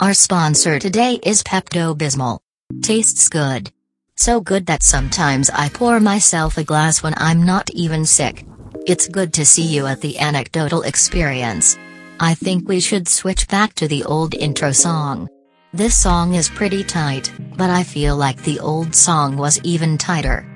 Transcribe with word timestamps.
Our 0.00 0.14
sponsor 0.14 0.78
today 0.78 1.20
is 1.22 1.42
Pepto 1.42 1.94
Bismol. 1.94 2.38
Tastes 2.80 3.28
good. 3.28 3.70
So 4.16 4.40
good 4.40 4.64
that 4.64 4.82
sometimes 4.82 5.50
I 5.50 5.68
pour 5.68 6.00
myself 6.00 6.56
a 6.56 6.64
glass 6.64 7.02
when 7.02 7.12
I'm 7.18 7.44
not 7.44 7.68
even 7.74 8.06
sick. 8.06 8.46
It's 8.86 9.08
good 9.08 9.34
to 9.34 9.44
see 9.44 9.66
you 9.66 9.84
at 9.84 10.00
the 10.00 10.18
anecdotal 10.18 10.80
experience. 10.84 11.76
I 12.18 12.32
think 12.32 12.66
we 12.66 12.80
should 12.80 13.08
switch 13.08 13.46
back 13.48 13.74
to 13.74 13.88
the 13.88 14.02
old 14.04 14.34
intro 14.34 14.72
song. 14.72 15.28
This 15.74 15.94
song 15.96 16.32
is 16.32 16.48
pretty 16.48 16.82
tight, 16.82 17.30
but 17.58 17.68
I 17.68 17.82
feel 17.82 18.16
like 18.16 18.42
the 18.42 18.58
old 18.58 18.94
song 18.94 19.36
was 19.36 19.60
even 19.64 19.98
tighter. 19.98 20.46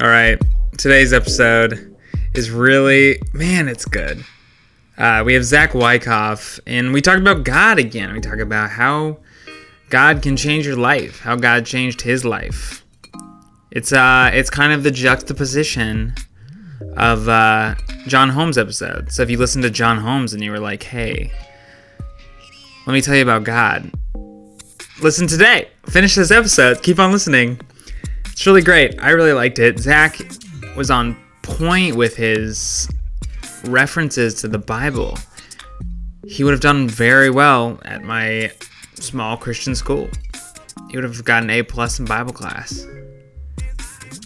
All 0.00 0.08
right. 0.08 0.38
Today's 0.78 1.12
episode 1.12 1.89
is 2.34 2.50
really, 2.50 3.20
man, 3.32 3.68
it's 3.68 3.84
good. 3.84 4.24
Uh, 4.96 5.22
we 5.24 5.34
have 5.34 5.44
Zach 5.44 5.72
Wycuff, 5.72 6.60
and 6.66 6.92
we 6.92 7.00
talked 7.00 7.20
about 7.20 7.44
God 7.44 7.78
again. 7.78 8.12
We 8.12 8.20
talk 8.20 8.38
about 8.38 8.70
how 8.70 9.18
God 9.88 10.22
can 10.22 10.36
change 10.36 10.66
your 10.66 10.76
life, 10.76 11.20
how 11.20 11.36
God 11.36 11.64
changed 11.64 12.02
his 12.02 12.24
life. 12.24 12.84
It's 13.70 13.92
uh, 13.92 14.30
it's 14.32 14.50
kind 14.50 14.72
of 14.72 14.82
the 14.82 14.90
juxtaposition 14.90 16.14
of 16.96 17.28
uh, 17.28 17.76
John 18.06 18.28
Holmes 18.30 18.58
episode. 18.58 19.10
So 19.12 19.22
if 19.22 19.30
you 19.30 19.38
listen 19.38 19.62
to 19.62 19.70
John 19.70 19.98
Holmes 19.98 20.34
and 20.34 20.42
you 20.42 20.50
were 20.50 20.60
like, 20.60 20.82
"Hey, 20.82 21.32
let 22.86 22.92
me 22.92 23.00
tell 23.00 23.14
you 23.14 23.22
about 23.22 23.44
God," 23.44 23.90
listen 25.00 25.26
today. 25.26 25.68
Finish 25.86 26.14
this 26.14 26.30
episode. 26.30 26.82
Keep 26.82 26.98
on 26.98 27.10
listening. 27.10 27.60
It's 28.26 28.46
really 28.46 28.62
great. 28.62 29.00
I 29.00 29.10
really 29.10 29.32
liked 29.32 29.58
it. 29.58 29.78
Zach 29.78 30.20
was 30.76 30.90
on 30.90 31.16
point 31.50 31.96
with 31.96 32.16
his 32.16 32.88
references 33.64 34.34
to 34.36 34.48
the 34.48 34.58
Bible. 34.58 35.18
He 36.26 36.44
would 36.44 36.52
have 36.52 36.60
done 36.60 36.88
very 36.88 37.30
well 37.30 37.80
at 37.84 38.02
my 38.02 38.52
small 38.94 39.36
Christian 39.36 39.74
school. 39.74 40.08
He 40.90 40.96
would 40.96 41.04
have 41.04 41.24
gotten 41.24 41.50
A 41.50 41.62
plus 41.62 41.98
in 41.98 42.04
Bible 42.04 42.32
class. 42.32 42.86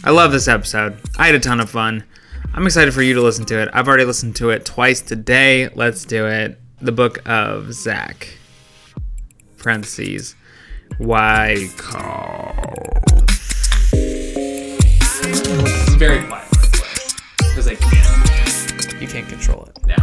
I 0.05 0.11
love 0.11 0.33
this 0.33 0.49
episode. 0.49 0.99
I 1.19 1.27
had 1.27 1.35
a 1.35 1.41
ton 1.41 1.61
of 1.61 1.71
fun. 1.71 2.05
I'm 2.53 2.67
excited 2.67 2.95
for 2.95 3.03
you 3.03 3.15
to 3.15 3.23
listen 3.23 3.45
to 3.47 3.61
it. 3.61 3.69
I've 3.73 3.89
already 3.89 4.05
listened 4.05 4.37
to 4.37 4.51
it 4.51 4.65
twice 4.65 5.01
today. 5.01 5.69
Let's 5.75 6.05
do 6.05 6.27
it. 6.27 6.61
The 6.81 6.93
book 6.93 7.27
of 7.27 7.73
Zach. 7.73 8.29
Parentheses. 9.59 10.37
Wycuff? 11.01 11.75
This 15.23 15.89
is 15.89 15.95
very 15.95 16.25
quiet. 16.27 16.54
You 19.05 19.11
can't 19.11 19.29
control 19.29 19.69
it. 19.69 19.87
No. 19.87 19.97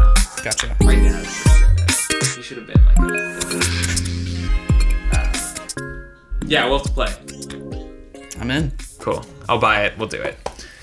Gotcha. 0.44 0.76
Right 0.84 1.00
now, 1.00 1.18
you 1.18 2.44
should 2.44 2.60
have 2.60 2.68
been 2.68 2.86
like. 2.86 3.00
Uh, 5.12 6.46
yeah, 6.46 6.66
we'll 6.66 6.78
have 6.78 6.86
to 6.86 6.94
play. 6.94 7.12
I'm 8.40 8.52
in. 8.52 8.72
Cool. 9.00 9.26
I'll 9.50 9.58
buy 9.58 9.86
it. 9.86 9.98
We'll 9.98 10.08
do 10.08 10.22
it. 10.22 10.38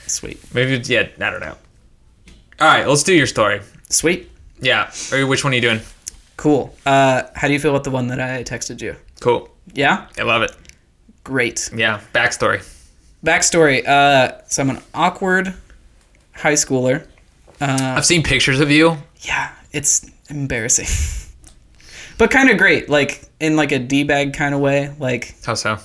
Sweet. 0.08 0.40
Maybe. 0.52 0.78
Yeah. 0.92 1.06
I 1.20 1.30
don't 1.30 1.38
know. 1.38 1.54
All 2.58 2.66
right. 2.66 2.88
Let's 2.88 3.04
do 3.04 3.14
your 3.14 3.28
story. 3.28 3.60
Sweet. 3.88 4.28
Yeah. 4.60 4.90
Or 5.12 5.24
which 5.24 5.44
one 5.44 5.52
are 5.52 5.56
you 5.56 5.62
doing? 5.62 5.78
Cool. 6.36 6.74
Uh, 6.84 7.22
how 7.36 7.46
do 7.46 7.52
you 7.54 7.60
feel 7.60 7.70
about 7.70 7.84
the 7.84 7.92
one 7.92 8.08
that 8.08 8.18
I 8.20 8.42
texted 8.42 8.82
you? 8.82 8.96
Cool. 9.20 9.48
Yeah? 9.74 10.08
I 10.18 10.22
love 10.22 10.42
it. 10.42 10.56
Great. 11.22 11.70
Yeah. 11.72 12.00
Backstory. 12.12 12.68
Backstory. 13.24 13.86
Uh, 13.86 14.44
so 14.48 14.62
I'm 14.62 14.70
an 14.70 14.82
awkward 14.92 15.54
high 16.32 16.54
schooler. 16.54 17.06
Uh, 17.60 17.94
I've 17.96 18.06
seen 18.06 18.22
pictures 18.22 18.60
of 18.60 18.70
you. 18.70 18.96
yeah, 19.20 19.50
it's 19.72 20.08
embarrassing. 20.30 20.86
but 22.18 22.30
kind 22.30 22.50
of 22.50 22.58
great. 22.58 22.88
Like, 22.88 23.24
in 23.40 23.56
like 23.56 23.72
a 23.72 23.78
D-bag 23.78 24.34
kind 24.34 24.54
of 24.54 24.60
way. 24.60 24.94
Like, 24.98 25.34
How 25.44 25.54
so? 25.54 25.78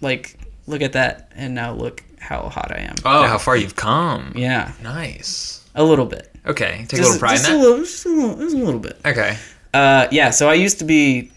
like, 0.00 0.38
look 0.66 0.82
at 0.82 0.92
that. 0.94 1.32
And 1.34 1.54
now 1.54 1.72
look 1.72 2.02
how 2.20 2.48
hot 2.48 2.70
I 2.72 2.80
am. 2.80 2.94
Oh, 3.04 3.26
how 3.26 3.38
far 3.38 3.56
you've 3.56 3.76
come. 3.76 4.32
Yeah. 4.36 4.72
Nice. 4.82 5.68
A 5.74 5.84
little 5.84 6.06
bit. 6.06 6.30
Okay. 6.46 6.84
Take 6.88 7.00
a 7.00 7.02
little 7.04 7.18
pride 7.18 7.36
just 7.36 7.48
in 7.48 7.56
a 7.56 7.58
little, 7.58 7.78
just 7.78 8.06
a 8.06 8.08
little, 8.08 8.36
just 8.36 8.54
a 8.54 8.58
little 8.58 8.80
bit. 8.80 9.00
Okay. 9.04 9.36
Uh, 9.74 10.06
yeah, 10.10 10.30
so 10.30 10.48
I 10.48 10.54
used 10.54 10.78
to 10.78 10.84
be 10.84 11.30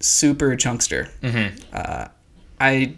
super 0.00 0.56
chunkster. 0.56 1.08
Mm-hmm. 1.22 1.56
Uh, 1.72 2.08
I 2.60 2.94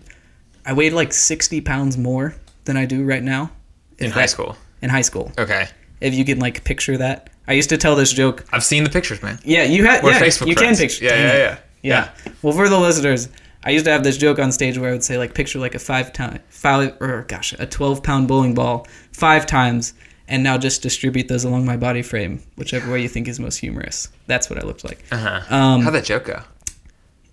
I 0.64 0.72
weighed 0.72 0.92
like 0.94 1.12
sixty 1.12 1.60
pounds 1.60 1.98
more 1.98 2.34
than 2.64 2.76
I 2.76 2.86
do 2.86 3.04
right 3.04 3.22
now. 3.22 3.50
In 3.98 4.10
high 4.12 4.22
that- 4.22 4.30
school. 4.30 4.56
In 4.82 4.90
high 4.90 5.02
school, 5.02 5.32
Okay. 5.38 5.66
if 6.00 6.14
you 6.14 6.24
can 6.24 6.38
like 6.38 6.62
picture 6.64 6.96
that, 6.98 7.30
I 7.48 7.52
used 7.54 7.68
to 7.70 7.76
tell 7.78 7.96
this 7.96 8.12
joke. 8.12 8.44
I've 8.52 8.62
seen 8.64 8.84
the 8.84 8.90
pictures, 8.90 9.22
man. 9.22 9.38
Yeah, 9.44 9.64
you 9.64 9.84
had. 9.84 10.04
We're 10.04 10.12
yeah, 10.12 10.20
Facebook 10.20 10.46
you 10.48 10.54
friends. 10.54 10.78
can 10.78 10.88
picture. 10.88 11.04
Yeah, 11.04 11.10
Dang 11.10 11.20
yeah, 11.40 11.58
yeah. 11.82 12.10
yeah. 12.26 12.32
Well, 12.42 12.52
for 12.52 12.68
the 12.68 12.78
listeners, 12.78 13.28
I 13.64 13.70
used 13.70 13.84
to 13.86 13.90
have 13.90 14.04
this 14.04 14.16
joke 14.16 14.38
on 14.38 14.52
stage 14.52 14.78
where 14.78 14.90
I 14.90 14.92
would 14.92 15.02
say 15.02 15.18
like 15.18 15.34
picture 15.34 15.58
like 15.58 15.74
a 15.74 15.78
five 15.78 16.12
time 16.12 16.40
five 16.48 16.96
or 17.00 17.24
gosh 17.26 17.54
a 17.58 17.66
twelve 17.66 18.02
pound 18.02 18.28
bowling 18.28 18.54
ball 18.54 18.86
five 19.12 19.46
times, 19.46 19.94
and 20.28 20.42
now 20.44 20.56
just 20.58 20.82
distribute 20.82 21.26
those 21.26 21.42
along 21.44 21.64
my 21.64 21.76
body 21.76 22.02
frame, 22.02 22.40
whichever 22.56 22.92
way 22.92 23.02
you 23.02 23.08
think 23.08 23.26
is 23.26 23.40
most 23.40 23.56
humorous. 23.56 24.08
That's 24.28 24.48
what 24.48 24.58
I 24.62 24.62
looked 24.66 24.84
like. 24.84 25.02
Uh 25.10 25.16
huh. 25.40 25.54
Um, 25.56 25.80
How'd 25.82 25.94
that 25.94 26.04
joke 26.04 26.24
go? 26.26 26.42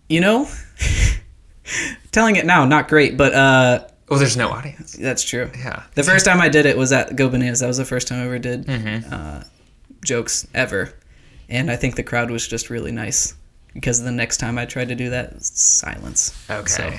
You 0.09 0.22
know, 0.22 0.47
telling 2.12 2.35
it 2.38 2.45
now, 2.45 2.66
not 2.66 2.88
great, 2.88 3.17
but 3.17 3.33
uh, 3.33 3.88
Oh, 4.10 4.18
there's 4.18 4.38
no 4.38 4.50
audience. 4.50 4.94
that's 4.94 5.24
true. 5.24 5.50
Yeah. 5.58 5.84
The 5.96 6.04
first 6.04 6.26
time 6.26 6.40
I 6.40 6.48
did 6.50 6.66
it 6.68 6.78
was 6.78 6.92
at 6.92 7.16
Go 7.16 7.28
Bananas. 7.30 7.60
That 7.62 7.68
was 7.68 7.78
the 7.78 7.86
first 7.86 8.08
time 8.08 8.22
I 8.22 8.26
ever 8.26 8.38
did 8.40 8.66
Mm-hmm. 8.68 9.14
uh, 9.14 9.44
jokes 10.04 10.46
ever, 10.54 10.94
and 11.50 11.72
I 11.72 11.76
think 11.76 11.96
the 11.96 12.04
crowd 12.04 12.30
was 12.30 12.48
just 12.48 12.70
really 12.70 12.92
nice 12.92 13.34
because 13.74 14.02
the 14.04 14.12
next 14.12 14.38
time 14.38 14.58
I 14.60 14.66
tried 14.66 14.90
to 14.90 14.96
do 14.96 15.10
that, 15.10 15.42
silence. 15.44 16.38
Okay. 16.50 16.68
So 16.68 16.94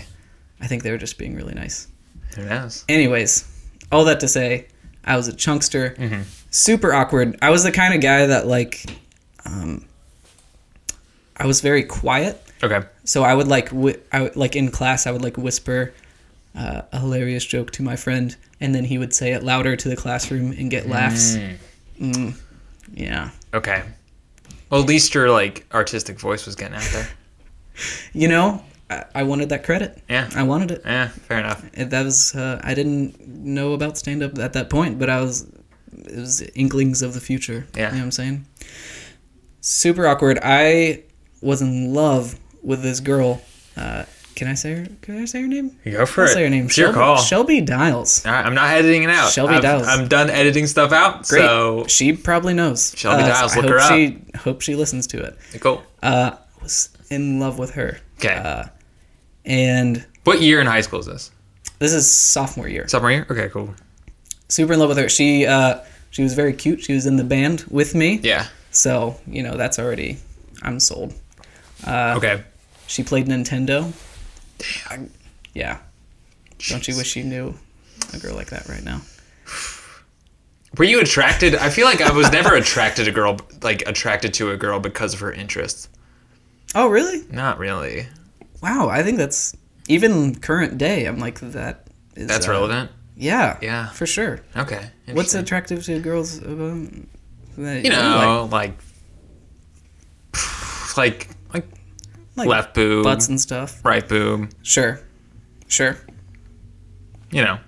I 0.60 0.66
think 0.66 0.82
they 0.82 0.90
were 0.90 0.98
just 0.98 1.16
being 1.16 1.36
really 1.36 1.54
nice. 1.54 1.86
Who 2.34 2.44
knows? 2.44 2.84
Anyways, 2.88 3.44
all 3.92 4.04
that 4.06 4.18
to 4.20 4.28
say, 4.28 4.66
I 5.04 5.16
was 5.16 5.28
a 5.28 5.32
chunkster, 5.32 5.90
Mm-hmm. 5.98 6.22
super 6.50 6.92
awkward. 6.92 7.38
I 7.40 7.50
was 7.50 7.62
the 7.62 7.70
kind 7.72 7.94
of 7.94 8.00
guy 8.00 8.26
that 8.26 8.46
like, 8.48 8.84
um, 9.44 9.84
I 11.36 11.46
was 11.46 11.60
very 11.60 11.84
quiet. 11.84 12.42
Okay. 12.62 12.84
So 13.04 13.22
I 13.22 13.32
would 13.34 13.46
like, 13.46 13.68
whi- 13.68 14.00
I 14.12 14.22
would, 14.22 14.36
like 14.36 14.56
in 14.56 14.70
class, 14.70 15.06
I 15.06 15.12
would 15.12 15.22
like 15.22 15.36
whisper 15.36 15.94
uh, 16.56 16.82
a 16.92 17.00
hilarious 17.00 17.44
joke 17.44 17.70
to 17.72 17.82
my 17.82 17.96
friend, 17.96 18.34
and 18.60 18.74
then 18.74 18.84
he 18.84 18.98
would 18.98 19.12
say 19.14 19.32
it 19.32 19.42
louder 19.42 19.76
to 19.76 19.88
the 19.88 19.96
classroom 19.96 20.52
and 20.52 20.70
get 20.70 20.88
laughs. 20.88 21.36
Mm, 22.00 22.34
yeah, 22.92 23.30
Okay. 23.54 23.82
Well, 24.70 24.82
at 24.82 24.88
least 24.88 25.14
your 25.14 25.30
like 25.30 25.64
artistic 25.72 26.18
voice 26.18 26.44
was 26.46 26.56
getting 26.56 26.76
out 26.76 26.88
there. 26.92 27.08
you 28.12 28.26
know, 28.28 28.64
I, 28.90 29.04
I 29.14 29.22
wanted 29.22 29.50
that 29.50 29.62
credit. 29.64 30.02
Yeah. 30.08 30.28
I 30.34 30.42
wanted 30.42 30.70
it. 30.72 30.82
Yeah. 30.84 31.08
Fair 31.08 31.38
enough. 31.38 31.64
It- 31.72 31.90
That 31.90 32.04
was 32.04 32.34
uh, 32.34 32.60
I 32.64 32.74
didn't 32.74 33.26
know 33.28 33.72
about 33.74 33.96
stand 33.96 34.22
up 34.24 34.36
at 34.38 34.54
that 34.54 34.68
point, 34.68 34.98
but 34.98 35.08
I 35.08 35.20
was 35.20 35.46
it 35.92 36.16
was 36.16 36.42
inklings 36.54 37.00
of 37.02 37.14
the 37.14 37.20
future. 37.20 37.66
Yeah. 37.76 37.86
you 37.88 37.92
know 37.92 37.98
what 37.98 38.04
I'm 38.06 38.10
saying. 38.10 38.46
Super 39.60 40.06
awkward. 40.06 40.38
I 40.42 41.02
was 41.40 41.62
in 41.62 41.94
love 41.94 42.38
with 42.62 42.82
this 42.82 43.00
girl. 43.00 43.42
Uh, 43.76 44.04
can 44.36 44.46
I 44.46 44.54
say 44.54 44.74
her? 44.74 44.86
Can 45.02 45.20
I 45.20 45.24
say 45.24 45.40
her 45.42 45.48
name? 45.48 45.76
You 45.84 45.92
go 45.92 46.06
for 46.06 46.22
I'll 46.22 46.28
it. 46.28 46.32
say 46.34 46.42
her 46.44 46.50
name. 46.50 46.66
It's 46.66 46.76
your 46.78 46.88
Shelby, 46.92 46.98
call. 46.98 47.16
Shelby 47.16 47.60
Dials. 47.62 48.24
All 48.24 48.32
right. 48.32 48.46
I'm 48.46 48.54
not 48.54 48.70
editing 48.70 49.02
it 49.02 49.10
out. 49.10 49.32
Shelby 49.32 49.54
I've- 49.54 49.62
Dials. 49.62 49.86
I'm 49.88 50.06
done 50.06 50.30
editing 50.30 50.66
stuff 50.68 50.92
out. 50.92 51.26
Great. 51.26 51.40
So 51.40 51.84
she 51.88 52.12
probably 52.12 52.54
knows. 52.54 52.92
Shelby 52.96 53.22
Uh, 53.24 53.28
Dials, 53.28 53.56
I 53.56 53.60
look 53.60 53.70
her 53.70 53.78
up. 53.80 53.90
she 53.90 54.22
hope 54.36 54.60
she 54.60 54.76
listens 54.76 55.06
to 55.08 55.22
it. 55.22 55.36
cool. 55.60 55.82
Uh, 56.02 56.32
I 56.36 56.62
was 56.62 56.90
in 57.10 57.40
love 57.40 57.58
with 57.58 57.72
her. 57.72 57.98
Okay. 58.18 58.34
Uh, 58.34 58.64
and 59.44 60.04
what 60.24 60.40
year 60.40 60.60
in 60.60 60.66
high 60.66 60.80
school 60.82 61.00
is 61.00 61.06
this? 61.06 61.30
this 61.78 61.92
is 61.92 62.10
sophomore 62.10 62.68
year. 62.68 62.88
Sophomore 62.88 63.10
year. 63.10 63.26
Okay. 63.30 63.48
Cool. 63.48 63.74
super 64.48 64.72
in 64.74 64.78
love 64.78 64.88
with 64.88 64.98
her. 64.98 65.08
She 65.08 65.46
uh, 65.46 65.80
she 66.10 66.22
was 66.22 66.34
very 66.34 66.52
cute. 66.52 66.80
She 66.82 66.92
was 66.94 67.06
in 67.06 67.16
the 67.16 67.24
band 67.24 67.64
with 67.70 67.94
me. 67.94 68.20
Yeah. 68.22 68.46
So 68.70 69.18
you 69.26 69.42
know 69.42 69.56
that's 69.56 69.78
already 69.78 70.18
I'm 70.62 70.80
sold. 70.80 71.14
Uh, 71.86 72.14
Okay. 72.16 72.42
She 72.88 73.02
played 73.02 73.26
Nintendo. 73.26 73.92
Damn. 74.58 75.10
yeah. 75.54 75.78
Don't 76.68 76.86
you 76.88 76.96
wish 76.96 77.16
you 77.16 77.24
knew 77.24 77.54
a 78.12 78.18
girl 78.18 78.34
like 78.34 78.50
that 78.50 78.68
right 78.68 78.82
now? 78.82 79.02
Were 80.78 80.84
you 80.84 81.00
attracted? 81.00 81.54
I 81.54 81.70
feel 81.70 81.86
like 81.86 82.00
I 82.00 82.12
was 82.12 82.30
never 82.32 82.54
attracted 82.62 83.04
to 83.04 83.10
a 83.10 83.14
girl 83.14 83.38
like 83.62 83.82
attracted 83.86 84.34
to 84.34 84.50
a 84.50 84.56
girl 84.56 84.80
because 84.80 85.14
of 85.14 85.20
her 85.20 85.32
interests. 85.32 85.88
Oh 86.74 86.88
really? 86.88 87.24
Not 87.30 87.58
really. 87.58 88.06
Wow. 88.62 88.88
I 88.88 89.02
think 89.02 89.18
that's 89.18 89.56
even 89.88 90.34
current 90.34 90.78
day. 90.78 91.06
I'm 91.06 91.18
like 91.18 91.40
that. 91.40 91.86
Is, 92.14 92.26
That's 92.26 92.48
uh, 92.48 92.52
relevant. 92.52 92.90
Yeah. 93.16 93.58
Yeah. 93.62 93.90
For 93.90 94.06
sure. 94.06 94.40
Okay. 94.56 94.90
What's 95.12 95.34
attractive 95.34 95.84
to 95.84 96.00
girls? 96.00 96.42
Um, 96.42 97.06
that 97.56 97.84
You 97.84 97.90
know, 97.90 98.48
like, 98.50 98.72
like, 100.34 100.96
like, 100.96 101.35
Like 102.36 102.48
left 102.48 102.74
boob, 102.74 103.04
butts 103.04 103.28
and 103.28 103.40
stuff. 103.40 103.82
right 103.84 104.06
boob. 104.06 104.50
Sure. 104.62 105.00
Sure. 105.68 105.96
You 107.30 107.42
know, 107.42 107.58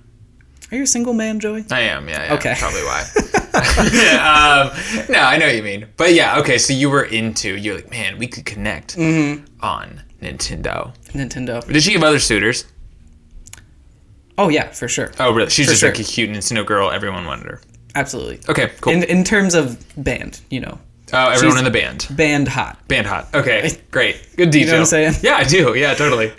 Are 0.71 0.77
you 0.77 0.83
a 0.83 0.87
single 0.87 1.15
man, 1.15 1.41
Joey? 1.41 1.65
I 1.71 1.81
am. 1.81 2.09
Yeah. 2.09 2.27
yeah 2.27 2.35
Okay. 2.35 2.55
Probably 2.59 2.83
why. 2.83 3.03
um, 3.59 5.07
no, 5.09 5.19
I 5.21 5.37
know 5.39 5.47
what 5.47 5.57
you 5.57 5.63
mean. 5.63 5.87
But 5.97 6.13
yeah, 6.15 6.39
okay. 6.41 6.59
So 6.59 6.73
you 6.73 6.91
were 6.91 7.05
into. 7.05 7.57
You're 7.57 7.77
like, 7.77 7.91
man, 7.91 8.19
we 8.19 8.27
could 8.29 8.45
connect 8.45 8.97
Mm-hmm. 8.97 9.45
on 9.65 10.03
Nintendo. 10.23 10.95
Nintendo. 11.13 11.67
Did 11.67 11.83
she 11.83 11.93
have 11.95 12.05
other 12.05 12.19
suitors? 12.21 12.67
Oh 14.37 14.49
yeah, 14.51 14.71
for 14.71 14.87
sure. 14.87 15.11
Oh, 15.19 15.33
really? 15.35 15.51
She's 15.51 15.67
For 15.67 15.73
just 15.73 15.81
sure. 15.81 15.91
like 15.91 15.99
a 15.99 16.05
cute 16.05 16.31
Nintendo 16.31 16.65
girl. 16.65 16.91
Everyone 16.91 17.25
wanted 17.27 17.47
her. 17.47 17.61
Absolutely. 17.95 18.41
Okay, 18.49 18.71
cool. 18.81 18.93
In 18.93 19.03
in 19.05 19.25
terms 19.25 19.55
of 19.55 19.83
band, 19.97 20.41
you 20.51 20.61
know, 20.61 20.79
oh, 21.13 21.31
everyone 21.31 21.39
she's- 21.57 21.59
in 21.59 21.65
the 21.65 21.71
band. 21.71 22.07
band 22.11 22.49
hot. 22.49 22.87
Band 22.89 23.07
hot. 23.07 23.29
Okay, 23.35 23.79
great. 23.91 24.17
Good 24.37 24.51
detail. 24.51 24.67
know 24.69 24.73
what 24.75 24.81
I'm 24.81 24.87
saying? 24.87 25.15
Yeah, 25.23 25.37
I 25.37 25.45
do. 25.45 25.75
Yeah, 25.75 25.95
totally. 25.95 26.33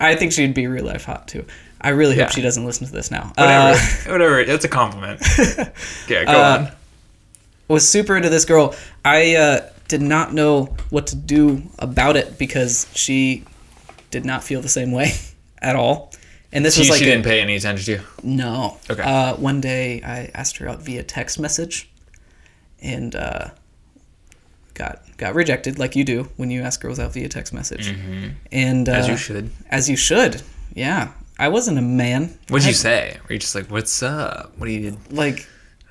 I 0.00 0.14
think 0.14 0.32
she'd 0.32 0.54
be 0.54 0.66
real 0.66 0.84
life 0.84 1.04
hot 1.04 1.26
too. 1.28 1.44
I 1.80 1.90
really 1.90 2.16
Yeah. 2.16 2.24
hope 2.24 2.32
she 2.32 2.42
doesn't 2.42 2.64
listen 2.64 2.86
to 2.86 2.92
this 2.92 3.10
now. 3.10 3.32
Whatever. 3.36 3.78
Uh, 3.78 3.78
Whatever. 4.12 4.44
That's 4.44 4.64
a 4.64 4.68
compliment. 4.68 5.20
yeah, 6.08 6.24
go 6.24 6.40
on. 6.40 6.72
was 7.68 7.88
super 7.88 8.16
into 8.16 8.28
this 8.28 8.44
girl. 8.44 8.74
I 9.04 9.34
uh, 9.36 9.70
did 9.88 10.02
not 10.02 10.32
know 10.34 10.76
what 10.90 11.08
to 11.08 11.16
do 11.16 11.62
about 11.78 12.16
it 12.16 12.38
because 12.38 12.86
she 12.94 13.44
did 14.10 14.24
not 14.24 14.42
feel 14.42 14.60
the 14.60 14.68
same 14.68 14.92
way 14.92 15.12
at 15.62 15.76
all. 15.76 16.12
And 16.50 16.64
this 16.64 16.74
She, 16.74 16.80
was 16.82 16.90
like 16.90 16.98
she 16.98 17.04
didn't 17.04 17.24
pay 17.24 17.40
any 17.40 17.56
attention 17.56 17.84
to 17.84 17.92
you. 17.92 18.00
No. 18.22 18.78
Okay. 18.90 19.02
Uh, 19.02 19.34
one 19.36 19.60
day 19.60 20.00
I 20.02 20.30
asked 20.34 20.56
her 20.58 20.68
out 20.68 20.80
via 20.82 21.02
text 21.02 21.38
message, 21.38 21.88
and 22.80 23.14
uh, 23.14 23.48
got 24.74 25.02
got 25.16 25.34
rejected, 25.34 25.78
like 25.78 25.96
you 25.96 26.04
do 26.04 26.28
when 26.36 26.50
you 26.50 26.62
ask 26.62 26.80
girls 26.80 26.98
out 26.98 27.12
via 27.12 27.28
text 27.28 27.52
message. 27.52 27.88
And 28.52 28.88
uh, 28.88 28.92
Mm-hmm. 28.92 29.00
As 29.00 29.08
you 29.08 29.16
should. 29.16 29.50
As 29.70 29.88
you 29.90 29.96
should. 29.96 30.42
Yeah. 30.74 31.12
I 31.38 31.48
wasn't 31.48 31.78
a 31.78 31.82
man. 31.82 32.36
What'd 32.48 32.66
I 32.66 32.70
you 32.70 32.74
say? 32.74 33.16
Were 33.28 33.32
you 33.34 33.38
just 33.38 33.54
like, 33.54 33.70
"What's 33.70 34.02
up? 34.02 34.52
What 34.58 34.66
do 34.66 34.72
you?" 34.72 34.98
Like, 35.10 35.46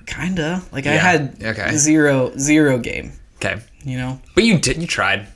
kinda. 0.06 0.62
Like 0.72 0.86
I 0.86 0.92
had 0.92 1.42
okay. 1.42 1.74
zero 1.74 2.32
zero 2.38 2.78
game. 2.78 3.12
Okay, 3.36 3.62
You 3.82 3.96
know. 3.96 4.20
but 4.34 4.44
you 4.44 4.58
did. 4.58 4.78
You 4.80 4.86
tried, 4.86 5.26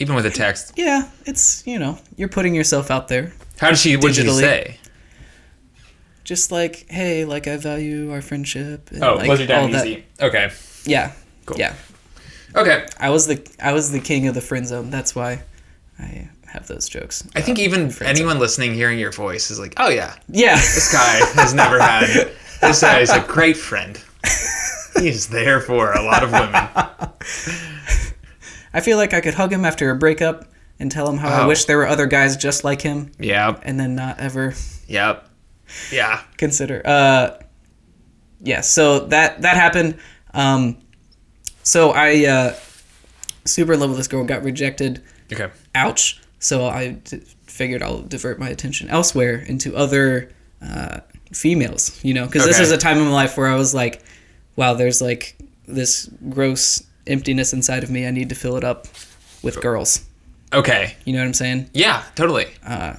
even 0.00 0.14
with 0.16 0.26
a 0.26 0.30
text. 0.30 0.72
Yeah. 0.76 1.08
It's 1.24 1.66
you 1.66 1.78
know 1.78 1.98
you're 2.16 2.28
putting 2.28 2.54
yourself 2.54 2.90
out 2.90 3.08
there. 3.08 3.32
How 3.58 3.70
did 3.70 3.78
she? 3.78 3.96
What 3.96 4.12
did 4.12 4.26
she 4.26 4.30
say? 4.32 4.78
Just 6.24 6.50
like 6.52 6.86
hey, 6.90 7.24
like 7.24 7.46
I 7.46 7.56
value 7.56 8.12
our 8.12 8.20
friendship. 8.22 8.90
And 8.90 9.02
Oh, 9.02 9.14
like, 9.14 9.28
was 9.28 9.38
your 9.40 9.48
down 9.48 9.64
all 9.64 9.68
that. 9.70 9.86
easy? 9.86 10.04
Okay. 10.20 10.50
Yeah. 10.84 11.12
Cool. 11.46 11.58
Yeah. 11.58 11.74
Okay. 12.54 12.86
I 12.98 13.10
was 13.10 13.26
the 13.26 13.46
I 13.60 13.72
was 13.72 13.90
the 13.90 14.00
king 14.00 14.26
of 14.28 14.34
the 14.34 14.40
friend 14.40 14.66
zone. 14.66 14.90
That's 14.90 15.14
why 15.14 15.42
I 15.98 16.28
have 16.46 16.66
those 16.68 16.88
jokes. 16.88 17.26
I 17.34 17.40
think 17.40 17.58
even 17.58 17.92
anyone 18.02 18.38
listening, 18.38 18.74
hearing 18.74 18.98
your 18.98 19.10
voice, 19.12 19.50
is 19.50 19.58
like, 19.58 19.74
"Oh 19.76 19.88
yeah, 19.88 20.14
Yeah. 20.28 20.54
this 20.56 20.92
guy 20.92 21.16
has 21.40 21.52
never 21.54 21.78
had. 21.80 22.30
This 22.60 22.80
guy 22.80 23.00
is 23.00 23.10
a 23.10 23.20
great 23.20 23.56
friend. 23.56 24.00
He's 25.00 25.26
there 25.28 25.60
for 25.60 25.92
a 25.92 26.02
lot 26.02 26.22
of 26.22 26.30
women." 26.30 26.54
I 28.72 28.80
feel 28.80 28.96
like 28.96 29.12
I 29.14 29.20
could 29.20 29.34
hug 29.34 29.52
him 29.52 29.64
after 29.64 29.90
a 29.90 29.96
breakup 29.96 30.46
and 30.80 30.90
tell 30.90 31.08
him 31.08 31.18
how 31.18 31.28
I 31.28 31.44
Oh. 31.44 31.48
wish 31.48 31.64
there 31.66 31.76
were 31.78 31.86
other 31.86 32.06
guys 32.06 32.36
just 32.36 32.64
like 32.64 32.80
him 32.82 33.12
Yeah. 33.18 33.56
and 33.62 33.78
then 33.78 33.94
not 33.94 34.18
ever 34.20 34.54
Yep. 34.88 35.28
Yeah. 35.92 36.20
consider. 36.36 36.82
Uh 36.84 37.30
yeah, 38.42 38.60
so 38.60 39.00
that 39.06 39.42
that 39.42 39.56
happened. 39.56 39.96
Um 40.34 40.76
so 41.62 41.90
I 41.92 42.26
uh 42.26 42.54
super 43.44 43.74
in 43.74 43.80
love 43.80 43.90
with 43.90 43.98
this 43.98 44.08
girl 44.08 44.24
got 44.24 44.42
rejected. 44.42 45.02
Okay. 45.32 45.50
Ouch. 45.74 46.20
So 46.38 46.66
I 46.66 46.88
d- 46.90 47.22
figured 47.46 47.82
I'll 47.82 48.02
divert 48.02 48.38
my 48.38 48.48
attention 48.48 48.88
elsewhere 48.90 49.36
into 49.36 49.74
other 49.76 50.30
uh, 50.60 51.00
females, 51.32 52.02
you 52.04 52.12
know, 52.14 52.26
because 52.26 52.44
this 52.44 52.58
is 52.60 52.70
a 52.70 52.76
time 52.76 52.98
in 52.98 53.04
my 53.04 53.12
life 53.12 53.36
where 53.36 53.46
I 53.46 53.54
was 53.54 53.74
like, 53.74 54.02
wow, 54.56 54.74
there's 54.74 55.00
like 55.00 55.36
this 55.66 56.08
gross 56.28 56.82
emptiness 57.06 57.52
inside 57.52 57.82
of 57.82 57.90
me. 57.90 58.06
I 58.06 58.10
need 58.10 58.28
to 58.28 58.34
fill 58.34 58.56
it 58.56 58.64
up 58.64 58.86
with 59.42 59.60
girls. 59.60 60.04
Okay. 60.52 60.96
You 61.04 61.12
know 61.14 61.20
what 61.20 61.26
I'm 61.26 61.34
saying? 61.34 61.70
Yeah. 61.72 62.02
Totally. 62.14 62.46
Uh, 62.66 62.96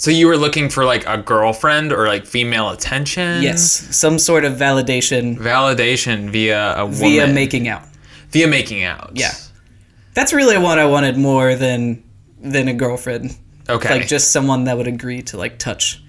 So 0.00 0.10
you 0.10 0.26
were 0.28 0.36
looking 0.38 0.70
for 0.70 0.84
like 0.84 1.06
a 1.06 1.18
girlfriend 1.18 1.92
or 1.92 2.06
like 2.08 2.24
female 2.26 2.70
attention? 2.70 3.42
yes, 3.42 3.62
some 3.96 4.18
sort 4.18 4.44
of 4.44 4.54
validation 4.54 5.36
Validation 5.38 6.30
via 6.30 6.74
a 6.76 6.84
woman. 6.86 6.98
via 6.98 7.26
making 7.26 7.68
out. 7.68 7.82
via 8.30 8.46
making 8.48 8.82
out. 8.82 9.12
Yeah. 9.14 9.32
That's 10.14 10.32
really 10.32 10.58
what 10.58 10.78
I 10.78 10.86
wanted 10.86 11.16
more 11.16 11.54
than 11.54 12.02
than 12.40 12.68
a 12.68 12.74
girlfriend. 12.74 13.36
Okay. 13.68 13.98
Like 13.98 14.08
just 14.08 14.32
someone 14.32 14.64
that 14.64 14.76
would 14.76 14.86
agree 14.88 15.22
to 15.22 15.36
like 15.36 15.58
touch 15.58 16.02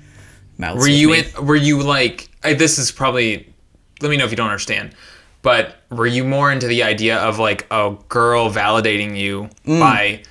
mouths. 0.57 0.79
were 0.81 0.87
you 0.87 1.13
in, 1.13 1.25
were 1.45 1.55
you 1.55 1.81
like 1.83 2.29
I, 2.43 2.53
this 2.53 2.79
is 2.79 2.91
probably 2.91 3.53
let 4.01 4.09
me 4.09 4.17
know 4.17 4.25
if 4.25 4.31
you 4.31 4.37
don't 4.37 4.47
understand 4.49 4.95
but 5.43 5.75
were 5.89 6.07
you 6.07 6.23
more 6.23 6.51
into 6.51 6.67
the 6.67 6.83
idea 6.83 7.17
of 7.17 7.39
like 7.39 7.65
a 7.71 7.95
girl 8.09 8.49
validating 8.49 9.17
you 9.17 9.49
Mm. 9.65 9.79
by 9.79 10.23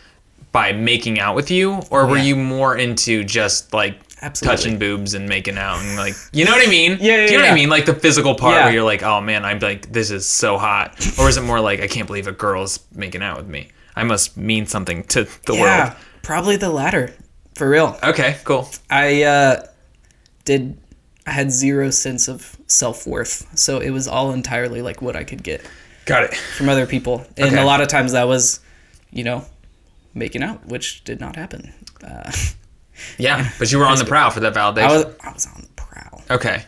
by 0.53 0.73
making 0.73 1.19
out 1.21 1.35
with 1.37 1.51
you 1.51 1.81
or 1.91 2.07
were 2.07 2.17
Yeah. 2.17 2.23
you 2.25 2.37
more 2.37 2.77
into 2.77 3.25
just 3.25 3.73
like 3.73 3.99
Absolutely. 4.23 4.57
touching 4.57 4.79
boobs 4.79 5.15
and 5.15 5.29
making 5.29 5.57
out 5.57 5.79
and 5.81 5.97
like 5.97 6.15
you 6.33 6.45
know 6.45 6.51
what 6.53 6.67
I 6.67 6.71
mean 6.71 6.93
Yeah, 7.01 7.17
yeah, 7.17 7.27
do 7.27 7.33
you 7.33 7.39
know 7.39 7.45
what. 7.45 7.53
I 7.53 7.55
mean 7.55 7.69
like 7.71 7.87
the 7.87 7.95
physical 7.95 8.35
part 8.35 8.55
Yeah. 8.57 8.65
where 8.65 8.75
you're 8.75 8.85
like 8.85 9.03
oh 9.03 9.21
man 9.21 9.45
I'm 9.45 9.59
like 9.61 9.91
this 9.93 10.11
is 10.11 10.29
so 10.29 10.59
hot 10.59 10.95
or 11.19 11.29
is 11.29 11.37
it 11.37 11.43
more 11.43 11.61
like 11.61 11.81
I 11.81 11.87
can't 11.87 12.07
believe 12.07 12.27
a 12.27 12.33
girl's 12.33 12.81
making 12.95 13.23
out 13.23 13.37
with 13.39 13.47
me 13.49 13.69
I 13.97 14.05
must 14.05 14.37
mean 14.37 14.67
something 14.67 15.05
to 15.05 15.25
the 15.47 15.55
Yeah, 15.55 15.61
world 15.89 15.97
probably 16.23 16.57
the 16.57 16.69
latter. 16.71 17.15
For 17.55 17.69
real. 17.69 17.97
okay 18.03 18.37
cool 18.45 18.69
I 18.91 19.23
uh, 19.23 19.67
did. 20.45 20.77
I 21.27 21.33
had 21.33 21.53
zero 21.53 21.91
sense 21.91 22.29
of 22.29 22.57
self 22.67 23.07
worth, 23.07 23.47
so 23.57 23.79
it 23.79 23.91
was 23.91 24.09
all 24.09 24.33
entirely 24.33 24.83
like 24.83 25.01
what 25.03 25.15
I 25.17 25.23
could 25.25 25.43
get 25.43 25.65
got 26.07 26.25
it 26.25 26.35
from 26.35 26.69
other 26.69 26.87
people, 26.87 27.25
and 27.37 27.49
Okay. 27.53 27.61
a 27.63 27.65
lot 27.65 27.81
of 27.81 27.89
times 27.89 28.13
that 28.13 28.27
was, 28.27 28.59
you 29.13 29.23
know, 29.23 29.45
making 30.15 30.43
out, 30.43 30.67
which 30.67 31.05
did 31.05 31.21
not 31.21 31.37
happen. 31.37 31.73
Uh, 32.05 32.31
yeah 33.19 33.49
but 33.59 33.73
you 33.73 33.79
were 33.79 33.87
on 33.87 33.97
the 33.99 34.05
prowl 34.05 34.31
for 34.31 34.41
that 34.41 34.53
validation 34.53 34.85
I 34.85 34.93
was 34.93 35.05
I 35.25 35.33
was 35.33 35.47
on 35.47 35.63
the 35.63 35.69
prowl. 35.77 36.23
Okay. 36.31 36.65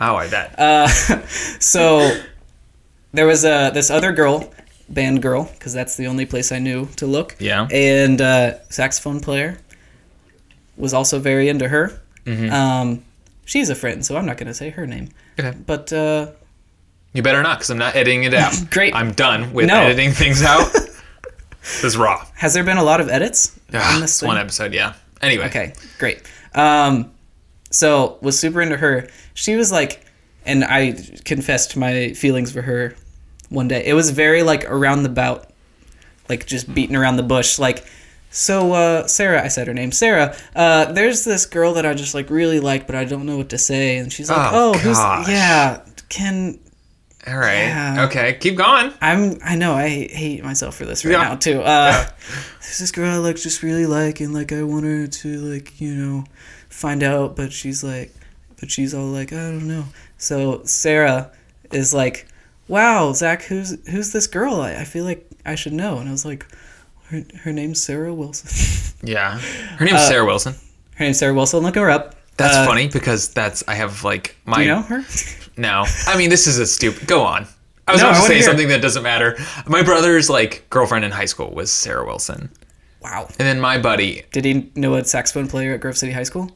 Oh, 0.00 0.16
I 0.16 0.28
bet. 0.28 0.58
Uh, 0.58 0.88
So 1.60 2.20
there 3.12 3.26
was 3.26 3.44
uh, 3.44 3.70
this 3.70 3.90
other 3.90 4.12
girl, 4.12 4.52
band 4.88 5.22
girl, 5.22 5.44
because 5.54 5.72
that's 5.72 5.96
the 5.96 6.06
only 6.08 6.26
place 6.26 6.50
I 6.52 6.58
knew 6.58 6.86
to 6.96 7.06
look. 7.06 7.36
Yeah. 7.38 7.68
And 7.70 8.20
uh, 8.20 8.62
saxophone 8.70 9.20
player 9.20 9.58
was 10.76 10.92
also 10.92 11.18
very 11.20 11.48
into 11.48 11.68
her. 11.68 12.00
Mm-hmm. 12.26 12.52
Um, 12.52 13.04
she's 13.44 13.70
a 13.70 13.74
friend, 13.74 14.04
so 14.04 14.16
I'm 14.16 14.26
not 14.26 14.36
going 14.36 14.48
to 14.48 14.54
say 14.54 14.70
her 14.70 14.86
name. 14.86 15.08
okay. 15.38 15.56
But 15.66 15.92
uh, 15.92 16.32
You 17.12 17.22
better 17.22 17.42
not, 17.42 17.58
because 17.58 17.70
I'm 17.70 17.78
not 17.78 17.94
editing 17.94 18.24
it 18.24 18.34
out. 18.34 18.52
Great. 18.70 18.94
I'm 18.94 19.12
done 19.12 19.52
with 19.52 19.66
No. 19.66 19.76
editing 19.80 20.10
things 20.10 20.42
out. 20.42 20.66
This 21.64 21.84
is 21.84 21.96
raw. 21.96 22.24
has 22.34 22.54
there 22.54 22.64
been 22.64 22.76
a 22.78 22.84
lot 22.84 23.00
of 23.00 23.08
edits 23.08 23.58
Ah, 23.72 23.94
on 23.94 24.00
this 24.00 24.20
thing? 24.20 24.28
one 24.28 24.38
episode, 24.38 24.72
yeah. 24.74 24.94
Anyway. 25.22 25.46
Okay, 25.46 25.72
great. 25.98 26.22
Um, 26.54 27.10
so 27.70 28.18
was 28.20 28.38
super 28.38 28.60
into 28.62 28.76
her. 28.76 29.08
She 29.34 29.56
was 29.56 29.72
like, 29.72 30.04
and 30.46 30.62
I 30.64 30.92
confessed 31.24 31.76
my 31.76 32.12
feelings 32.12 32.52
for 32.52 32.62
her 32.62 32.94
one 33.48 33.66
day. 33.68 33.84
It 33.84 33.94
was 33.94 34.10
very 34.10 34.42
like 34.42 34.64
around 34.70 35.02
the 35.02 35.08
bout, 35.08 35.50
like 36.28 36.46
just 36.46 36.72
beating 36.74 36.94
around 36.96 37.16
the 37.16 37.22
bush. 37.22 37.58
Like, 37.58 37.84
so 38.30 38.72
uh, 38.72 39.06
Sarah, 39.06 39.42
I 39.42 39.48
said 39.48 39.66
her 39.66 39.74
name, 39.74 39.90
Sarah. 39.92 40.36
Uh, 40.54 40.92
there's 40.92 41.24
this 41.24 41.46
girl 41.46 41.72
that 41.74 41.86
I 41.86 41.94
just 41.94 42.14
like 42.14 42.28
really 42.30 42.60
like, 42.60 42.86
but 42.86 42.94
I 42.94 43.04
don't 43.04 43.24
know 43.26 43.38
what 43.38 43.48
to 43.50 43.58
say. 43.58 43.96
And 43.96 44.12
she's 44.12 44.28
like, 44.28 44.52
Oh, 44.52 44.72
oh, 44.74 44.78
who's 44.78 44.96
gosh. 44.98 45.28
yeah? 45.28 45.80
Can 46.10 46.58
All 47.26 47.36
right. 47.38 47.64
Yeah. 47.68 48.04
Okay. 48.06 48.34
Keep 48.40 48.56
going. 48.56 48.92
I'm 49.00 49.38
I 49.44 49.56
know 49.56 49.72
I 49.74 49.88
hate 49.88 50.44
myself 50.44 50.76
for 50.76 50.84
this 50.84 51.04
right 51.04 51.12
Yeah. 51.12 51.22
now 51.28 51.36
too. 51.36 51.60
Uh, 51.62 52.06
There's 52.60 52.78
this 52.78 52.90
girl 52.92 53.10
I 53.10 53.16
like 53.16 53.36
just 53.36 53.62
really 53.62 53.86
like 53.86 54.20
and 54.20 54.34
like 54.34 54.52
I 54.52 54.62
want 54.62 54.84
her 54.84 55.06
to 55.06 55.36
like 55.38 55.80
you 55.80 55.94
know 55.94 56.24
find 56.68 57.02
out, 57.02 57.34
but 57.36 57.52
she's 57.52 57.82
like, 57.82 58.12
but 58.60 58.70
she's 58.70 58.92
all 58.94 59.06
like 59.06 59.32
I 59.32 59.36
don't 59.50 59.66
know. 59.68 59.84
So 60.18 60.62
Sarah 60.64 61.30
is 61.72 61.94
like, 61.94 62.26
wow, 62.68 63.12
Zach, 63.14 63.42
who's 63.44 63.76
who's 63.88 64.12
this 64.12 64.26
girl? 64.26 64.60
I, 64.60 64.74
I 64.76 64.84
feel 64.84 65.04
like 65.04 65.26
I 65.46 65.54
should 65.54 65.72
know. 65.72 65.98
And 65.98 66.08
I 66.08 66.12
was 66.12 66.26
like, 66.26 66.46
her 67.08 67.22
her 67.42 67.52
name's 67.52 67.82
Sarah 67.82 68.12
Wilson. 68.14 68.50
Yeah. 69.06 69.38
Her 69.38 69.84
name's 69.84 70.06
Sarah 70.06 70.24
Wilson. 70.24 70.54
her 70.94 71.04
name's 71.04 71.18
Sarah 71.18 71.34
Wilson. 71.34 71.62
Look 71.62 71.74
her 71.74 71.90
up. 71.90 72.14
That's 72.36 72.56
Uh, 72.56 72.66
funny 72.66 72.88
because 72.88 73.28
that's 73.32 73.62
I 73.68 73.74
have 73.74 74.02
like 74.04 74.36
my 74.44 74.56
Do 74.58 74.62
you 74.62 74.68
know 74.68 74.82
her? 74.82 75.04
no. 75.56 75.84
I 76.06 76.16
mean, 76.18 76.30
this 76.30 76.46
is 76.46 76.58
a 76.58 76.66
stupid. 76.66 77.06
Go 77.06 77.22
on. 77.22 77.46
I 77.86 77.92
was 77.92 78.00
No, 78.00 78.10
about 78.10 78.22
to 78.22 78.26
say 78.28 78.40
something 78.40 78.68
that 78.68 78.80
doesn't 78.82 79.02
matter. 79.02 79.36
My 79.66 79.82
brother's 79.82 80.30
like 80.30 80.64
girlfriend 80.70 81.04
in 81.04 81.10
high 81.10 81.26
school 81.26 81.50
was 81.50 81.70
Sarah 81.70 82.04
Wilson, 82.06 82.50
wow. 83.02 83.26
and 83.38 83.46
then 83.46 83.60
my 83.60 83.76
buddy. 83.78 84.22
Did 84.32 84.44
he 84.46 84.70
know 84.74 84.94
a 84.94 85.04
saxophone 85.04 85.48
player 85.48 85.74
at 85.74 85.80
Grove 85.80 85.96
City 85.98 86.12
High 86.12 86.22
School? 86.24 86.50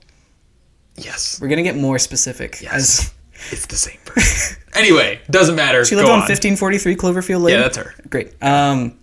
Yes, 0.96 1.38
We're 1.40 1.48
gonna 1.48 1.62
get 1.62 1.76
more 1.76 1.98
specific. 1.98 2.60
Yes. 2.62 2.74
As 2.74 3.14
it's 3.52 3.66
the 3.66 3.76
same 3.76 3.98
person. 4.04 4.56
anyway, 4.74 5.20
doesn't 5.30 5.54
matter. 5.54 5.84
she 5.84 5.94
lived 5.94 6.08
on 6.08 6.14
on 6.14 6.20
1543 6.28 6.96
Cloverfield 6.96 7.42
Lane. 7.42 7.54
Yeah, 7.54 7.60
that's 7.62 7.76
her. 7.76 7.94
Great. 8.10 8.32
Um, 8.42 8.98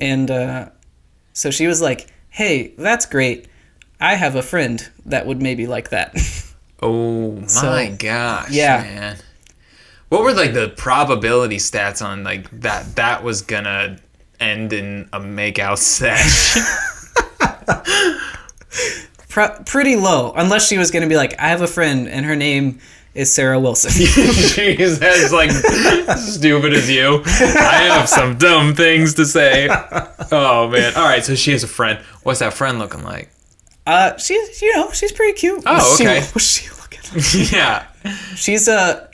and 0.00 0.30
uh, 0.30 0.70
so 1.32 1.50
she 1.52 1.66
was 1.68 1.80
like, 1.80 2.08
"Hey, 2.28 2.74
that's 2.76 3.06
great. 3.06 3.46
I 4.00 4.14
have 4.14 4.36
a 4.36 4.42
friend 4.42 4.88
that 5.06 5.26
would 5.26 5.42
maybe 5.42 5.66
like 5.66 5.90
that." 5.90 6.16
Oh 6.82 7.32
my 7.32 7.46
So, 7.46 7.96
gosh. 7.98 8.50
yeah. 8.50 8.82
Man. 8.82 9.16
What 10.10 10.22
were 10.22 10.34
like 10.34 10.52
the 10.52 10.68
probability 10.68 11.56
stats 11.56 12.04
on 12.04 12.22
like 12.22 12.50
that 12.60 12.96
that 12.96 13.24
was 13.24 13.40
gonna 13.40 13.96
end 14.38 14.74
in 14.74 15.08
a 15.10 15.18
makeout 15.18 15.78
sesh? 15.78 16.58
Pro- 19.28 19.58
pretty 19.64 19.96
low, 19.96 20.32
unless 20.36 20.66
she 20.68 20.78
was 20.78 20.90
going 20.90 21.02
to 21.02 21.08
be 21.08 21.16
like, 21.16 21.38
I 21.38 21.48
have 21.48 21.60
a 21.62 21.66
friend 21.66 22.08
and 22.08 22.24
her 22.24 22.36
name 22.36 22.80
is 23.14 23.32
Sarah 23.32 23.58
Wilson. 23.60 23.90
She's 23.92 25.02
as 25.02 25.32
like 25.32 25.50
stupid 25.50 26.72
as 26.72 26.90
you. 26.90 27.22
I 27.24 27.88
have 27.90 28.08
some 28.08 28.38
dumb 28.38 28.74
things 28.74 29.14
to 29.14 29.24
say. 29.26 29.68
Oh 30.30 30.68
man. 30.70 30.94
All 30.94 31.04
right, 31.04 31.24
so 31.24 31.34
she 31.34 31.52
has 31.52 31.64
a 31.64 31.68
friend. 31.68 31.98
What's 32.22 32.40
that 32.40 32.54
friend 32.54 32.78
looking 32.78 33.02
like? 33.02 33.30
Uh, 33.86 34.16
she's, 34.16 34.60
you 34.62 34.74
know, 34.76 34.90
she's 34.92 35.12
pretty 35.12 35.32
cute. 35.38 35.62
Oh, 35.66 35.74
What's 35.74 35.96
she- 35.98 36.04
okay. 36.04 36.20
what's 36.32 36.46
she 36.46 36.68
looking? 36.70 37.50
yeah. 37.56 37.86
She's 38.34 38.68
a, 38.68 39.08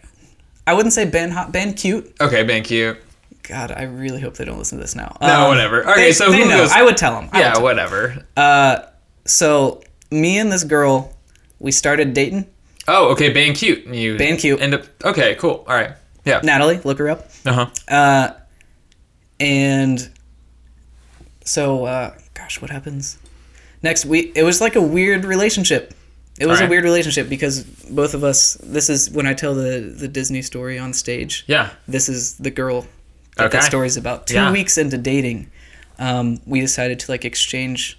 I 0.66 0.74
wouldn't 0.74 0.92
say 0.92 1.04
band 1.04 1.32
hot, 1.32 1.52
band 1.52 1.76
cute. 1.76 2.14
Okay, 2.20 2.46
thank 2.46 2.66
cute. 2.66 2.98
God, 3.42 3.72
I 3.72 3.82
really 3.82 4.20
hope 4.20 4.34
they 4.34 4.44
don't 4.44 4.58
listen 4.58 4.78
to 4.78 4.82
this 4.84 4.94
now. 4.94 5.16
No, 5.20 5.42
Um, 5.44 5.48
whatever. 5.48 5.82
Okay, 5.90 6.04
they- 6.06 6.12
so 6.12 6.30
they 6.30 6.38
who 6.42 6.48
know. 6.48 6.58
goes? 6.58 6.70
I 6.72 6.82
would 6.82 6.96
tell 6.96 7.20
them. 7.20 7.28
yeah, 7.34 7.58
whatever. 7.58 8.24
Uh 8.36 8.80
so 9.24 9.82
me 10.10 10.38
and 10.38 10.50
this 10.50 10.64
girl, 10.64 11.12
we 11.58 11.70
started 11.72 12.12
dating. 12.14 12.46
Oh, 12.88 13.10
okay, 13.12 13.32
band 13.32 13.56
cute. 13.56 13.86
You 13.86 14.16
Band 14.18 14.38
cute. 14.40 14.60
End 14.60 14.74
up. 14.74 14.82
Okay, 15.04 15.34
cool. 15.36 15.64
All 15.68 15.74
right. 15.74 15.92
Yeah. 16.24 16.40
Natalie, 16.42 16.78
look 16.84 16.98
her 16.98 17.08
up. 17.08 17.28
Uh 17.46 17.52
huh. 17.52 17.94
Uh, 17.94 18.30
and 19.40 20.08
so, 21.44 21.84
uh, 21.84 22.14
gosh, 22.34 22.60
what 22.60 22.70
happens 22.70 23.18
next? 23.82 24.04
We 24.06 24.32
it 24.34 24.42
was 24.42 24.60
like 24.60 24.76
a 24.76 24.82
weird 24.82 25.24
relationship. 25.24 25.94
It 26.40 26.46
was 26.46 26.60
a 26.60 26.66
weird 26.66 26.84
relationship 26.84 27.28
because 27.28 27.62
both 27.62 28.14
of 28.14 28.24
us. 28.24 28.54
This 28.62 28.88
is 28.88 29.10
when 29.10 29.26
I 29.26 29.34
tell 29.34 29.54
the 29.54 29.80
the 29.96 30.08
Disney 30.08 30.42
story 30.42 30.78
on 30.78 30.92
stage. 30.92 31.44
Yeah. 31.46 31.70
This 31.86 32.08
is 32.08 32.36
the 32.38 32.50
girl 32.50 32.86
that 33.36 33.46
Okay. 33.46 33.58
that 33.58 33.64
story's 33.64 33.96
about. 33.96 34.26
Two 34.26 34.34
Yeah. 34.34 34.50
weeks 34.52 34.76
into 34.78 34.98
dating, 34.98 35.50
um, 35.98 36.40
we 36.46 36.60
decided 36.60 36.98
to 37.00 37.10
like 37.12 37.24
exchange 37.24 37.98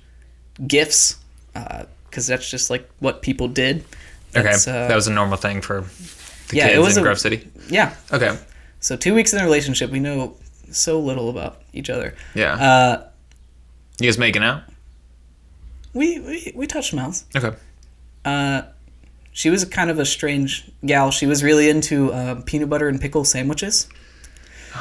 gifts 0.67 1.17
because 1.53 2.27
that's 2.27 2.49
just 2.49 2.69
like 2.69 2.89
what 2.99 3.21
people 3.21 3.47
did. 3.47 3.83
Okay. 4.35 4.43
That's, 4.43 4.67
uh, 4.67 4.87
that 4.87 4.95
was 4.95 5.07
a 5.07 5.11
normal 5.13 5.37
thing 5.37 5.61
for 5.61 5.85
the 6.49 6.57
yeah, 6.57 6.65
it 6.67 6.69
kids 6.73 6.85
was 6.85 6.97
in 6.97 7.01
a- 7.03 7.05
Grove 7.05 7.19
City. 7.19 7.47
yeah. 7.69 7.93
Okay. 8.11 8.35
So 8.79 8.95
two 8.97 9.13
weeks 9.13 9.31
in 9.31 9.39
a 9.39 9.43
relationship, 9.43 9.91
we 9.91 9.99
know 9.99 10.35
so 10.71 10.99
little 10.99 11.29
about 11.29 11.61
each 11.71 11.89
other. 11.91 12.15
Yeah. 12.33 12.53
Uh, 12.55 13.03
you 13.99 14.07
guys 14.09 14.17
making 14.17 14.43
out? 14.43 14.63
We, 15.93 16.19
we 16.19 16.51
we 16.55 16.67
touched 16.67 16.93
mouths. 16.93 17.25
Okay. 17.35 17.55
Uh, 18.25 18.63
she 19.31 19.49
was 19.49 19.65
kind 19.65 19.89
of 19.89 19.99
a 19.99 20.05
strange 20.05 20.69
gal. 20.85 21.11
She 21.11 21.25
was 21.25 21.43
really 21.43 21.69
into 21.69 22.11
uh, 22.13 22.41
peanut 22.45 22.69
butter 22.69 22.87
and 22.87 22.99
pickle 23.01 23.23
sandwiches. 23.25 23.87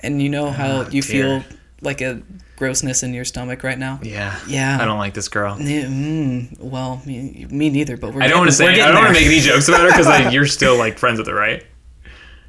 And 0.00 0.22
you 0.22 0.28
know 0.28 0.50
how 0.52 0.82
you 0.82 1.02
dear. 1.02 1.40
feel 1.42 1.44
like 1.80 2.00
a 2.00 2.22
grossness 2.56 3.02
in 3.02 3.12
your 3.14 3.24
stomach 3.24 3.64
right 3.64 3.78
now? 3.78 3.98
Yeah. 4.02 4.38
Yeah. 4.46 4.78
I 4.80 4.84
don't 4.84 4.98
like 4.98 5.12
this 5.14 5.28
girl. 5.28 5.56
Mm, 5.56 6.56
well, 6.60 7.02
me, 7.04 7.46
me 7.50 7.68
neither. 7.68 7.96
But 7.96 8.14
we're 8.14 8.22
I 8.22 8.28
don't 8.28 8.38
want 8.38 8.50
to 8.50 8.56
say. 8.56 8.80
I 8.80 8.92
don't 8.92 9.02
want 9.02 9.08
to 9.08 9.12
make 9.20 9.26
any 9.26 9.40
jokes 9.40 9.66
about 9.68 9.80
her 9.80 9.88
because 9.88 10.06
like, 10.06 10.32
you're 10.32 10.46
still 10.46 10.78
like 10.78 10.98
friends 10.98 11.18
with 11.18 11.26
her, 11.26 11.34
right? 11.34 11.64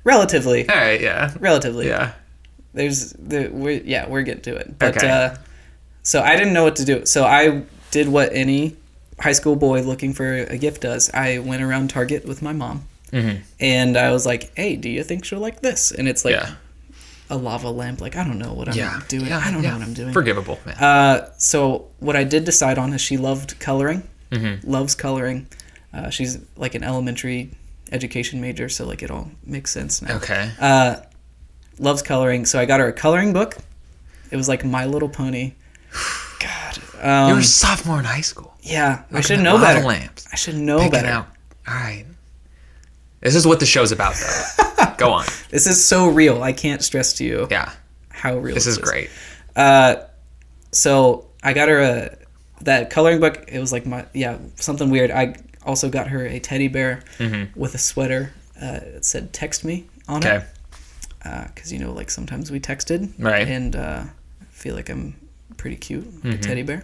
relatively, 0.03 0.67
All 0.69 0.75
right. 0.75 1.01
Yeah. 1.01 1.33
relatively. 1.39 1.87
Yeah. 1.87 2.13
There's 2.73 3.13
the 3.13 3.49
we're 3.51 3.81
yeah 3.83 4.07
we're 4.07 4.21
getting 4.21 4.43
to 4.43 4.55
it. 4.55 4.77
But 4.77 4.97
Okay. 4.97 5.09
uh, 5.09 5.35
so 6.03 6.21
I 6.21 6.35
didn't 6.35 6.53
know 6.53 6.63
what 6.63 6.75
to 6.77 6.85
do. 6.85 7.05
So 7.05 7.23
I 7.25 7.63
did 7.91 8.07
what 8.07 8.29
any 8.33 8.75
high 9.19 9.33
school 9.33 9.55
boy 9.55 9.81
looking 9.81 10.13
for 10.13 10.33
a 10.43 10.57
gift 10.57 10.81
does. 10.81 11.09
I 11.13 11.39
went 11.39 11.61
around 11.61 11.89
Target 11.89 12.25
with 12.25 12.41
my 12.41 12.53
mom, 12.53 12.85
Mm-hmm. 13.11 13.41
and 13.59 13.97
I 13.97 14.11
was 14.11 14.25
like, 14.25 14.51
"Hey, 14.55 14.75
do 14.75 14.89
you 14.89 15.03
think 15.03 15.25
she'll 15.25 15.39
like 15.39 15.61
this?" 15.61 15.91
And 15.91 16.07
it's 16.07 16.23
like 16.23 16.35
Yeah. 16.35 16.51
a 17.29 17.37
lava 17.37 17.69
lamp. 17.69 18.01
Like 18.01 18.15
I 18.15 18.23
don't 18.23 18.37
know 18.39 18.53
what 18.53 18.69
I'm 18.69 18.75
Yeah. 18.75 19.01
doing. 19.07 19.25
Yeah, 19.27 19.41
I 19.43 19.51
don't 19.51 19.61
know 19.63 19.73
what 19.73 19.81
I'm 19.81 19.93
doing. 19.93 20.13
Forgivable. 20.13 20.59
Man. 20.65 20.75
Uh, 20.75 21.29
so 21.37 21.87
what 21.99 22.15
I 22.15 22.23
did 22.23 22.45
decide 22.45 22.77
on 22.77 22.93
is 22.93 23.01
she 23.01 23.17
loved 23.17 23.59
coloring, 23.59 24.03
Mm-hmm. 24.31 24.69
loves 24.69 24.93
coloring. 24.95 25.47
Uh, 25.93 26.09
she's 26.11 26.37
like 26.55 26.75
an 26.75 26.83
elementary 26.83 27.49
education 27.91 28.39
major, 28.39 28.69
so 28.69 28.85
like 28.85 29.01
it 29.01 29.09
all 29.09 29.31
makes 29.43 29.71
sense 29.71 30.01
now. 30.03 30.17
okay. 30.17 30.51
Uh, 30.59 30.97
loves 31.79 32.03
coloring, 32.03 32.45
so 32.45 32.59
I 32.59 32.65
got 32.65 32.79
her 32.79 32.87
a 32.89 32.93
coloring 32.93 33.33
book. 33.33 33.57
It 34.29 34.35
was 34.37 34.47
like 34.47 34.63
My 34.63 34.85
Little 34.85 35.09
Pony. 35.09 35.53
God, 36.39 36.77
you 37.03 37.09
um, 37.09 37.31
were 37.33 37.39
a 37.39 37.43
sophomore 37.43 37.99
in 37.99 38.05
high 38.05 38.21
school. 38.21 38.53
yeah, 38.61 39.03
I 39.11 39.21
should 39.21 39.39
know 39.39 39.57
better. 39.57 39.85
Lamps. 39.85 40.27
I 40.31 40.35
should 40.35 40.55
know 40.55 40.77
Picking 40.77 40.91
better. 40.91 41.07
out. 41.07 41.27
All 41.67 41.73
right. 41.73 42.05
This 43.21 43.35
is 43.35 43.45
what 43.45 43.59
the 43.59 43.65
show's 43.65 43.91
about, 43.91 44.15
though. 44.15 44.85
Go 44.97 45.11
on. 45.11 45.25
This 45.49 45.67
is 45.67 45.83
so 45.85 46.09
real. 46.09 46.41
I 46.41 46.53
can't 46.53 46.81
stress 46.81 47.13
to 47.13 47.25
you 47.25 47.47
Yeah. 47.51 47.71
how 48.09 48.37
real 48.37 48.53
This 48.55 48.67
is 48.67 48.77
great. 48.77 49.09
Uh, 49.55 49.95
so 50.71 51.27
I 51.43 51.53
got 51.53 51.67
her 51.69 51.79
a 51.81 52.17
that 52.61 52.89
coloring 52.89 53.19
book. 53.19 53.45
It 53.47 53.59
was 53.59 53.71
like 53.73 53.85
my 53.85 54.05
yeah 54.13 54.37
something 54.55 54.89
weird. 54.89 55.11
I 55.11 55.35
also 55.65 55.89
got 55.89 56.07
her 56.07 56.25
a 56.25 56.39
teddy 56.39 56.67
bear 56.69 57.03
with 57.55 57.75
a 57.75 57.77
sweater. 57.77 58.31
Uh, 58.61 58.79
it 58.83 59.05
said 59.05 59.33
"text 59.33 59.63
me" 59.65 59.85
on 60.07 60.21
Mm-hmm. 60.21 60.27
Okay. 60.37 60.45
it 61.25 61.51
because 61.55 61.71
you 61.73 61.79
know 61.79 61.91
like 61.93 62.09
sometimes 62.09 62.51
we 62.51 62.59
texted 62.59 63.11
Right. 63.19 63.47
and 63.47 63.75
uh, 63.75 64.03
I 64.41 64.45
feel 64.51 64.75
like 64.75 64.89
I'm 64.89 65.15
pretty 65.59 65.75
cute 65.75 66.05
Mm-hmm. 66.05 66.29
a 66.31 66.37
teddy 66.37 66.63
bear. 66.63 66.83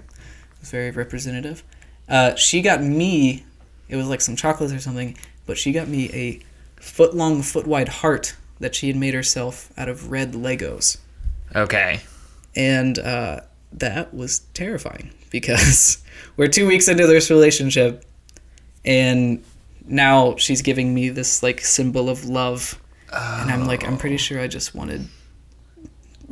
It's 0.61 0.69
very 0.71 0.91
representative. 0.91 1.63
Uh, 2.07 2.35
she 2.35 2.61
got 2.61 2.81
me. 2.83 3.43
It 3.89 3.95
was 3.95 4.07
like 4.07 4.21
some 4.21 4.35
chocolates 4.35 4.73
or 4.73 4.79
something, 4.79 5.17
but 5.47 5.57
she 5.57 5.71
got 5.71 5.87
me 5.87 6.09
a 6.13 6.39
foot 6.81 7.15
long, 7.15 7.41
foot 7.41 7.65
wide 7.65 7.87
heart 7.89 8.35
that 8.59 8.75
she 8.75 8.87
had 8.87 8.95
made 8.95 9.13
herself 9.13 9.71
out 9.77 9.89
of 9.89 10.11
red 10.11 10.33
Legos 10.33 10.97
Okay. 11.55 11.99
and 12.55 12.97
uh, 12.99 13.41
that 13.73 14.13
was 14.13 14.39
terrifying 14.53 15.11
because 15.31 16.03
we're 16.37 16.47
two 16.47 16.65
weeks 16.67 16.87
into 16.87 17.05
this 17.07 17.29
relationship 17.29 18.03
and 18.85 19.43
now 19.87 20.35
she's 20.37 20.61
giving 20.61 20.93
me 20.93 21.09
this 21.09 21.43
like 21.43 21.59
symbol 21.61 22.09
of 22.09 22.25
love 22.25 22.79
and 23.11 23.51
i'm 23.51 23.65
like 23.67 23.85
i'm 23.87 23.97
pretty 23.97 24.17
sure 24.17 24.39
i 24.41 24.47
just 24.47 24.73
wanted 24.73 25.07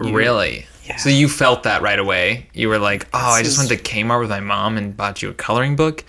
You- 0.02 0.16
Really? 0.16 0.66
Yeah. 0.86 0.98
So 0.98 1.10
you 1.10 1.30
felt 1.30 1.64
that 1.64 1.82
right 1.82 2.00
away. 2.00 2.48
You 2.54 2.68
were 2.70 2.80
like, 2.80 3.08
"Oh, 3.14 3.18
I 3.20 3.42
just 3.44 3.54
is- 3.54 3.70
went 3.70 3.70
to 3.70 3.78
Kmart 3.78 4.20
with 4.20 4.30
my 4.30 4.40
mom 4.42 4.78
and 4.78 4.96
bought 4.98 5.22
you 5.22 5.30
a 5.30 5.34
coloring 5.34 5.76
book," 5.76 6.04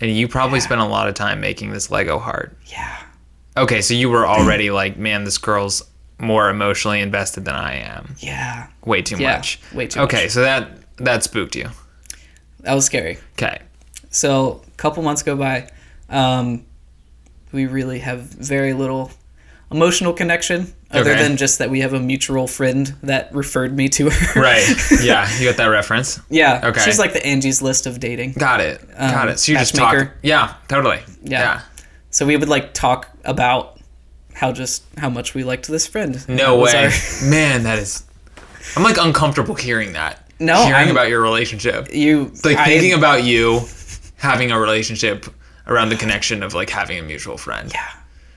and 0.00 0.10
you 0.10 0.26
probably 0.28 0.60
spent 0.60 0.80
a 0.80 0.84
lot 0.86 1.08
of 1.08 1.14
time 1.14 1.40
making 1.40 1.70
this 1.72 1.90
Lego 1.90 2.18
heart. 2.18 2.56
yeah 2.66 2.96
Okay, 3.56 3.80
so 3.82 3.92
you 3.94 4.08
were 4.10 4.26
already 4.26 4.70
like, 4.70 4.96
"Man, 4.96 5.24
this 5.24 5.38
girl's 5.38 5.82
more 6.20 6.48
emotionally 6.50 7.00
invested 7.00 7.44
than 7.44 7.54
I 7.54 7.74
am." 7.74 8.14
yeah 8.18 8.66
Way 8.84 9.02
too 9.02 9.16
Yeah, 9.18 9.36
much. 9.36 9.60
way 9.72 9.86
too 9.86 10.00
much. 10.00 10.08
Okay, 10.12 10.24
much. 10.24 10.32
so 10.32 10.40
that 10.42 10.70
that 10.96 11.22
spooked 11.24 11.54
you. 11.54 11.70
that 12.60 12.74
was 12.74 12.84
scary 12.86 13.18
Okay. 13.34 13.60
so 14.10 14.62
a 14.66 14.70
couple 14.76 15.02
months 15.04 15.22
go 15.22 15.36
by 15.36 15.68
um, 16.10 16.64
we 17.52 17.66
really 17.66 17.98
have 18.00 18.20
very 18.22 18.72
little 18.72 19.10
emotional 19.70 20.12
connection 20.12 20.72
other 20.90 21.12
Okay. 21.12 21.22
than 21.22 21.36
just 21.36 21.58
that 21.58 21.68
we 21.70 21.80
have 21.80 21.92
a 21.92 22.00
mutual 22.00 22.46
friend 22.46 22.94
that 23.02 23.34
referred 23.34 23.76
me 23.76 23.88
to 23.90 24.08
her 24.10 24.40
Right. 24.40 24.64
yeah, 25.02 25.28
you 25.38 25.46
got 25.46 25.56
that 25.58 25.66
reference. 25.66 26.18
yeah 26.30 26.60
Okay. 26.64 26.80
she's 26.80 26.98
like 26.98 27.12
the 27.12 27.24
angie's 27.26 27.60
list 27.60 27.86
of 27.86 28.00
dating 28.00 28.32
Got 28.32 28.60
it. 28.60 28.80
Got 28.98 29.24
Um, 29.24 29.28
it. 29.28 29.38
So 29.38 29.52
you 29.52 29.58
just 29.58 29.74
talk. 29.74 30.10
Yeah, 30.22 30.54
totally. 30.68 31.00
Yeah. 31.22 31.40
yeah. 31.40 31.60
So 32.10 32.24
we 32.26 32.36
would 32.36 32.48
like 32.48 32.72
talk 32.74 33.08
about 33.24 33.78
how 34.34 34.52
just 34.52 34.82
how 34.96 35.10
much 35.10 35.34
we 35.34 35.44
liked 35.44 35.66
this 35.68 35.86
friend. 35.86 36.26
No 36.28 36.58
way. 36.58 36.72
our- 36.86 36.90
Man, 37.28 37.64
that 37.64 37.78
is. 37.78 38.04
I'm 38.76 38.82
like 38.82 38.96
uncomfortable 38.98 39.54
hearing 39.54 39.92
that. 39.94 40.24
No, 40.40 40.56
hearing 40.64 40.74
I'm- 40.74 40.90
about 40.90 41.08
your 41.08 41.20
relationship. 41.20 41.92
you 41.92 42.32
like 42.44 42.56
I- 42.56 42.64
thinking 42.64 42.94
about 42.94 43.24
you 43.24 43.60
having 44.16 44.50
a 44.52 44.58
relationship 44.58 45.26
around 45.66 45.90
the 45.90 45.96
connection 45.96 46.42
of 46.42 46.54
like 46.54 46.70
having 46.70 46.98
a 46.98 47.02
mutual 47.02 47.36
friend. 47.36 47.70
Yeah. 47.74 47.86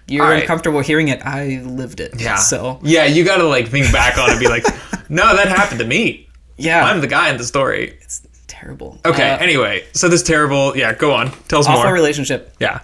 You're 0.08 0.26
right. 0.26 0.42
uncomfortable 0.42 0.82
hearing 0.82 1.08
it. 1.08 1.26
I 1.26 1.62
lived 1.64 2.00
it. 2.00 2.20
Yeah. 2.20 2.36
So 2.36 2.80
yeah, 2.84 3.06
you 3.06 3.24
got 3.24 3.38
to 3.38 3.46
like 3.48 3.68
think 3.70 3.92
back 3.92 4.18
on 4.18 4.30
it 4.30 4.32
and 4.34 4.40
be 4.40 4.48
like, 4.50 4.66
no, 5.10 5.36
that 5.36 5.48
happened 5.48 5.80
to 5.80 5.86
me. 5.88 6.28
yeah, 6.58 6.84
I'm 6.84 7.00
the 7.02 7.08
guy 7.08 7.30
in 7.30 7.38
the 7.38 7.44
story. 7.46 7.98
it's 8.02 8.22
terrible. 8.48 9.00
Okay. 9.06 9.32
Uh, 9.32 9.38
anyway, 9.38 9.86
so 9.94 10.10
this 10.10 10.24
terrible. 10.24 10.76
Yeah, 10.76 10.94
go 10.94 11.14
on. 11.14 11.32
Tell 11.48 11.60
us 11.60 11.68
awful 11.68 11.84
more. 11.84 11.94
relationship. 11.94 12.54
yeah. 12.60 12.82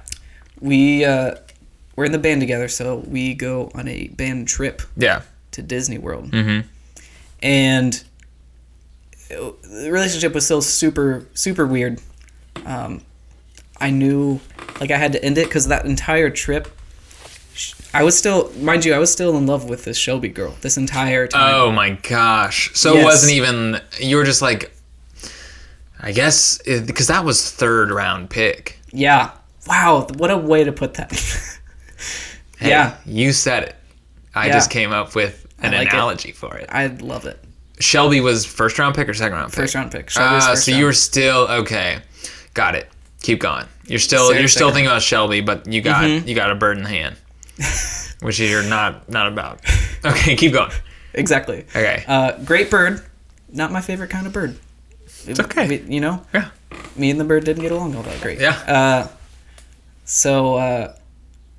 We 0.62 1.04
uh, 1.06 1.36
we're 1.96 2.06
in 2.06 2.12
the 2.12 2.18
band 2.20 2.42
together, 2.42 2.68
so 2.68 2.98
we 3.08 3.34
go 3.34 3.72
on 3.76 3.88
a 3.88 4.08
band 4.08 4.48
trip 4.48 4.82
Yeah. 4.96 5.22
to 5.52 5.62
Disney 5.62 5.98
World, 5.98 6.32
mm-hmm. 6.32 6.68
and 7.44 8.04
the 9.30 9.90
relationship 9.92 10.34
was 10.34 10.46
still 10.46 10.62
super 10.62 11.26
super 11.34 11.66
weird. 11.68 12.00
Um, 12.66 13.02
I 13.80 13.90
knew 13.92 14.40
like 14.80 14.92
I 14.92 14.98
had 14.98 15.12
to 15.14 15.24
end 15.24 15.38
it 15.38 15.48
because 15.48 15.68
that 15.68 15.86
entire 15.86 16.30
trip. 16.30 16.68
I 18.00 18.04
was 18.04 18.18
still, 18.18 18.52
mind 18.60 18.86
you, 18.86 18.94
I 18.94 19.00
was 19.00 19.12
still 19.12 19.38
in 19.38 19.46
love 19.48 19.68
with 19.70 19.84
this 19.86 19.98
Shelby 19.98 20.30
girl 20.30 20.56
this 20.62 20.78
entire 20.78 21.28
time. 21.28 21.54
Oh 21.56 21.72
my 21.72 21.92
gosh. 21.92 22.72
So 22.76 22.96
it 22.98 23.04
wasn't 23.04 23.34
even. 23.34 23.80
You 24.00 24.18
were 24.18 24.24
just 24.26 24.42
like. 24.42 24.72
I 26.00 26.12
guess 26.12 26.60
because 26.64 27.08
that 27.08 27.26
was 27.26 27.52
third 27.52 27.90
round 27.92 28.30
pick. 28.30 28.80
Yeah. 28.92 29.32
Wow. 29.68 30.08
What 30.16 30.30
a 30.32 30.38
way 30.38 30.64
to 30.64 30.72
put 30.72 30.94
that. 30.96 31.12
Hey, 32.60 32.70
Yeah. 32.70 32.98
You 33.06 33.34
said 33.34 33.64
it. 33.64 33.76
I 34.34 34.48
Yeah. 34.48 34.54
just 34.54 34.72
came 34.72 34.92
up 34.92 35.14
with 35.16 35.46
an 35.60 35.74
like 35.74 35.88
it. 35.88 35.94
analogy 35.94 36.32
for 36.32 36.56
it. 36.58 36.68
I 36.72 36.88
love 36.88 37.26
it. 37.26 37.44
Shelby 37.80 38.20
was 38.22 38.46
first 38.48 38.80
round 38.80 38.96
pick 38.96 39.08
or 39.08 39.14
second 39.14 39.38
round 39.38 39.52
pick? 39.52 39.56
First 39.62 39.76
round 39.76 39.92
pick. 39.92 40.10
Shelby 40.10 40.40
first 40.42 40.66
so 40.66 40.72
round. 40.72 40.80
you 40.80 40.86
were 40.86 40.94
still 40.94 41.48
okay. 41.62 42.00
Got 42.56 42.74
it. 42.76 42.90
Keep 43.22 43.42
going. 43.42 43.66
You're 43.86 44.00
still 44.00 44.34
you're 44.34 44.48
still 44.48 44.70
thinking 44.72 44.88
about 44.88 45.02
Shelby, 45.04 45.42
but 45.42 45.68
you 45.72 45.82
got 45.82 46.04
Mm-hmm. 46.04 46.28
you 46.28 46.34
got 46.36 46.50
a 46.52 46.56
bird 46.56 46.78
in 46.78 46.84
the 46.84 46.90
hand, 46.90 47.16
which 48.22 48.40
you're 48.40 48.64
not 48.64 49.10
not 49.10 49.28
about. 49.28 49.62
Okay, 50.06 50.36
keep 50.36 50.54
going. 50.54 50.72
exactly. 51.14 51.60
Okay. 51.70 52.04
Uh, 52.08 52.38
great 52.44 52.70
bird. 52.70 53.04
Not 53.52 53.72
my 53.72 53.82
favorite 53.82 54.10
kind 54.10 54.28
of 54.28 54.34
bird. 54.34 54.58
It's 55.26 55.40
okay. 55.40 55.82
you 55.88 56.00
know, 56.02 56.26
Yeah. 56.34 56.50
me 56.96 57.10
and 57.10 57.20
the 57.20 57.24
bird 57.26 57.44
didn't 57.46 57.62
get 57.64 57.72
along 57.72 57.96
all 57.96 58.04
that 58.04 58.22
great. 58.22 58.40
Yeah. 58.40 58.52
Uh, 58.68 59.08
so 60.06 60.56
uh, 60.56 60.96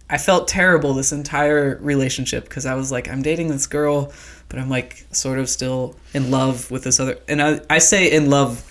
I 0.08 0.18
felt 0.18 0.48
terrible 0.48 0.94
this 0.94 1.12
entire 1.12 1.78
relationship 1.82 2.44
because 2.44 2.64
I 2.66 2.74
was 2.74 2.90
like, 2.92 3.08
I'm 3.08 3.20
dating 3.22 3.48
this 3.48 3.66
girl, 3.66 4.12
but 4.48 4.58
I'm 4.58 4.70
like 4.70 5.04
sort 5.12 5.38
of 5.38 5.48
still 5.50 5.96
in 6.14 6.30
love 6.30 6.70
with 6.70 6.84
this 6.84 6.98
other. 7.00 7.18
And 7.28 7.42
I, 7.42 7.60
I 7.68 7.78
say 7.78 8.10
in 8.10 8.30
love 8.30 8.64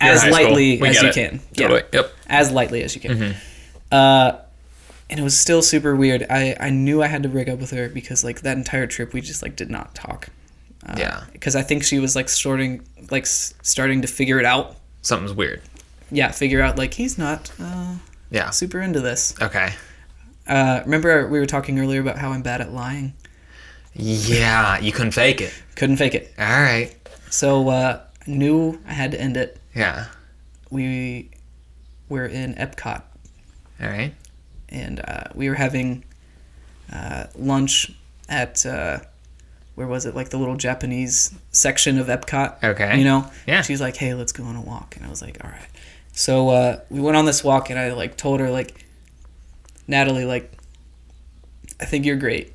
You're 0.00 0.10
in 0.12 0.16
as 0.16 0.22
high 0.22 0.30
school. 0.30 0.44
lightly 0.44 0.82
as 0.82 1.02
you 1.02 1.12
can. 1.12 1.40
Totally. 1.54 1.82
Yep. 1.92 2.10
As 2.28 2.50
lightly 2.50 2.82
as 2.84 2.94
you 2.94 3.00
can. 3.02 3.34
And 5.10 5.18
it 5.18 5.22
was 5.22 5.38
still 5.38 5.62
super 5.62 5.96
weird. 5.96 6.26
I, 6.28 6.54
I 6.60 6.70
knew 6.70 7.02
I 7.02 7.06
had 7.06 7.22
to 7.22 7.28
break 7.28 7.48
up 7.48 7.58
with 7.58 7.70
her 7.70 7.88
because 7.88 8.22
like 8.24 8.42
that 8.42 8.56
entire 8.58 8.86
trip 8.86 9.12
we 9.14 9.20
just 9.22 9.42
like 9.42 9.56
did 9.56 9.70
not 9.70 9.94
talk. 9.94 10.28
Uh, 10.86 10.94
Yeah. 10.98 11.24
Because 11.32 11.56
I 11.56 11.62
think 11.62 11.82
she 11.82 11.98
was 11.98 12.14
like 12.14 12.28
starting 12.28 12.82
like 13.10 13.22
s- 13.24 13.54
starting 13.62 14.02
to 14.02 14.08
figure 14.08 14.38
it 14.38 14.44
out. 14.44 14.76
Something's 15.02 15.32
weird. 15.32 15.62
Yeah, 16.10 16.30
figure 16.30 16.60
out 16.60 16.76
like 16.76 16.94
he's 16.94 17.16
not 17.18 17.50
uh, 17.58 17.94
Yeah. 18.30 18.50
super 18.50 18.80
into 18.80 19.00
this. 19.00 19.34
Okay. 19.40 19.70
Uh, 20.46 20.80
remember 20.84 21.26
we 21.28 21.38
were 21.38 21.46
talking 21.46 21.78
earlier 21.78 22.00
about 22.00 22.18
how 22.18 22.32
I'm 22.32 22.42
bad 22.42 22.60
at 22.60 22.72
lying. 22.72 23.14
Yeah, 23.94 24.78
you 24.78 24.92
couldn't 24.92 25.12
fake 25.12 25.40
it. 25.40 25.52
Couldn't 25.74 25.96
fake 25.96 26.14
it. 26.14 26.32
All 26.38 26.44
right. 26.46 26.94
So 27.30 27.68
uh, 27.68 28.00
I 28.26 28.30
knew 28.30 28.78
I 28.86 28.92
had 28.92 29.10
to 29.12 29.20
end 29.20 29.36
it. 29.36 29.58
Yeah. 29.74 30.06
We 30.70 31.30
were 32.08 32.26
in 32.26 32.54
Epcot 32.54 33.02
All 33.80 33.88
right. 33.88 34.14
And 34.68 35.00
uh, 35.00 35.24
we 35.34 35.48
were 35.48 35.54
having 35.54 36.04
uh, 36.92 37.26
lunch 37.34 37.92
at 38.28 38.64
uh, 38.66 39.00
where 39.74 39.86
was 39.86 40.06
it? 40.06 40.14
Like 40.14 40.30
the 40.30 40.38
little 40.38 40.56
Japanese 40.56 41.34
section 41.50 41.98
of 41.98 42.08
Epcot. 42.08 42.62
Okay. 42.62 42.98
You 42.98 43.04
know. 43.04 43.30
Yeah. 43.46 43.62
She's 43.62 43.80
like, 43.80 43.96
"Hey, 43.96 44.14
let's 44.14 44.32
go 44.32 44.44
on 44.44 44.56
a 44.56 44.60
walk," 44.60 44.96
and 44.96 45.06
I 45.06 45.08
was 45.08 45.22
like, 45.22 45.42
"All 45.44 45.50
right." 45.50 45.68
So 46.12 46.48
uh, 46.48 46.80
we 46.90 47.00
went 47.00 47.16
on 47.16 47.26
this 47.26 47.44
walk, 47.44 47.70
and 47.70 47.78
I 47.78 47.92
like 47.92 48.16
told 48.16 48.40
her 48.40 48.50
like, 48.50 48.84
Natalie, 49.86 50.24
like, 50.24 50.52
I 51.80 51.84
think 51.84 52.04
you're 52.04 52.16
great. 52.16 52.54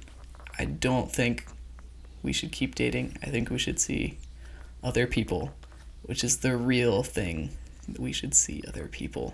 I 0.60 0.66
don't 0.66 1.10
think 1.10 1.46
we 2.22 2.34
should 2.34 2.52
keep 2.52 2.76
dating. 2.76 3.18
I 3.24 3.28
think 3.28 3.50
we 3.50 3.58
should 3.58 3.80
see 3.80 4.18
other 4.84 5.08
people, 5.08 5.54
which 6.04 6.26
is 6.26 6.40
the 6.40 6.58
real 6.58 7.04
thing. 7.04 7.52
We 7.98 8.12
should 8.12 8.36
see 8.36 8.62
other 8.68 8.88
people. 8.88 9.34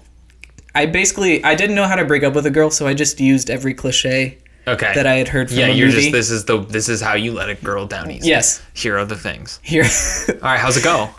I 0.75 0.85
basically 0.85 1.43
I 1.43 1.55
didn't 1.55 1.75
know 1.75 1.87
how 1.87 1.95
to 1.95 2.05
break 2.05 2.23
up 2.23 2.33
with 2.35 2.45
a 2.45 2.51
girl, 2.51 2.69
so 2.71 2.87
I 2.87 2.93
just 2.93 3.19
used 3.19 3.49
every 3.49 3.73
cliche 3.73 4.37
Okay. 4.67 4.91
that 4.93 5.07
I 5.07 5.15
had 5.15 5.27
heard 5.27 5.49
from 5.49 5.57
yeah, 5.57 5.67
you're 5.67 5.87
movie. 5.87 5.99
just 6.01 6.11
this 6.11 6.29
is 6.29 6.45
the 6.45 6.59
this 6.59 6.89
is 6.89 7.01
how 7.01 7.15
you 7.15 7.31
let 7.33 7.49
a 7.49 7.55
girl 7.55 7.85
down 7.87 8.11
easy. 8.11 8.29
Yes. 8.29 8.61
Here 8.73 8.97
are 8.97 9.05
the 9.05 9.15
things. 9.17 9.59
Here, 9.63 9.83
All 10.29 10.35
right, 10.41 10.59
how's 10.59 10.77
it 10.77 10.83
go? 10.83 11.09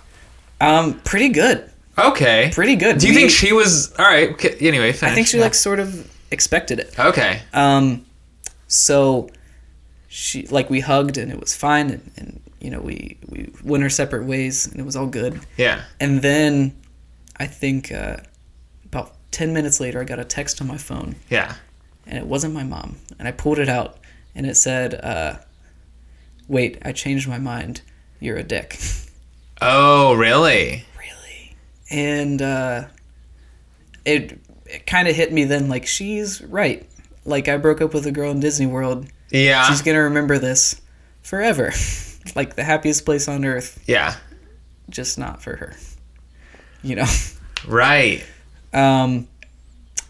um, 0.60 1.00
pretty 1.00 1.30
good, 1.30 1.68
Okay. 1.98 2.50
pretty 2.52 2.76
good. 2.76 2.98
Do 2.98 3.06
you 3.08 3.12
We- 3.14 3.20
think 3.20 3.30
she 3.32 3.52
was 3.52 3.92
all 3.98 4.04
right? 4.04 4.30
Okay, 4.32 4.56
anyway, 4.60 4.92
finish. 4.92 5.12
I 5.12 5.14
think 5.14 5.26
she 5.26 5.38
Yeah. 5.38 5.44
like 5.44 5.54
sort 5.54 5.80
of 5.80 6.08
expected 6.30 6.78
it. 6.78 6.96
Okay. 6.98 7.40
Um, 7.52 8.04
so 8.68 9.28
she 10.08 10.46
like 10.48 10.70
we 10.70 10.80
hugged 10.80 11.16
and 11.18 11.32
it 11.32 11.40
was 11.40 11.54
fine, 11.56 11.90
and, 11.90 12.10
and 12.16 12.40
you 12.60 12.70
know 12.70 12.80
we 12.80 13.16
we 13.28 13.50
went 13.64 13.82
our 13.82 13.90
separate 13.90 14.24
ways 14.26 14.66
and 14.66 14.78
it 14.78 14.84
was 14.86 14.94
all 14.96 15.06
good. 15.06 15.40
Yeah. 15.56 15.82
And 15.98 16.22
then 16.22 16.76
I 17.38 17.46
think 17.46 17.90
uh, 17.90 18.18
about 19.30 19.38
ten 19.38 19.52
minutes 19.52 19.80
later, 19.80 20.00
I 20.00 20.04
got 20.04 20.18
a 20.18 20.24
text 20.24 20.60
on 20.60 20.66
my 20.66 20.76
phone, 20.78 21.16
Yeah. 21.28 21.54
and 22.06 22.18
it 22.18 22.26
wasn't 22.26 22.54
my 22.54 22.64
mom, 22.64 22.96
and 23.18 23.26
I 23.28 23.32
pulled 23.32 23.58
it 23.58 23.68
out, 23.68 23.98
and 24.34 24.46
it 24.46 24.56
said, 24.56 24.94
uh, 24.94 25.38
"Wait, 26.48 26.78
I 26.82 26.92
changed 26.92 27.28
my 27.28 27.38
mind. 27.38 27.82
You're 28.20 28.36
a 28.36 28.42
dick." 28.44 28.78
Oh, 29.62 30.14
really? 30.14 30.86
really 30.98 31.54
and 31.90 32.40
uh 32.40 32.84
it, 34.06 34.40
it 34.64 34.86
kind 34.86 35.06
of 35.06 35.14
hit 35.14 35.34
me 35.34 35.44
then 35.44 35.68
like 35.68 35.86
she's 35.86 36.40
right 36.40 36.88
like 37.26 37.46
i 37.46 37.58
broke 37.58 37.82
up 37.82 37.92
with 37.92 38.06
a 38.06 38.10
girl 38.10 38.30
in 38.30 38.40
disney 38.40 38.64
world 38.64 39.06
Yeah. 39.30 39.68
she's 39.68 39.82
gonna 39.82 40.04
remember 40.04 40.38
this 40.38 40.80
forever 41.20 41.72
like 42.34 42.56
the 42.56 42.64
happiest 42.64 43.04
place 43.04 43.28
on 43.28 43.44
earth 43.44 43.82
yeah. 43.86 44.14
just 44.88 45.18
not 45.18 45.42
for 45.42 45.56
her 45.56 45.74
you 46.82 46.96
know 46.96 47.06
Right. 47.66 48.24
Um 48.72 49.26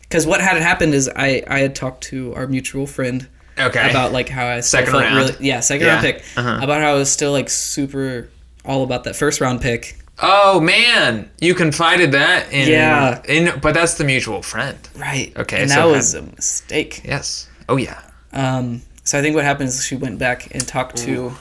because 0.03 0.27
what 0.27 0.41
had 0.41 0.57
happened 0.61 0.95
is 0.95 1.09
i 1.17 1.43
i 1.49 1.61
had 1.61 1.75
talked 1.75 2.03
to 2.05 2.35
our 2.35 2.47
mutual 2.47 2.87
friend 2.87 3.29
Okay. 3.59 3.91
about 3.91 4.13
like 4.13 4.29
how 4.29 4.47
i 4.47 4.61
Second 4.61 4.95
round. 4.95 5.15
really 5.17 5.35
yeah 5.41 5.61
second 5.61 5.87
Yeah. 5.87 5.93
round 5.95 6.05
pick 6.07 6.25
Uh-huh. 6.37 6.61
about 6.63 6.81
how 6.83 6.91
i 6.91 6.95
was 6.95 7.11
still 7.11 7.33
like 7.33 7.49
super 7.51 8.29
all 8.65 8.83
about 8.83 9.05
that 9.05 9.17
first 9.17 9.41
round 9.41 9.61
pick 9.61 9.97
Oh 10.23 10.61
man, 10.61 11.31
you 11.41 11.55
confided 11.55 12.13
that 12.13 12.53
in 12.53 12.69
Yeah. 12.69 13.23
in 13.27 13.59
but 13.61 13.73
that's 13.73 13.95
the 13.95 14.05
mutual 14.05 14.43
friend. 14.43 14.77
right 14.95 15.33
Okay, 15.35 15.63
and 15.63 15.71
so 15.71 15.77
that 15.77 15.83
had- 15.87 15.97
was 15.97 16.13
a 16.15 16.21
mistake 16.23 17.01
Yes. 17.05 17.49
Oh 17.71 17.77
yeah. 17.79 17.99
Um, 18.35 18.83
so 19.03 19.19
I 19.19 19.23
think 19.23 19.35
what 19.35 19.45
happened 19.45 19.71
is 19.71 19.83
she 19.83 19.97
went 19.97 20.19
back 20.19 20.55
and 20.55 20.67
talked 20.69 20.99
to 20.99 21.33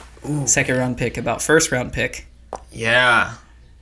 second 0.45 0.77
round 0.77 0.97
pick 0.97 1.17
about 1.17 1.41
first 1.41 1.73
round 1.73 1.91
pick. 1.91 2.25
Yeah. 2.71 3.33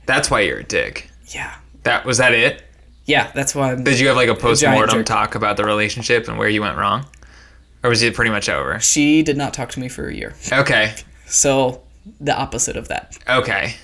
That's 0.06 0.32
why 0.32 0.40
you're 0.40 0.58
a 0.58 0.64
dick. 0.64 1.08
Yeah, 1.28 1.54
That 1.84 2.04
was 2.04 2.18
that 2.18 2.34
it? 2.34 2.64
Yeah, 3.08 3.32
that's 3.34 3.54
why. 3.56 3.72
I'm, 3.72 3.82
Did 3.82 3.98
you 3.98 4.06
have 4.06 4.16
like 4.16 4.28
a 4.28 4.34
post 4.36 4.64
mortem 4.64 5.02
talk 5.04 5.34
about 5.34 5.56
the 5.56 5.64
relationship 5.64 6.28
and 6.28 6.38
where 6.38 6.48
you 6.48 6.60
went 6.60 6.76
wrong? 6.78 7.06
Or 7.82 7.90
was 7.90 8.02
it 8.02 8.14
pretty 8.14 8.30
much 8.30 8.48
over? 8.48 8.78
she 8.80 9.22
did 9.24 9.36
not 9.36 9.52
talk 9.54 9.70
to 9.70 9.80
me 9.80 9.88
for 9.88 10.08
a 10.08 10.14
year, 10.14 10.34
Okay. 10.52 10.94
so 11.26 11.82
the 12.20 12.36
opposite 12.36 12.76
of 12.76 12.88
that. 12.88 13.18
Okay. 13.28 13.74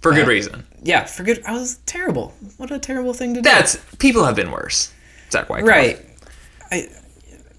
For 0.00 0.12
good 0.12 0.26
reason. 0.28 0.64
Yeah, 0.82 1.04
for 1.04 1.22
good. 1.24 1.42
I 1.46 1.52
was 1.52 1.78
terrible. 1.86 2.32
What 2.58 2.70
a 2.70 2.78
terrible 2.78 3.12
thing 3.12 3.34
to 3.34 3.40
do. 3.40 3.48
That's 3.48 3.76
people 3.98 4.24
have 4.24 4.36
been 4.36 4.50
worse. 4.52 4.92
Zach 5.32 5.48
White. 5.50 5.64
right. 5.64 5.98
I 6.70 6.88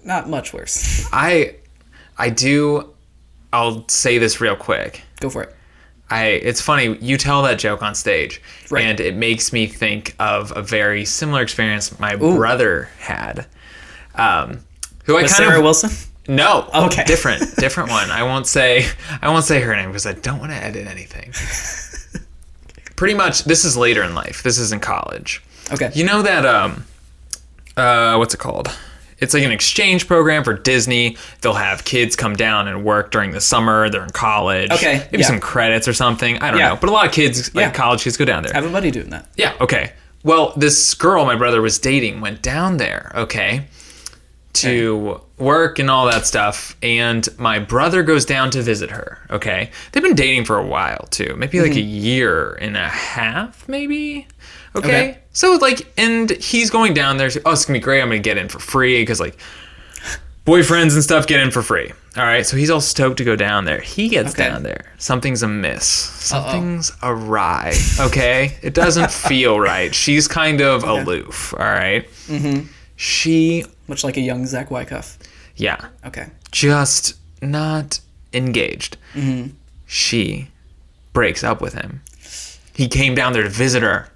not 0.04 0.28
much 0.30 0.52
worse. 0.54 1.06
I 1.12 1.56
I 2.16 2.30
do 2.30 2.94
I'll 3.52 3.86
say 3.88 4.16
this 4.18 4.40
real 4.40 4.56
quick. 4.56 5.02
Go 5.20 5.28
for 5.30 5.42
it. 5.42 5.54
I 6.10 6.24
it's 6.26 6.60
funny 6.60 6.96
you 7.00 7.16
tell 7.18 7.42
that 7.42 7.58
joke 7.58 7.82
on 7.82 7.94
stage 7.94 8.40
Right. 8.70 8.84
and 8.84 8.98
it 9.00 9.14
makes 9.14 9.52
me 9.52 9.66
think 9.66 10.14
of 10.18 10.56
a 10.56 10.62
very 10.62 11.04
similar 11.04 11.42
experience 11.42 11.98
my 12.00 12.16
brother 12.16 12.88
had. 12.98 13.46
Um 14.14 14.60
who 15.04 15.16
I 15.16 15.20
kind 15.20 15.30
Sarah 15.30 15.58
of 15.58 15.62
Wilson? 15.64 15.90
No. 16.28 16.68
Okay. 16.74 17.04
Different, 17.04 17.56
different 17.56 17.88
one. 17.90 18.10
I 18.10 18.22
won't 18.22 18.46
say 18.46 18.86
I 19.22 19.28
won't 19.30 19.44
say 19.44 19.60
her 19.60 19.74
name 19.74 19.88
because 19.88 20.06
I 20.06 20.12
don't 20.12 20.38
want 20.38 20.50
to 20.52 20.56
edit 20.56 20.86
anything. 20.86 21.32
Pretty 22.96 23.14
much 23.14 23.44
this 23.44 23.64
is 23.64 23.76
later 23.76 24.02
in 24.02 24.14
life. 24.14 24.42
This 24.42 24.58
is 24.58 24.72
in 24.72 24.80
college. 24.80 25.42
Okay. 25.72 25.90
You 25.94 26.04
know 26.04 26.22
that 26.22 26.44
um 26.44 26.84
uh 27.76 28.16
what's 28.16 28.34
it 28.34 28.40
called? 28.40 28.68
It's 29.18 29.34
like 29.34 29.42
an 29.42 29.50
exchange 29.52 30.06
program 30.06 30.44
for 30.44 30.54
Disney. 30.54 31.16
They'll 31.40 31.54
have 31.54 31.84
kids 31.84 32.14
come 32.16 32.36
down 32.36 32.68
and 32.68 32.84
work 32.84 33.10
during 33.10 33.32
the 33.32 33.40
summer. 33.40 33.88
They're 33.90 34.04
in 34.04 34.10
college. 34.10 34.70
Okay, 34.70 35.06
Maybe 35.10 35.18
yeah. 35.22 35.26
some 35.26 35.40
credits 35.40 35.88
or 35.88 35.92
something. 35.92 36.38
I 36.38 36.50
don't 36.50 36.60
Yeah. 36.60 36.68
know. 36.70 36.76
But 36.76 36.90
a 36.90 36.92
lot 36.92 37.06
of 37.06 37.12
kids, 37.12 37.54
like 37.54 37.66
Yeah. 37.66 37.70
college 37.72 38.04
kids, 38.04 38.16
go 38.16 38.24
down 38.24 38.42
there. 38.44 38.52
I 38.52 38.60
have 38.60 38.66
a 38.66 38.72
buddy 38.72 38.90
doing 38.90 39.10
that. 39.10 39.26
Yeah, 39.36 39.54
okay. 39.60 39.92
Well, 40.24 40.52
this 40.56 40.94
girl 40.94 41.24
my 41.24 41.36
brother 41.36 41.62
was 41.62 41.78
dating 41.78 42.20
went 42.20 42.42
down 42.42 42.76
there, 42.76 43.12
okay, 43.14 43.64
to 44.54 45.20
work 45.38 45.78
and 45.78 45.90
all 45.90 46.06
that 46.06 46.26
stuff. 46.26 46.76
And 46.82 47.26
my 47.38 47.58
brother 47.58 48.02
goes 48.02 48.24
down 48.24 48.50
to 48.50 48.62
visit 48.62 48.90
her, 48.90 49.18
okay? 49.30 49.70
They've 49.92 50.02
been 50.02 50.14
dating 50.16 50.44
for 50.44 50.58
a 50.58 50.66
while, 50.66 51.06
too. 51.10 51.34
Maybe 51.36 51.60
like 51.60 51.72
mm-hmm. 51.72 51.78
a 51.78 51.82
year 51.82 52.54
and 52.60 52.76
a 52.76 52.88
half, 52.88 53.68
maybe? 53.68 54.26
Okay. 54.76 54.88
Okay. 54.88 55.18
So, 55.32 55.56
like, 55.60 55.92
and 55.96 56.30
he's 56.30 56.70
going 56.70 56.94
down 56.94 57.16
there. 57.16 57.30
Oh, 57.46 57.52
it's 57.52 57.64
gonna 57.64 57.78
be 57.78 57.82
great. 57.82 58.00
I'm 58.02 58.08
gonna 58.08 58.18
get 58.20 58.38
in 58.38 58.48
for 58.48 58.58
free 58.58 59.02
because, 59.02 59.20
like, 59.20 59.38
boyfriends 60.46 60.94
and 60.94 61.02
stuff 61.02 61.26
get 61.26 61.40
in 61.40 61.50
for 61.50 61.62
free. 61.62 61.92
All 62.16 62.24
right. 62.24 62.44
So 62.44 62.56
he's 62.56 62.70
all 62.70 62.80
stoked 62.80 63.18
to 63.18 63.24
go 63.24 63.36
down 63.36 63.64
there. 63.64 63.80
He 63.80 64.08
gets 64.08 64.32
Okay. 64.34 64.48
down 64.48 64.62
there. 64.62 64.92
Something's 64.98 65.42
amiss. 65.42 65.84
Something's 65.86 66.90
awry. 67.02 67.74
Okay. 68.00 68.56
It 68.62 68.74
doesn't 68.74 69.10
feel 69.28 69.60
right. 69.60 69.94
She's 69.94 70.26
kind 70.26 70.60
of 70.60 70.82
aloof. 70.84 71.52
All 71.54 71.60
right? 71.66 72.08
Mm-hmm. 72.26 72.66
She, 72.96 73.64
Much 73.86 74.02
like 74.04 74.16
a 74.16 74.20
young 74.20 74.46
Zach 74.46 74.70
Wycuff. 74.70 75.16
yeah, 75.56 75.88
Okay. 76.04 76.26
just 76.50 77.14
not 77.40 78.00
engaged. 78.32 78.96
Mm-hmm. 79.14 79.50
She 79.86 80.48
breaks 81.12 81.44
up 81.44 81.60
with 81.60 81.74
him. 81.74 82.00
He 82.74 82.88
came 82.88 83.14
down 83.14 83.32
there 83.34 83.42
to 83.44 83.48
visit 83.48 83.82
her. 83.82 84.08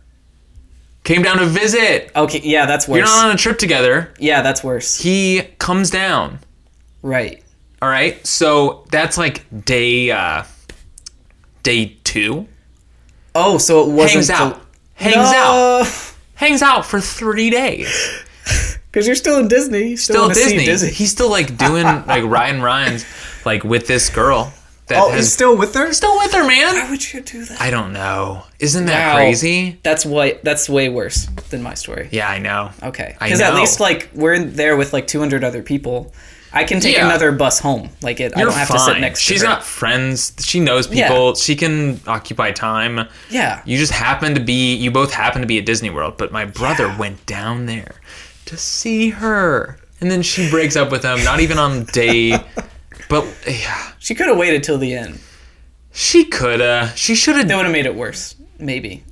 Came 1.05 1.23
down 1.23 1.39
to 1.39 1.47
visit. 1.47 2.13
Okay. 2.15 2.41
Yeah, 2.45 2.67
that's 2.67 2.87
worse. 2.87 2.99
You're 2.99 3.07
not 3.07 3.27
on 3.27 3.35
a 3.35 3.39
trip 3.39 3.59
together. 3.59 4.15
yeah, 4.19 4.43
that's 4.43 4.63
worse. 4.63 5.01
He 5.01 5.43
comes 5.59 5.91
down 5.91 6.39
Right. 7.03 7.43
All 7.81 7.89
right, 7.89 8.25
so 8.25 8.85
that's 8.93 9.19
like 9.19 9.45
day 9.65 10.13
uh, 10.13 10.45
day 11.65 11.97
two. 12.05 12.47
Oh, 13.35 13.59
so 13.59 13.83
it 13.91 13.93
wasn't 13.93 14.29
Hangs 14.29 14.31
out, 14.31 14.61
hangs 14.95 15.17
out, 15.17 16.15
hangs 16.37 16.63
out 16.63 16.87
for 16.87 17.01
three 17.01 17.51
days. 17.51 17.89
Because 18.87 19.07
you're 19.09 19.17
still 19.17 19.41
in 19.41 19.49
Disney. 19.49 19.97
Still, 19.97 20.31
Still 20.31 20.45
Disney. 20.45 20.65
Disney. 20.65 20.91
He's 20.93 21.11
still 21.11 21.31
like 21.31 21.57
doing 21.59 21.85
like 22.07 22.23
Ryan 22.23 22.63
Ryan's 22.63 23.05
like 23.45 23.65
with 23.65 23.89
this 23.89 24.09
girl 24.11 24.53
that 24.93 25.03
Oh, 25.03 25.11
has 25.11 25.25
he's 25.25 25.33
still 25.33 25.57
with 25.57 25.75
her. 25.75 25.93
still 25.93 26.17
with 26.19 26.33
her, 26.33 26.45
man. 26.47 26.75
Why 26.75 26.91
would 26.91 27.13
you 27.13 27.21
do 27.21 27.45
that? 27.45 27.61
I 27.61 27.71
don't 27.71 27.93
know. 27.93 28.45
Isn't 28.59 28.87
that 28.87 29.13
Wow. 29.15 29.17
crazy? 29.17 29.79
That's 29.83 30.07
way. 30.07 30.39
That's 30.43 30.69
way 30.69 30.89
worse 30.89 31.27
than 31.51 31.63
my 31.63 31.75
story. 31.75 32.09
Yeah, 32.13 32.29
I 32.29 32.39
know. 32.39 32.71
Okay. 32.83 33.17
I 33.21 33.27
Because 33.27 33.41
at 33.41 33.55
know. 33.55 33.61
least 33.61 33.81
like 33.81 34.11
we're 34.15 34.35
in 34.35 34.55
there 34.55 34.77
with 34.77 34.93
like 34.93 35.07
200 35.07 35.43
other 35.45 35.63
people. 35.63 36.13
I 36.55 36.65
can 36.65 36.81
take 36.81 36.97
Yeah. 36.97 37.07
another 37.07 37.33
bus 37.33 37.61
home. 37.61 37.89
Like 38.03 38.21
it. 38.21 38.35
I 38.37 38.41
You're 38.41 38.51
don't 38.51 38.59
have 38.59 38.69
fine. 38.69 38.77
to 38.79 38.85
sit 38.85 39.01
next 39.01 39.21
She's 39.21 39.41
to 39.41 39.47
her. 39.49 39.55
got 39.55 39.65
friends. 39.65 40.35
She 40.41 40.61
knows 40.61 40.87
Yeah. 40.93 41.09
people. 41.09 41.35
She 41.35 41.57
can 41.57 41.99
occupy 42.07 42.51
time. 42.53 43.09
Yeah. 43.31 43.61
You 43.65 43.79
just 43.79 43.93
happen 43.93 44.35
to 44.35 44.41
be. 44.41 44.75
You 44.75 44.91
both 44.91 45.15
happen 45.15 45.41
to 45.41 45.47
be 45.47 45.57
at 45.59 45.65
Disney 45.65 45.89
World, 45.89 46.15
but 46.19 46.31
my 46.31 46.45
brother 46.45 46.89
Yeah. 46.89 46.99
went 46.99 47.25
down 47.25 47.65
there 47.67 47.95
to 48.45 48.59
see 48.59 49.09
her, 49.11 49.79
and 50.01 50.11
then 50.11 50.21
she 50.21 50.51
breaks 50.51 50.77
up 50.77 50.91
with 50.91 51.03
him. 51.05 51.25
Not 51.25 51.41
even 51.41 51.59
on 51.59 51.85
day. 51.85 52.39
But 53.13 53.27
yeah, 53.47 53.93
She 53.99 54.15
could 54.15 54.27
have 54.29 54.39
waited 54.39 54.63
till 54.63 54.79
the 54.79 54.95
end. 54.95 55.21
she 55.93 56.25
coulda. 56.25 56.91
She 56.97 57.15
should 57.15 57.37
have. 57.37 57.47
That 57.47 57.57
would 57.57 57.67
have 57.67 57.73
made 57.73 57.85
it 57.85 57.95
worse. 57.95 58.37
Maybe. 58.59 59.05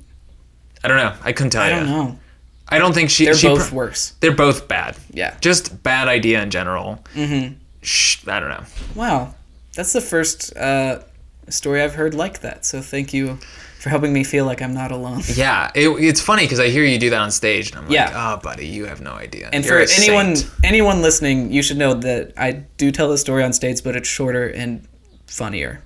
I 0.83 0.87
don't 0.87 0.97
know. 0.97 1.13
I 1.23 1.33
couldn't 1.33 1.51
tell 1.51 1.67
you. 1.69 1.75
I 1.75 1.79
you. 1.79 1.85
don't 1.85 1.89
know. 2.07 2.19
I 2.67 2.79
don't 2.79 2.93
think 2.93 3.11
she. 3.11 3.25
They're 3.25 3.35
she 3.35 3.47
both 3.47 3.71
worse. 3.71 4.13
They're 4.19 4.35
both 4.35 4.67
bad. 4.67 4.97
Yeah. 5.11 5.37
Just 5.39 5.83
bad 5.83 6.07
idea 6.07 6.41
in 6.41 6.49
general. 6.49 7.03
Mm-hmm. 7.13 8.29
I 8.29 8.39
don't 8.39 8.49
know. 8.49 8.63
Wow. 8.95 9.35
That's 9.75 9.93
the 9.93 10.01
first 10.01 10.55
uh, 10.57 11.01
story 11.49 11.83
I've 11.83 11.93
heard 11.93 12.15
like 12.15 12.41
that. 12.41 12.65
So 12.65 12.81
thank 12.81 13.13
you 13.13 13.37
for 13.81 13.89
helping 13.89 14.13
me 14.13 14.23
feel 14.23 14.45
like 14.45 14.61
I'm 14.61 14.73
not 14.75 14.91
alone. 14.91 15.21
Yeah, 15.35 15.71
it, 15.73 15.89
it's 15.89 16.21
funny 16.21 16.43
because 16.43 16.59
I 16.59 16.69
hear 16.69 16.83
you 16.83 16.99
do 16.99 17.09
that 17.09 17.19
on 17.19 17.31
stage, 17.31 17.71
and 17.71 17.79
I'm 17.79 17.85
like, 17.85 17.93
Yeah. 17.93 18.11
oh, 18.13 18.37
buddy, 18.37 18.67
you 18.67 18.85
have 18.85 19.01
no 19.01 19.13
idea. 19.13 19.49
And 19.51 19.65
You're 19.65 19.87
for 19.87 19.93
anyone 20.01 20.35
saint." 20.35 20.51
anyone 20.63 21.01
listening, 21.01 21.51
you 21.51 21.63
should 21.63 21.77
know 21.77 21.95
that 21.95 22.33
I 22.37 22.51
do 22.77 22.91
tell 22.91 23.09
the 23.09 23.17
story 23.17 23.43
on 23.43 23.53
stage, 23.53 23.83
but 23.83 23.95
it's 23.95 24.07
shorter 24.07 24.47
and 24.47 24.87
funnier. 25.25 25.81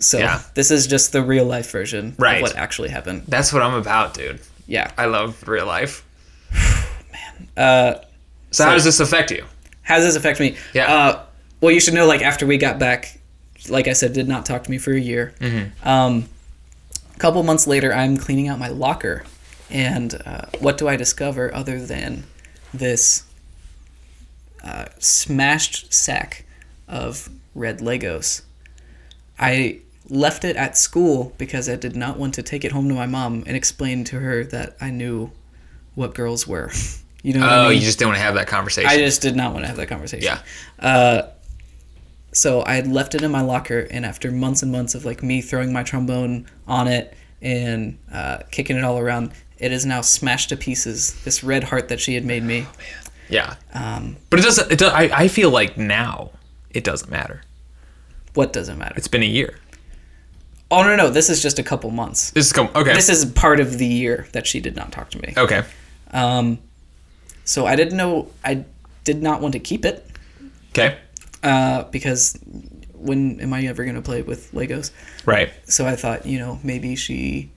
So 0.00 0.18
Yeah. 0.18 0.42
this 0.54 0.70
is 0.70 0.86
just 0.86 1.12
the 1.12 1.22
real 1.22 1.46
life 1.46 1.70
version 1.70 2.14
Right. 2.18 2.36
of 2.36 2.42
what 2.42 2.56
actually 2.56 2.90
happened. 2.90 3.22
that's 3.26 3.52
what 3.54 3.62
I'm 3.62 3.74
about, 3.74 4.12
dude. 4.12 4.40
Yeah. 4.66 4.90
I 4.98 5.06
love 5.06 5.42
real 5.48 5.66
life. 5.66 6.04
Uh, 7.56 7.94
So, 8.50 8.64
how 8.64 8.74
does 8.74 8.84
this 8.84 9.00
affect 9.00 9.30
you? 9.30 9.44
how 9.82 9.96
does 9.96 10.04
this 10.04 10.16
affect 10.16 10.40
me? 10.40 10.56
Yeah. 10.74 10.92
Uh, 10.92 11.22
well, 11.60 11.72
you 11.72 11.80
should 11.80 11.94
know. 11.94 12.06
Like 12.06 12.22
after 12.22 12.46
we 12.46 12.58
got 12.58 12.78
back, 12.78 13.18
like 13.68 13.88
I 13.88 13.92
said, 13.94 14.12
did 14.12 14.28
not 14.28 14.44
talk 14.46 14.62
to 14.64 14.70
me 14.70 14.78
for 14.78 14.92
a 14.92 15.00
year. 15.00 15.34
Mm-hmm. 15.40 15.88
Um, 15.88 16.28
couple 17.20 17.42
months 17.42 17.66
later, 17.66 17.92
I'm 17.92 18.16
cleaning 18.16 18.48
out 18.48 18.58
my 18.58 18.68
locker, 18.68 19.24
and 19.70 20.20
uh, 20.26 20.46
what 20.58 20.78
do 20.78 20.88
I 20.88 20.96
discover 20.96 21.54
other 21.54 21.78
than 21.84 22.24
this 22.74 23.24
uh, 24.64 24.86
smashed 24.98 25.92
sack 25.92 26.44
of 26.88 27.28
red 27.54 27.78
Legos? 27.80 28.42
I 29.38 29.80
left 30.08 30.44
it 30.44 30.56
at 30.56 30.76
school 30.76 31.32
because 31.38 31.68
I 31.68 31.76
did 31.76 31.94
not 31.94 32.18
want 32.18 32.34
to 32.34 32.42
take 32.42 32.64
it 32.64 32.72
home 32.72 32.88
to 32.88 32.94
my 32.94 33.06
mom 33.06 33.44
and 33.46 33.56
explain 33.56 34.02
to 34.04 34.18
her 34.20 34.44
that 34.44 34.76
I 34.80 34.90
knew 34.90 35.30
what 35.94 36.14
girls 36.14 36.46
were. 36.46 36.70
You 37.22 37.34
know 37.34 37.46
Oh, 37.46 37.66
I 37.66 37.68
mean? 37.68 37.74
you 37.80 37.84
just 37.84 37.98
didn't 37.98 38.12
want 38.12 38.16
to 38.20 38.22
have 38.22 38.36
that 38.36 38.46
conversation. 38.46 38.88
I 38.88 38.96
just 38.96 39.20
did 39.20 39.36
not 39.36 39.52
want 39.52 39.64
to 39.64 39.68
have 39.68 39.76
that 39.76 39.88
conversation. 39.88 40.24
Yeah. 40.24 40.38
Uh, 40.78 41.28
so 42.32 42.62
I 42.64 42.74
had 42.74 42.86
left 42.86 43.14
it 43.14 43.22
in 43.22 43.30
my 43.30 43.40
locker, 43.40 43.86
and 43.90 44.04
after 44.06 44.30
months 44.30 44.62
and 44.62 44.70
months 44.72 44.94
of 44.94 45.04
like 45.04 45.22
me 45.22 45.40
throwing 45.40 45.72
my 45.72 45.82
trombone 45.82 46.46
on 46.66 46.86
it 46.88 47.14
and 47.42 47.98
uh, 48.12 48.38
kicking 48.50 48.76
it 48.76 48.84
all 48.84 48.98
around, 48.98 49.32
it 49.58 49.72
is 49.72 49.84
now 49.86 50.00
smashed 50.00 50.48
to 50.50 50.56
pieces. 50.56 51.22
This 51.24 51.42
red 51.42 51.64
heart 51.64 51.88
that 51.88 52.00
she 52.00 52.14
had 52.14 52.24
made 52.24 52.42
me. 52.42 52.66
Oh, 52.68 52.72
yeah, 53.28 53.54
Um, 53.74 54.16
but 54.28 54.40
it 54.40 54.42
doesn't. 54.42 54.72
It 54.72 54.78
does, 54.78 54.92
I 54.92 55.02
I 55.12 55.28
feel 55.28 55.50
like 55.50 55.76
now 55.78 56.30
it 56.70 56.84
doesn't 56.84 57.10
matter. 57.10 57.42
what 58.34 58.52
doesn't 58.52 58.78
matter? 58.78 58.94
It's 58.96 59.08
been 59.08 59.22
a 59.22 59.26
year. 59.26 59.58
Oh 60.72 60.82
no, 60.84 60.94
no, 60.94 61.10
this 61.10 61.28
is 61.28 61.42
just 61.42 61.58
a 61.58 61.62
couple 61.64 61.90
months. 61.90 62.30
This 62.30 62.46
is 62.46 62.52
com- 62.52 62.70
okay. 62.76 62.94
This 62.94 63.08
is 63.08 63.24
part 63.24 63.58
of 63.60 63.78
the 63.78 63.86
year 63.86 64.26
that 64.32 64.46
she 64.46 64.60
did 64.60 64.76
not 64.76 64.92
talk 64.92 65.10
to 65.10 65.18
me. 65.20 65.34
okay. 65.36 65.64
Um, 66.12 66.58
so 67.44 67.66
I 67.66 67.74
didn't 67.76 67.96
know. 67.96 68.30
I 68.44 68.64
did 69.04 69.20
not 69.22 69.40
want 69.40 69.52
to 69.54 69.58
keep 69.60 69.84
it 69.84 70.06
Okay. 70.70 70.96
Uh, 71.42 71.84
because 71.84 72.38
when 72.94 73.40
am 73.40 73.52
I 73.52 73.62
ever 73.66 73.84
going 73.84 73.96
to 73.96 74.02
play 74.02 74.22
with 74.22 74.52
Legos? 74.52 74.90
Right. 75.24 75.50
so 75.64 75.86
I 75.86 75.96
thought, 75.96 76.26
you 76.26 76.38
know, 76.38 76.58
maybe 76.62 76.96
she, 76.96 77.50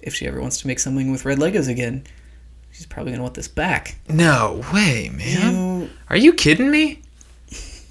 if 0.00 0.14
she 0.14 0.26
ever 0.26 0.40
wants 0.40 0.60
to 0.60 0.66
make 0.66 0.78
something 0.78 1.10
with 1.10 1.24
red 1.24 1.38
Legos 1.38 1.68
again, 1.68 2.04
she's 2.72 2.86
probably 2.86 3.12
gonna 3.12 3.22
want 3.22 3.34
this 3.34 3.48
back. 3.48 3.96
No 4.08 4.62
way, 4.72 5.10
man. 5.16 5.54
You, 5.54 5.90
Are 6.10 6.16
you 6.16 6.32
kidding 6.34 6.70
me? 6.70 7.00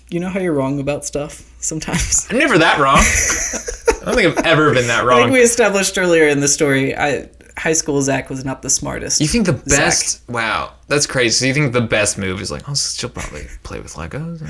you 0.10 0.20
know 0.20 0.30
how 0.30 0.40
you're 0.40 0.54
wrong 0.54 0.80
about 0.80 1.04
stuff 1.06 1.50
sometimes. 1.60 2.28
I'm 2.30 2.38
never 2.38 2.58
that 2.60 2.78
wrong. 2.80 2.98
I 2.98 4.06
don't 4.06 4.16
think 4.16 4.38
I've 4.38 4.46
ever 4.46 4.74
been 4.74 4.88
that 4.88 5.04
wrong. 5.06 5.20
I 5.20 5.24
think 5.24 5.34
we 5.34 5.40
established 5.42 5.98
earlier 5.98 6.28
in 6.28 6.40
the 6.42 6.48
story. 6.48 6.96
I 6.96 7.30
high 7.58 7.74
school 7.74 8.02
Zach 8.02 8.30
was 8.30 8.44
not 8.44 8.62
the 8.62 8.70
smartest. 8.70 9.22
You 9.22 9.28
think 9.28 9.46
the 9.46 9.54
Zach. 9.70 9.80
best? 9.80 10.22
Wow, 10.30 10.74
that's 10.88 11.06
crazy. 11.08 11.32
So 11.34 11.46
you 11.46 11.54
think 11.54 11.74
the 11.74 11.82
best 11.82 12.18
move 12.18 12.42
is 12.42 12.52
like, 12.52 12.68
oh, 12.70 12.76
she'll 12.76 13.10
probably 13.10 13.48
play 13.64 13.80
with 13.80 13.94
Legos? 13.94 14.42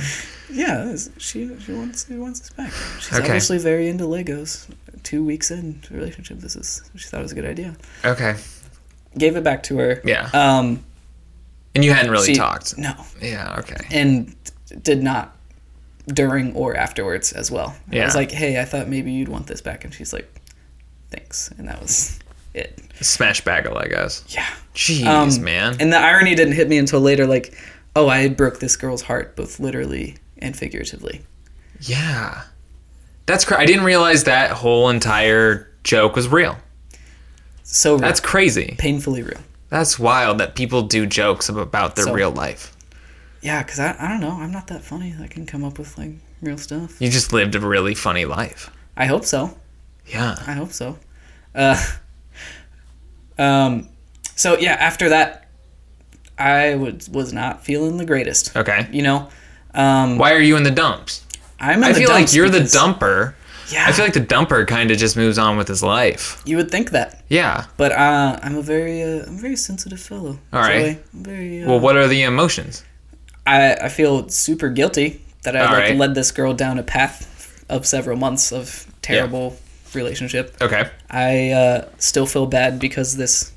Yeah, 0.51 0.95
she 1.17 1.57
she 1.59 1.73
wants 1.73 2.07
she 2.07 2.15
wants 2.15 2.39
this 2.41 2.49
back. 2.51 2.71
She's 2.99 3.13
Okay. 3.13 3.25
obviously 3.25 3.57
very 3.57 3.87
into 3.89 4.05
Legos. 4.05 4.67
Two 5.03 5.23
weeks 5.23 5.51
in 5.51 5.81
relationship, 5.91 6.39
this 6.39 6.55
is 6.55 6.81
she 6.95 7.07
thought 7.07 7.19
it 7.19 7.23
was 7.23 7.31
a 7.33 7.35
good 7.35 7.45
idea. 7.45 7.75
Okay. 8.05 8.35
Gave 9.17 9.35
it 9.35 9.43
back 9.43 9.63
to 9.63 9.77
her. 9.79 10.01
Yeah. 10.05 10.29
Um. 10.33 10.83
And 11.75 11.83
you 11.83 11.91
hadn't 11.91 12.11
really 12.11 12.27
she- 12.27 12.35
talked. 12.35 12.77
No, 12.77 12.93
Yeah. 13.21 13.55
Okay. 13.59 13.77
and 13.91 14.35
did 14.83 15.01
not 15.03 15.35
during 16.07 16.53
or 16.55 16.75
afterwards 16.75 17.31
as 17.33 17.49
well. 17.51 17.75
Yeah. 17.91 18.03
I 18.03 18.05
was 18.05 18.15
like, 18.15 18.31
hey, 18.31 18.61
I 18.61 18.65
thought 18.65 18.87
maybe 18.87 19.11
you'd 19.11 19.27
want 19.29 19.47
this 19.47 19.61
back, 19.61 19.83
and 19.83 19.93
she's 19.93 20.13
like, 20.13 20.29
thanks, 21.11 21.49
and 21.57 21.67
that 21.67 21.81
was 21.81 22.19
it. 22.53 22.79
Smash 23.01 23.41
bagel, 23.41 23.77
I 23.77 23.87
guess. 23.87 24.23
Yeah. 24.29 24.47
Jeez, 24.75 25.05
Um, 25.05 25.43
man. 25.43 25.75
And 25.79 25.91
the 25.91 25.97
irony 25.97 26.35
didn't 26.35 26.53
hit 26.53 26.67
me 26.69 26.77
until 26.77 26.99
later. 27.01 27.25
Like, 27.27 27.55
oh, 27.95 28.07
I 28.09 28.27
broke 28.29 28.59
this 28.59 28.75
girl's 28.75 29.01
heart, 29.03 29.35
both 29.35 29.59
literally 29.59 30.15
and 30.37 30.55
figuratively. 30.55 31.21
yeah. 31.81 32.43
That's 33.25 33.45
cra- 33.45 33.59
I 33.59 33.65
didn't 33.65 33.85
realize 33.85 34.25
that 34.25 34.51
whole 34.51 34.89
entire 34.89 35.69
joke 35.85 36.15
was 36.17 36.27
real. 36.27 36.57
So 37.63 37.93
real. 37.93 38.01
That's 38.01 38.19
crazy. 38.19 38.75
painfully 38.77 39.23
real. 39.23 39.39
That's 39.69 39.97
wild 39.97 40.39
that 40.39 40.55
people 40.55 40.81
do 40.83 41.05
jokes 41.05 41.47
about 41.49 41.95
their 41.95 42.05
So- 42.05 42.13
real 42.13 42.31
life. 42.31 42.75
Yeah, 43.41 43.63
because 43.63 43.79
I, 43.79 43.95
I 43.99 44.07
don't 44.09 44.19
know. 44.21 44.31
I'm 44.39 44.51
not 44.51 44.67
that 44.67 44.83
funny. 44.83 45.15
I 45.21 45.27
can 45.27 45.45
come 45.45 45.63
up 45.63 45.77
with 45.79 45.97
like 45.97 46.11
real 46.41 46.57
stuff. 46.57 46.99
You 47.01 47.09
just 47.09 47.31
lived 47.33 47.55
a 47.55 47.59
really 47.59 47.93
funny 47.95 48.25
life. 48.25 48.69
I 48.97 49.05
hope 49.05 49.23
so. 49.25 49.57
Yeah. 50.05 50.35
I 50.45 50.53
hope 50.53 50.71
so. 50.73 50.97
Uh, 51.55 51.81
um, 53.37 53.89
so 54.35 54.57
yeah, 54.57 54.73
after 54.73 55.09
that, 55.09 55.47
I 56.37 56.75
was 56.75 57.09
was 57.09 57.33
not 57.33 57.63
feeling 57.63 57.97
the 57.97 58.05
greatest. 58.05 58.55
Okay. 58.55 58.87
You 58.91 59.03
know, 59.03 59.29
um, 59.73 60.17
Why 60.17 60.33
are 60.33 60.39
you 60.41 60.57
in 60.57 60.63
the 60.63 60.71
dumps? 60.71 61.25
I'm. 61.59 61.79
In. 61.79 61.83
I 61.85 61.93
feel 61.93 62.09
like 62.09 62.33
you're 62.33 62.49
the 62.49 62.59
dumper. 62.59 63.33
Yeah, 63.71 63.85
I 63.87 63.91
feel 63.93 64.03
like 64.05 64.13
the 64.13 64.19
dumper 64.19 64.67
kind 64.67 64.91
of 64.91 64.97
just 64.97 65.15
moves 65.15 65.37
on 65.37 65.57
with 65.57 65.67
his 65.67 65.81
life. 65.81 66.41
you 66.45 66.57
would 66.57 66.69
think 66.69 66.91
that, 66.91 67.23
Yeah. 67.29 67.65
but 67.77 67.91
uh, 67.93 68.37
I'm 68.43 68.57
a 68.57 68.61
very, 68.61 69.01
uh, 69.01 69.23
I'm 69.25 69.37
a 69.37 69.39
very 69.39 69.55
sensitive 69.55 70.01
fellow. 70.01 70.37
All 70.51 70.59
right. 70.59 70.99
Very. 71.13 71.63
Uh, 71.63 71.69
Well, 71.69 71.79
what 71.79 71.95
are 71.95 72.07
the 72.07 72.23
emotions? 72.23 72.83
I 73.47 73.75
I 73.75 73.89
feel 73.89 74.27
super 74.29 74.69
guilty 74.69 75.21
that 75.43 75.55
I 75.55 75.61
like 75.63 75.71
right. 75.89 75.97
led 75.97 76.13
this 76.15 76.31
girl 76.31 76.53
down 76.53 76.77
a 76.77 76.83
path 76.83 77.63
of 77.69 77.85
several 77.85 78.17
months 78.17 78.51
of 78.51 78.85
terrible 79.01 79.55
relationship. 79.95 80.55
Okay. 80.61 80.89
I 81.09 81.49
uh, 81.51 81.89
still 81.97 82.25
feel 82.25 82.45
bad 82.45 82.79
because 82.79 83.15
this 83.17 83.51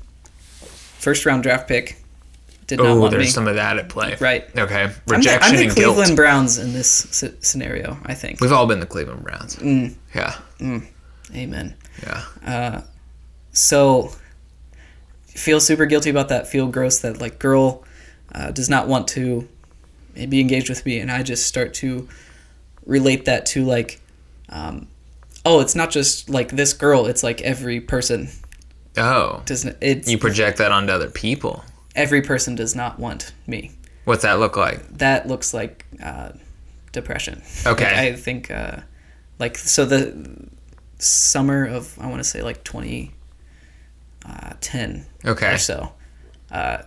first 0.99 1.25
round 1.25 1.43
draft 1.43 1.67
pick 1.67 2.03
did 2.67 2.79
not 2.79 2.87
Oh, 2.87 2.99
want 2.99 3.11
there's 3.11 3.23
me. 3.25 3.29
some 3.29 3.47
of 3.47 3.55
that 3.55 3.77
at 3.77 3.87
play. 3.89 4.15
Right. 4.19 4.43
Okay. 4.57 4.83
I'm 4.83 4.89
the, 5.05 5.15
Rejection 5.15 5.51
I'm 5.51 5.55
the 5.57 5.63
and 5.63 5.71
Cleveland 5.71 6.07
guilt. 6.07 6.15
Browns 6.17 6.57
in 6.57 6.73
this 6.73 7.23
s- 7.23 7.33
scenario. 7.39 7.97
I 8.05 8.13
think. 8.13 8.41
We've 8.41 8.51
all 8.51 8.67
been 8.67 8.79
the 8.81 8.85
Cleveland 8.85 9.23
Browns. 9.23 9.55
Mm. 9.55 9.95
Yeah. 10.13 10.35
Amen. 11.35 11.75
Yeah. 12.03 12.81
So 13.53 14.11
feel 15.27 15.59
super 15.59 15.85
guilty 15.85 16.09
about 16.09 16.29
that. 16.29 16.47
Feel 16.47 16.67
gross 16.67 16.99
that 16.99 17.19
like 17.21 17.39
girl 17.39 17.83
uh, 18.33 18.51
does 18.51 18.69
not 18.69 18.87
want 18.87 19.07
to 19.09 19.47
be 20.13 20.39
engaged 20.41 20.67
with 20.69 20.85
me, 20.85 20.99
and 20.99 21.11
I 21.11 21.23
just 21.23 21.45
start 21.47 21.73
to 21.75 22.07
relate 22.85 23.25
that 23.25 23.45
to 23.47 23.63
like, 23.63 24.01
um, 24.49 24.87
oh, 25.47 25.59
it's 25.61 25.75
not 25.75 25.91
just 25.91 26.29
like 26.29 26.49
this 26.49 26.73
girl. 26.73 27.05
It's 27.05 27.23
like 27.23 27.41
every 27.41 27.79
person 27.79 28.29
Oh. 28.97 29.41
doesn't. 29.45 29.77
It's 29.81 30.09
You 30.09 30.17
project 30.17 30.57
that 30.57 30.71
onto 30.71 30.91
other 30.91 31.09
people. 31.09 31.63
every 31.95 32.21
person 32.21 32.55
does 32.55 32.75
not 32.75 32.99
want 32.99 33.33
me. 33.47 33.71
What's 34.05 34.23
that 34.23 34.39
look 34.39 34.57
like? 34.57 34.87
That 34.97 35.27
looks 35.27 35.53
like 35.53 35.85
uh, 36.03 36.31
depression. 36.91 37.41
Okay. 37.65 37.85
Like, 37.85 37.95
I 37.95 38.13
think 38.15 38.51
uh, 38.51 38.77
like 39.39 39.57
so 39.57 39.85
the 39.85 40.47
summer 40.99 41.65
of 41.65 41.97
I 41.99 42.07
want 42.07 42.19
to 42.19 42.23
say 42.23 42.41
like 42.41 42.63
2010 42.63 45.05
Okay. 45.25 45.53
or 45.53 45.57
so. 45.57 45.93
Uh, 46.51 46.79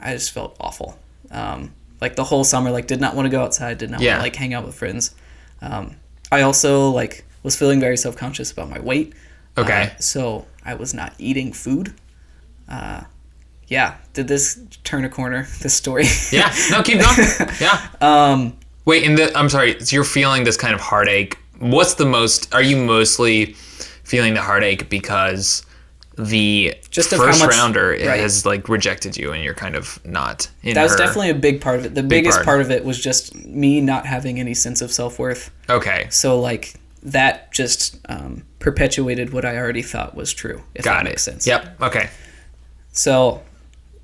I 0.00 0.12
just 0.14 0.32
felt 0.32 0.56
awful. 0.60 0.98
Um, 1.30 1.74
like 2.00 2.16
the 2.16 2.24
whole 2.24 2.44
summer, 2.44 2.70
like 2.70 2.86
did 2.86 3.00
not 3.00 3.14
want 3.14 3.26
to 3.26 3.30
go 3.30 3.42
outside, 3.42 3.78
did 3.78 3.90
not 3.90 4.00
Yeah. 4.00 4.12
want 4.14 4.20
to 4.20 4.24
like 4.26 4.36
hang 4.36 4.54
out 4.54 4.64
with 4.66 4.74
friends. 4.74 5.14
Um, 5.60 5.96
I 6.30 6.42
also 6.42 6.90
like 6.90 7.24
was 7.48 7.56
feeling 7.56 7.80
very 7.80 7.96
self 7.96 8.14
conscious 8.14 8.52
about 8.52 8.68
my 8.68 8.78
weight. 8.78 9.14
Okay. 9.56 9.84
Uh, 9.96 9.98
so 10.00 10.46
I 10.66 10.74
was 10.74 10.92
not 10.92 11.14
eating 11.18 11.54
food. 11.54 11.94
Uh, 12.68 13.04
yeah. 13.68 13.94
Did 14.12 14.28
this 14.28 14.60
turn 14.84 15.04
a 15.06 15.08
corner? 15.08 15.46
This 15.62 15.72
story. 15.74 16.04
Yeah. 16.30 16.52
No, 16.70 16.82
keep 16.82 17.00
going. 17.00 17.26
Yeah. 17.60 17.80
um. 18.02 18.56
Wait, 18.84 19.06
and 19.06 19.16
the, 19.18 19.34
I'm 19.36 19.48
sorry. 19.48 19.80
So 19.80 19.94
you're 19.96 20.04
feeling 20.04 20.44
this 20.44 20.56
kind 20.58 20.74
of 20.74 20.80
heartache. 20.80 21.38
What's 21.58 21.94
the 21.94 22.04
most? 22.04 22.54
Are 22.54 22.62
you 22.62 22.76
mostly 22.76 23.54
feeling 24.04 24.34
the 24.34 24.42
heartache 24.42 24.90
because 24.90 25.64
the 26.18 26.74
Just 26.90 27.10
first 27.10 27.40
much- 27.40 27.50
rounder 27.50 27.90
right. 27.90 28.20
has 28.20 28.44
like 28.44 28.68
rejected 28.68 29.16
you, 29.16 29.32
and 29.32 29.42
you're 29.42 29.54
kind 29.54 29.74
of 29.74 29.98
not 30.04 30.50
in 30.62 30.74
That 30.74 30.82
was 30.82 30.96
definitely 30.96 31.30
a 31.30 31.34
big 31.48 31.60
part 31.62 31.78
of 31.78 31.86
it. 31.86 31.94
The 31.94 32.02
biggest 32.02 32.36
part. 32.38 32.44
part. 32.46 32.60
of 32.60 32.70
it 32.70 32.84
was 32.84 32.98
just 33.02 33.34
me 33.34 33.80
not 33.80 34.04
having 34.04 34.38
any 34.38 34.52
sense 34.54 34.82
of 34.82 34.90
self 34.92 35.18
worth. 35.18 35.50
okay. 35.70 36.06
So 36.10 36.38
like 36.40 36.74
that 37.02 37.52
just 37.52 37.98
um, 38.08 38.44
perpetuated 38.58 39.32
what 39.32 39.44
I 39.44 39.56
already 39.56 39.82
thought 39.82 40.14
was 40.14 40.32
true. 40.32 40.62
If 40.74 40.84
Got 40.84 40.94
that 40.94 41.06
it. 41.06 41.10
makes 41.10 41.22
sense. 41.22 41.46
Yep. 41.46 41.80
Okay. 41.82 42.10
So 42.92 43.42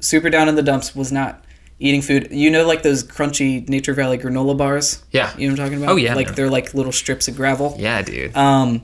super 0.00 0.30
down 0.30 0.48
in 0.48 0.54
the 0.54 0.62
dumps 0.62 0.94
was 0.94 1.10
not 1.12 1.44
eating 1.80 2.02
food. 2.02 2.28
You 2.30 2.50
know, 2.50 2.66
like 2.66 2.82
those 2.82 3.02
crunchy 3.04 3.68
Nature 3.68 3.94
Valley 3.94 4.18
granola 4.18 4.56
bars. 4.56 5.02
Yeah. 5.10 5.34
You 5.36 5.48
know 5.48 5.54
what 5.54 5.60
I'm 5.60 5.66
talking 5.66 5.82
about? 5.82 5.92
Oh, 5.92 5.96
yeah. 5.96 6.14
Like 6.14 6.34
they're 6.34 6.50
like 6.50 6.74
little 6.74 6.92
strips 6.92 7.28
of 7.28 7.36
gravel. 7.36 7.74
Yeah, 7.78 8.02
dude. 8.02 8.36
Um, 8.36 8.82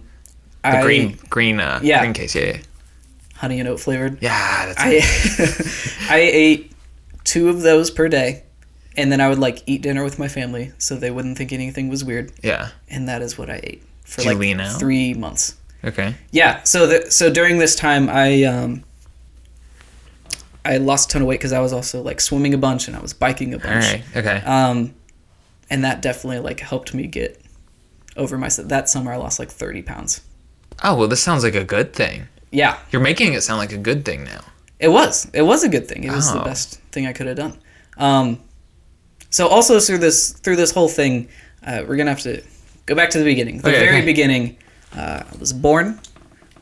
the 0.62 0.68
I, 0.78 0.82
green, 0.82 1.18
green, 1.30 1.60
uh, 1.60 1.80
Yeah. 1.82 2.00
green 2.00 2.12
case. 2.14 2.34
Yeah. 2.34 2.44
Yeah. 2.44 2.56
honey 3.36 3.60
and 3.60 3.68
oat 3.68 3.80
flavored. 3.80 4.18
Yeah. 4.22 4.72
That's 4.74 6.06
I 6.08 6.14
I 6.16 6.18
ate 6.20 6.72
two 7.24 7.48
of 7.48 7.62
those 7.62 7.90
per 7.90 8.08
day, 8.08 8.42
and 8.96 9.10
then 9.12 9.20
I 9.20 9.28
would 9.28 9.38
like 9.38 9.62
eat 9.66 9.82
dinner 9.82 10.02
with 10.02 10.18
my 10.18 10.26
family 10.28 10.72
so 10.78 10.96
they 10.96 11.10
wouldn't 11.10 11.38
think 11.38 11.52
anything 11.52 11.88
was 11.88 12.04
weird. 12.04 12.32
yeah. 12.42 12.70
And 12.88 13.08
that 13.08 13.22
is 13.22 13.38
what 13.38 13.48
I 13.48 13.60
ate 13.62 13.82
for 14.10 14.22
like 14.22 14.78
three 14.78 15.14
months. 15.14 15.56
Okay. 15.84 16.14
Yeah. 16.30 16.62
So 16.64 16.86
the, 16.86 17.10
so 17.10 17.32
during 17.32 17.58
this 17.58 17.74
time, 17.74 18.08
I 18.10 18.44
um, 18.44 18.84
I 20.64 20.76
lost 20.76 21.10
a 21.10 21.12
ton 21.14 21.22
of 21.22 21.28
weight 21.28 21.40
because 21.40 21.52
I 21.52 21.60
was 21.60 21.72
also 21.72 22.02
like 22.02 22.20
swimming 22.20 22.52
a 22.54 22.58
bunch 22.58 22.86
and 22.86 22.96
I 22.96 23.00
was 23.00 23.12
biking 23.14 23.54
a 23.54 23.58
bunch. 23.58 23.84
right. 23.84 24.04
Okay. 24.16 24.42
Um, 24.44 24.94
and 25.70 25.84
that 25.84 26.02
definitely 26.02 26.40
like 26.40 26.60
helped 26.60 26.92
me 26.92 27.06
get 27.06 27.40
over 28.16 28.36
my 28.36 28.48
that 28.58 28.88
summer. 28.88 29.12
I 29.12 29.16
lost 29.16 29.38
like 29.38 29.50
thirty 29.50 29.82
pounds. 29.82 30.20
oh 30.82 30.96
well, 30.96 31.08
this 31.08 31.22
sounds 31.22 31.44
like 31.44 31.54
a 31.54 31.64
good 31.64 31.92
thing. 31.94 32.28
Yeah, 32.52 32.78
You're 32.90 33.00
making 33.02 33.32
it 33.34 33.42
sound 33.42 33.58
like 33.58 33.70
a 33.72 33.78
good 33.78 34.04
thing 34.04 34.24
now. 34.24 34.40
it 34.80 34.88
was. 34.88 35.30
It 35.32 35.42
was 35.42 35.62
a 35.62 35.68
good 35.68 35.86
thing. 35.86 36.02
It 36.02 36.10
was 36.10 36.32
the 36.32 36.40
Oh. 36.40 36.44
best 36.44 36.80
thing 36.90 37.06
I 37.06 37.12
could 37.12 37.28
have 37.28 37.36
done. 37.36 37.56
Um, 37.96 38.40
so 39.30 39.46
also 39.46 39.78
through 39.78 39.98
this 39.98 40.32
through 40.32 40.56
this 40.56 40.72
whole 40.72 40.88
thing, 40.88 41.28
uh, 41.64 41.84
we're 41.86 41.96
gonna 41.96 42.10
have 42.10 42.22
to 42.22 42.42
go 42.90 42.96
back 42.96 43.10
to 43.10 43.18
the 43.18 43.24
beginning. 43.24 43.58
The 43.62 43.68
Okay, 43.70 43.78
very 43.86 43.96
okay. 43.98 44.04
beginning. 44.04 44.56
Uh, 44.94 45.22
I 45.32 45.36
was 45.38 45.52
born 45.52 46.00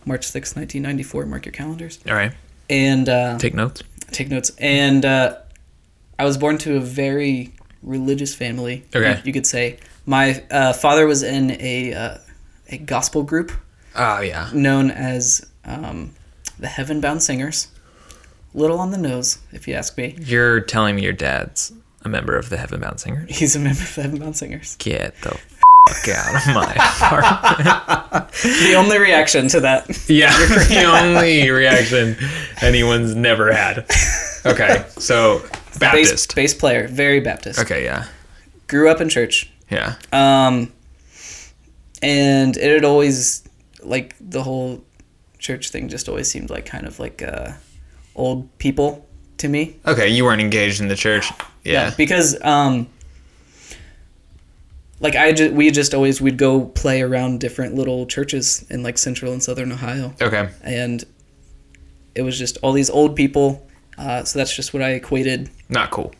March 0.04 0.24
sixth, 0.26 0.56
nineteen 0.56 0.82
ninety 0.82 1.02
four. 1.02 1.24
Mark 1.26 1.46
your 1.46 1.52
calendars. 1.52 1.98
All 2.06 2.14
right. 2.14 2.32
And 2.70 3.08
uh, 3.08 3.38
Take 3.38 3.54
notes. 3.54 3.82
take 4.12 4.28
notes. 4.28 4.50
And 4.58 5.04
uh, 5.04 5.38
I 6.18 6.24
was 6.24 6.36
born 6.36 6.58
to 6.58 6.76
a 6.76 6.80
very 6.80 7.52
religious 7.82 8.34
family. 8.34 8.84
Okay. 8.94 9.16
you, 9.16 9.22
you 9.24 9.32
could 9.32 9.46
say. 9.46 9.78
My 10.04 10.42
uh, 10.50 10.72
father 10.74 11.06
was 11.06 11.22
in 11.22 11.52
a 11.60 11.94
uh, 11.94 12.18
a 12.68 12.78
gospel 12.78 13.22
group 13.22 13.50
Oh 13.96 14.20
yeah. 14.20 14.50
known 14.54 14.90
as 14.90 15.46
um, 15.64 16.12
the 16.58 16.66
Heaven 16.66 17.00
Bound 17.00 17.22
Singers. 17.22 17.68
Little 18.54 18.80
on 18.80 18.90
the 18.90 18.98
nose, 18.98 19.38
if 19.52 19.68
you 19.68 19.74
ask 19.74 19.96
me. 19.98 20.16
You're 20.18 20.60
telling 20.60 20.96
me 20.96 21.02
your 21.02 21.12
dad's 21.12 21.72
a 22.04 22.08
member 22.08 22.34
of 22.36 22.48
the 22.48 22.56
Heaven 22.56 22.80
Bound 22.80 22.98
Singers? 23.00 23.38
He's 23.38 23.54
a 23.56 23.58
member 23.58 23.82
of 23.82 23.94
the 23.94 24.02
Heaven 24.02 24.18
Bound 24.18 24.36
Singers. 24.36 24.76
Get 24.76 25.14
the 25.22 25.38
fuck 25.88 26.08
out 26.16 26.34
of 26.48 26.54
my 26.54 26.72
apartment. 26.74 28.28
The 28.42 28.74
only 28.74 28.98
reaction 28.98 29.48
to 29.48 29.60
that. 29.60 29.88
yeah, 30.08 30.30
the 30.68 30.84
only 30.84 31.50
reaction 31.50 32.16
anyone's 32.62 33.14
never 33.14 33.52
had. 33.52 33.78
Okay, 34.46 34.84
so 34.96 35.40
Bass, 35.40 35.78
Baptist. 35.78 36.34
bass 36.36 36.54
player, 36.54 36.86
very 36.88 37.20
Baptist. 37.20 37.58
Okay, 37.60 37.84
yeah, 37.84 38.06
Grew 38.68 38.88
up 38.88 39.00
in 39.00 39.08
church. 39.08 39.50
yeah. 39.70 39.96
Um, 40.12 40.72
and 42.02 42.56
it 42.56 42.72
had 42.72 42.84
always, 42.84 43.42
like, 43.82 44.14
the 44.20 44.42
whole 44.42 44.84
church 45.38 45.70
thing 45.70 45.88
just 45.88 46.08
always 46.08 46.30
seemed 46.30 46.50
like 46.50 46.64
kind 46.66 46.86
of 46.86 46.98
like 47.00 47.22
uh, 47.22 47.52
old 48.14 48.56
people 48.58 49.06
to 49.38 49.48
me. 49.48 49.76
Okay, 49.86 50.08
you 50.08 50.24
weren't 50.24 50.40
engaged 50.40 50.80
in 50.80 50.88
the 50.88 50.96
church. 50.96 51.30
Yeah. 51.64 51.92
because 51.96 52.40
um 52.44 52.88
like 55.00 55.14
I 55.16 55.32
just 55.32 55.52
we 55.54 55.70
just 55.70 55.94
always 55.94 56.20
we'd 56.20 56.38
go 56.38 56.64
play 56.66 57.02
around 57.02 57.40
different 57.40 57.74
little 57.74 58.06
churches 58.06 58.64
in 58.70 58.82
like 58.82 58.98
central 58.98 59.32
and 59.32 59.42
southern 59.42 59.70
Ohio 59.72 60.12
Okay. 60.20 60.48
and 60.62 61.04
it 62.14 62.22
was 62.22 62.38
just 62.38 62.56
all 62.62 62.72
these 62.72 62.90
old 62.90 63.14
people 63.16 63.66
uh, 63.96 64.24
so 64.24 64.38
that's 64.38 64.54
just 64.54 64.72
what 64.74 64.82
I 64.82 64.90
equated 64.90 65.50
Not 65.68 65.90
cool. 65.90 66.14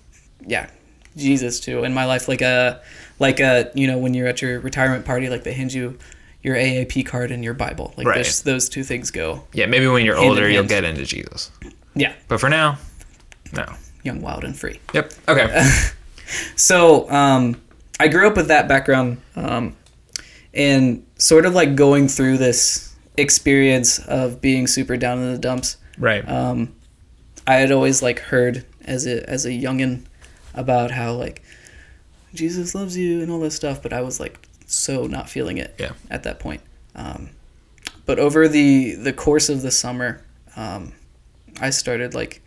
yeah 0.47 0.69
Jesus 1.17 1.61
to 1.61 1.83
in 1.85 1.93
my 1.95 2.05
life 2.05 2.29
like 2.29 2.41
a 2.43 2.81
like 3.19 3.41
a 3.41 3.71
you 3.75 3.87
know 3.87 3.99
when 3.99 4.15
you're 4.15 4.29
at 4.29 4.41
your 4.43 4.61
retirement 4.61 5.05
party 5.05 5.29
like 5.29 5.43
they 5.45 5.53
hand 5.53 5.73
you 5.73 5.99
your 6.43 6.55
AARP 6.55 7.05
card 7.05 7.33
and 7.33 7.43
your 7.43 7.55
Bible 7.55 7.93
like 7.97 8.07
Right. 8.07 8.17
those 8.25 8.43
those 8.43 8.69
two 8.69 8.85
things 8.85 9.11
go 9.11 9.45
Yeah, 9.53 9.67
maybe 9.67 9.87
when 9.89 10.05
you're 10.05 10.17
older 10.17 10.49
you'll 10.49 10.65
get 10.65 10.85
into 10.85 11.05
Jesus. 11.05 11.51
yeah 11.97 12.13
But 12.29 12.39
for 12.39 12.49
now, 12.49 12.79
no. 13.53 13.67
young 14.05 14.21
wild 14.21 14.45
and 14.45 14.57
free 14.57 14.79
Yep. 14.95 15.13
Okay. 15.29 15.69
So 16.57 17.11
um, 17.11 17.61
I 18.01 18.09
grew 18.09 18.27
up 18.29 18.37
with 18.37 18.49
that 18.49 18.69
background, 18.69 19.21
um, 19.37 19.77
and 20.55 21.05
sort 21.19 21.47
of 21.47 21.55
like 21.55 21.75
going 21.75 22.09
through 22.09 22.39
this 22.39 22.95
experience 23.17 23.99
of 23.99 24.41
being 24.41 24.67
super 24.67 24.97
down 24.97 25.19
in 25.19 25.33
the 25.33 25.39
dumps. 25.39 25.77
right. 25.99 26.27
Um, 26.29 26.75
I 27.47 27.55
had 27.55 27.73
always 27.73 28.03
like 28.03 28.19
heard 28.21 28.65
as 28.85 29.07
a 29.07 29.29
as 29.29 29.45
a 29.47 29.51
youngin 29.51 30.05
about 30.55 30.91
how 30.91 31.13
like 31.15 31.43
Jesus 32.35 32.75
loves 32.75 32.97
you 32.97 33.23
and 33.23 33.31
all 33.31 33.41
this 33.41 33.55
stuff, 33.57 33.83
but 33.83 33.93
I 33.93 34.03
was 34.03 34.21
like 34.21 34.39
so 34.67 35.07
not 35.07 35.29
feeling 35.31 35.57
it 35.59 35.75
Yeah. 35.79 35.93
at 36.11 36.23
that 36.25 36.39
point. 36.41 36.61
Um, 36.95 37.31
but 38.07 38.19
over 38.19 38.49
the 38.49 38.95
the 38.95 39.13
course 39.13 39.49
of 39.49 39.63
the 39.63 39.71
summer, 39.71 40.23
um, 40.57 40.93
I 41.61 41.71
started 41.71 42.15
like 42.15 42.43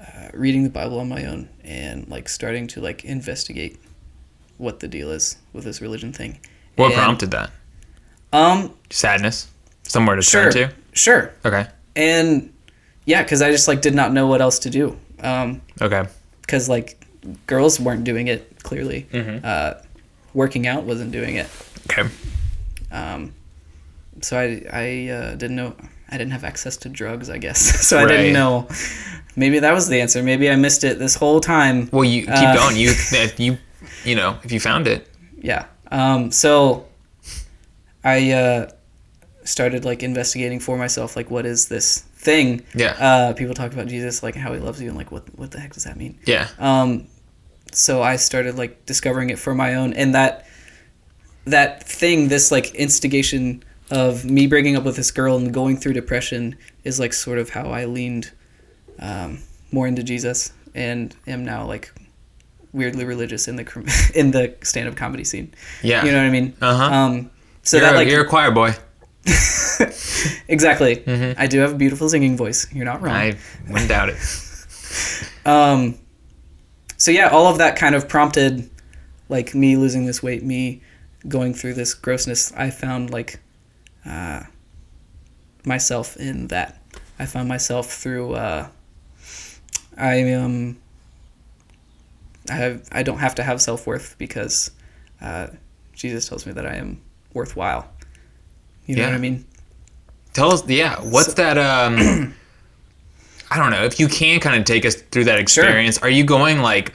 uh, 0.00 0.28
reading 0.32 0.64
the 0.64 0.70
Bible 0.70 0.98
on 0.98 1.08
my 1.08 1.24
own 1.26 1.48
and 1.62 2.08
like 2.08 2.28
starting 2.28 2.66
to 2.68 2.80
like 2.80 3.04
investigate 3.04 3.78
what 4.62 4.80
the 4.80 4.88
deal 4.88 5.10
is 5.10 5.36
with 5.52 5.64
this 5.64 5.80
religion 5.82 6.12
thing. 6.12 6.38
what 6.76 6.86
And, 6.92 6.94
prompted 6.94 7.30
that? 7.32 7.50
Um, 8.32 8.72
Sadness. 8.90 9.48
Somewhere 9.82 10.16
to 10.16 10.22
sure, 10.22 10.50
turn 10.50 10.68
to. 10.70 10.74
sure, 10.94 11.32
Okay. 11.44 11.66
and 11.96 12.52
yeah, 13.04 13.22
because 13.22 13.42
I 13.42 13.50
just 13.50 13.66
like 13.68 13.82
did 13.82 13.94
not 13.94 14.12
know 14.12 14.26
what 14.26 14.40
else 14.40 14.58
to 14.60 14.70
do. 14.70 14.96
Um, 15.20 15.60
Okay. 15.80 16.04
because 16.40 16.68
like 16.68 17.04
girls 17.46 17.78
weren't 17.80 18.04
doing 18.04 18.28
it 18.28 18.62
clearly. 18.62 19.06
Mm-hmm. 19.12 19.44
Uh, 19.44 19.74
working 20.34 20.66
out 20.66 20.84
wasn't 20.84 21.10
doing 21.12 21.34
it. 21.36 21.48
Okay. 21.90 22.08
Um, 22.90 23.34
so 24.22 24.38
I 24.38 24.62
I 24.72 25.08
uh, 25.10 25.30
didn't 25.34 25.56
know 25.56 25.74
I 26.08 26.16
didn't 26.16 26.32
have 26.32 26.44
access 26.44 26.76
to 26.78 26.88
drugs. 26.88 27.28
I 27.28 27.38
guess 27.38 27.58
so 27.88 27.98
I 27.98 28.04
Right. 28.04 28.08
didn't 28.16 28.32
know. 28.34 28.68
Maybe 29.36 29.58
that 29.60 29.72
was 29.72 29.88
the 29.88 30.00
answer. 30.00 30.22
Maybe 30.22 30.48
I 30.50 30.56
missed 30.56 30.84
it 30.84 30.98
this 30.98 31.14
whole 31.16 31.40
time. 31.40 31.88
Well, 31.92 32.04
you 32.04 32.22
keep 32.22 32.30
Uh, 32.30 32.54
going. 32.54 32.76
You 32.76 32.92
you 33.38 33.58
you 34.04 34.14
know 34.14 34.38
if 34.42 34.52
you 34.52 34.60
found 34.60 34.86
it. 34.86 35.08
Yeah. 35.38 35.66
Um, 35.90 36.30
so 36.30 36.86
I 38.04 38.32
uh, 38.32 38.70
started 39.44 39.84
like 39.84 40.02
investigating 40.02 40.60
for 40.60 40.76
myself. 40.76 41.16
Like, 41.16 41.30
what 41.30 41.46
is 41.46 41.68
this 41.68 42.00
thing? 42.00 42.64
Yeah. 42.74 42.96
Uh, 42.98 43.32
people 43.34 43.54
talk 43.54 43.72
about 43.72 43.88
Jesus, 43.88 44.22
like 44.22 44.34
how 44.34 44.52
he 44.52 44.60
loves 44.60 44.80
you, 44.80 44.88
and 44.88 44.96
like 44.96 45.12
what 45.12 45.24
what 45.38 45.50
the 45.50 45.60
heck 45.60 45.74
does 45.74 45.84
that 45.84 45.96
mean? 45.96 46.18
Yeah. 46.24 46.48
Um, 46.58 47.06
so 47.72 48.02
I 48.02 48.16
started 48.16 48.56
like 48.56 48.86
discovering 48.86 49.30
it 49.30 49.38
for 49.38 49.54
my 49.54 49.74
own, 49.74 49.92
and 49.92 50.14
that 50.14 50.46
that 51.44 51.82
thing, 51.84 52.28
this 52.28 52.50
like 52.50 52.74
instigation 52.74 53.62
of 53.90 54.24
me 54.24 54.46
breaking 54.46 54.76
up 54.76 54.84
with 54.84 54.96
this 54.96 55.10
girl 55.10 55.36
and 55.36 55.52
going 55.52 55.76
through 55.76 55.92
depression, 55.92 56.56
is 56.84 56.98
like 56.98 57.12
sort 57.12 57.38
of 57.38 57.50
how 57.50 57.70
I 57.70 57.84
leaned 57.84 58.32
um, 58.98 59.40
more 59.70 59.86
into 59.86 60.02
Jesus, 60.02 60.52
and 60.74 61.14
am 61.26 61.44
now 61.44 61.66
like 61.66 61.92
weirdly 62.72 63.04
religious 63.04 63.48
in 63.48 63.56
the 63.56 64.10
in 64.14 64.30
the 64.30 64.54
stand 64.62 64.88
up 64.88 64.96
comedy 64.96 65.24
scene. 65.24 65.54
Yeah. 65.82 66.04
You 66.04 66.12
know 66.12 66.18
what 66.18 66.26
I 66.26 66.30
mean? 66.30 66.54
Uh-huh. 66.60 66.84
Um, 66.84 67.30
so 67.62 67.76
you're, 67.76 67.86
that 67.86 67.94
a, 67.94 67.96
like 67.96 68.08
you're 68.08 68.24
a 68.24 68.28
choir 68.28 68.50
boy. 68.50 68.74
exactly. 70.48 71.02
I 71.38 71.46
do 71.46 71.60
have 71.60 71.72
a 71.72 71.76
beautiful 71.76 72.08
singing 72.08 72.36
voice. 72.36 72.72
You're 72.72 72.84
not 72.84 73.02
wrong. 73.02 73.14
I 73.14 73.36
wouldn't 73.68 73.88
doubt 73.88 74.08
it. 74.08 74.18
Um, 75.44 75.98
so 76.98 77.10
yeah, 77.10 77.28
all 77.28 77.46
of 77.48 77.58
that 77.58 77.74
kind 77.74 77.96
of 77.96 78.08
prompted 78.08 78.70
like 79.28 79.54
me 79.54 79.76
losing 79.76 80.06
this 80.06 80.22
weight, 80.22 80.44
me 80.44 80.82
going 81.26 81.54
through 81.54 81.74
this 81.74 81.94
grossness, 81.94 82.52
I 82.52 82.70
found 82.70 83.10
like 83.10 83.40
uh, 84.04 84.42
myself 85.64 86.16
in 86.16 86.48
that. 86.48 86.80
I 87.18 87.26
found 87.26 87.48
myself 87.48 87.90
through. 87.90 88.34
Uh, 88.34 88.68
I 89.96 90.32
um. 90.34 90.81
I 92.50 92.54
have. 92.54 92.88
I 92.92 93.02
don't 93.02 93.18
have 93.18 93.34
to 93.36 93.42
have 93.42 93.60
self 93.62 93.86
worth 93.86 94.16
because 94.18 94.70
uh, 95.20 95.48
Jesus 95.94 96.28
tells 96.28 96.46
me 96.46 96.52
that 96.52 96.66
I 96.66 96.74
am 96.74 97.00
worthwhile. 97.34 97.88
You 98.86 98.96
know 98.96 99.02
Yeah. 99.02 99.08
what 99.08 99.14
I 99.14 99.18
mean? 99.18 99.44
Tell 100.32 100.52
us, 100.52 100.66
yeah, 100.68 100.96
what's 101.00 101.34
that? 101.34 101.58
Um, 101.58 102.34
I 103.50 103.58
don't 103.58 103.70
know. 103.70 103.84
If 103.84 104.00
you 104.00 104.08
can 104.08 104.40
kind 104.40 104.56
of 104.58 104.64
take 104.64 104.84
us 104.86 104.94
through 104.96 105.24
that 105.24 105.38
experience, 105.38 105.98
are 105.98 106.08
you 106.10 106.24
going 106.24 106.60
like? 106.62 106.94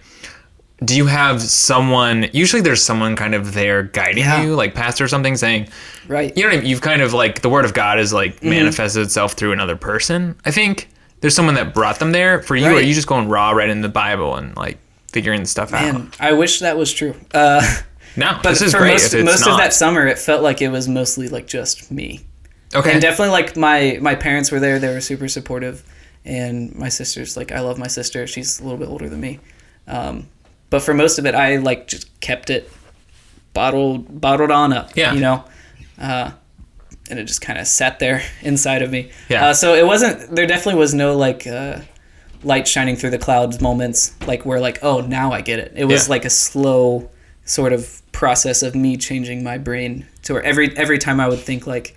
Do 0.86 0.96
you 0.96 1.08
have 1.08 1.42
someone? 1.42 2.28
Usually, 2.34 2.62
there's 2.62 2.84
someone 2.84 3.16
kind 3.16 3.34
of 3.34 3.56
there 3.56 3.82
guiding 3.84 4.24
Yeah. 4.24 4.44
you, 4.44 4.54
like 4.56 4.76
pastor 4.76 5.06
or 5.06 5.08
something, 5.08 5.36
saying, 5.36 5.70
Right. 6.08 6.36
you 6.38 6.44
know, 6.44 6.50
what 6.50 6.58
I 6.58 6.62
mean? 6.62 6.70
you've 6.70 6.82
kind 6.82 7.02
of 7.02 7.14
like 7.14 7.42
the 7.42 7.50
word 7.50 7.66
of 7.66 7.74
God 7.74 8.00
is 8.00 8.14
like 8.14 8.36
Mm-hmm. 8.36 8.50
manifested 8.50 9.02
itself 9.02 9.34
through 9.34 9.54
another 9.54 9.76
person. 9.76 10.36
I 10.46 10.52
think 10.52 10.90
there's 11.22 11.34
someone 11.34 11.56
that 11.56 11.74
brought 11.74 11.98
them 11.98 12.12
there. 12.12 12.44
For 12.44 12.56
you, 12.56 12.68
or 12.68 12.74
are 12.74 12.82
you 12.82 12.94
just 12.94 13.08
going 13.08 13.28
raw 13.28 13.52
right 13.52 13.70
in 13.70 13.82
the 13.82 13.90
Bible 13.90 14.36
and 14.36 14.56
like 14.56 14.78
figuring 15.18 15.46
stuff 15.46 15.74
out? 15.74 15.94
Man, 15.94 16.12
I 16.20 16.34
wish 16.34 16.60
that 16.60 16.78
was 16.78 16.94
true. 16.94 17.16
Uh, 17.34 17.62
No, 18.18 18.32
but 18.44 18.50
this 18.50 18.62
is 18.64 18.72
for 18.72 18.80
great. 18.80 18.94
most, 18.94 19.14
most 19.14 19.42
not. 19.46 19.52
of 19.52 19.58
that 19.60 19.74
summer, 19.74 20.08
it 20.08 20.18
felt 20.18 20.42
like 20.42 20.62
it 20.62 20.70
was 20.70 20.88
mostly 20.88 21.28
like 21.30 21.46
just 21.48 21.92
me. 21.92 22.22
okay, 22.74 22.94
And 22.94 23.02
definitely 23.02 23.32
like 23.32 23.56
my 23.56 24.00
my 24.02 24.16
parents 24.16 24.52
were 24.52 24.60
there. 24.60 24.80
They 24.80 24.92
were 24.92 25.02
super 25.02 25.28
supportive, 25.28 25.84
and 26.26 26.74
my 26.76 26.90
sister's 26.90 27.38
like 27.38 27.52
I 27.52 27.60
love 27.60 27.78
my 27.78 27.86
sister. 27.88 28.26
She's 28.26 28.60
a 28.60 28.64
little 28.64 28.80
bit 28.80 28.88
older 28.90 29.08
than 29.08 29.20
me, 29.22 29.40
um, 29.88 30.28
but 30.72 30.82
for 30.82 30.94
most 30.96 31.20
of 31.20 31.26
it, 31.28 31.36
I 31.36 31.58
like 31.58 31.88
just 31.88 32.08
kept 32.20 32.50
it 32.50 32.72
bottled 33.54 34.20
bottled 34.20 34.52
on 34.52 34.74
up. 34.74 34.96
Yeah. 34.96 35.14
you 35.14 35.20
know. 35.22 35.44
Uh, 36.00 36.32
and 37.10 37.20
it 37.20 37.24
just 37.26 37.42
kind 37.42 37.60
of 37.60 37.68
sat 37.68 38.00
there 38.00 38.24
inside 38.42 38.82
of 38.82 38.90
me. 38.92 39.12
Yeah. 39.30 39.48
Uh, 39.50 39.54
so 39.54 39.76
it 39.76 39.86
wasn't. 39.86 40.36
There 40.36 40.48
definitely 40.48 40.80
was 40.80 40.94
no 40.94 41.16
like 41.16 41.46
uh, 41.46 41.82
light 42.44 42.68
shining 42.68 42.96
through 42.96 43.10
the 43.12 43.18
clouds 43.18 43.60
moments, 43.62 44.16
like 44.28 44.46
where 44.46 44.60
like 44.60 44.80
oh 44.84 45.02
now 45.02 45.32
I 45.32 45.42
get 45.42 45.60
it. 45.60 45.74
It 45.76 45.86
was 45.86 46.08
Yeah. 46.08 46.12
like 46.12 46.26
a 46.26 46.30
slow 46.30 47.10
sort 47.46 47.74
of 47.74 48.02
process 48.12 48.64
of 48.64 48.76
me 48.76 48.98
changing 48.98 49.44
my 49.44 49.58
brain 49.58 50.06
to 50.24 50.34
where 50.34 50.44
every 50.44 50.76
every 50.78 50.98
time 50.98 51.20
I 51.20 51.28
would 51.28 51.40
think 51.40 51.66
like 51.68 51.96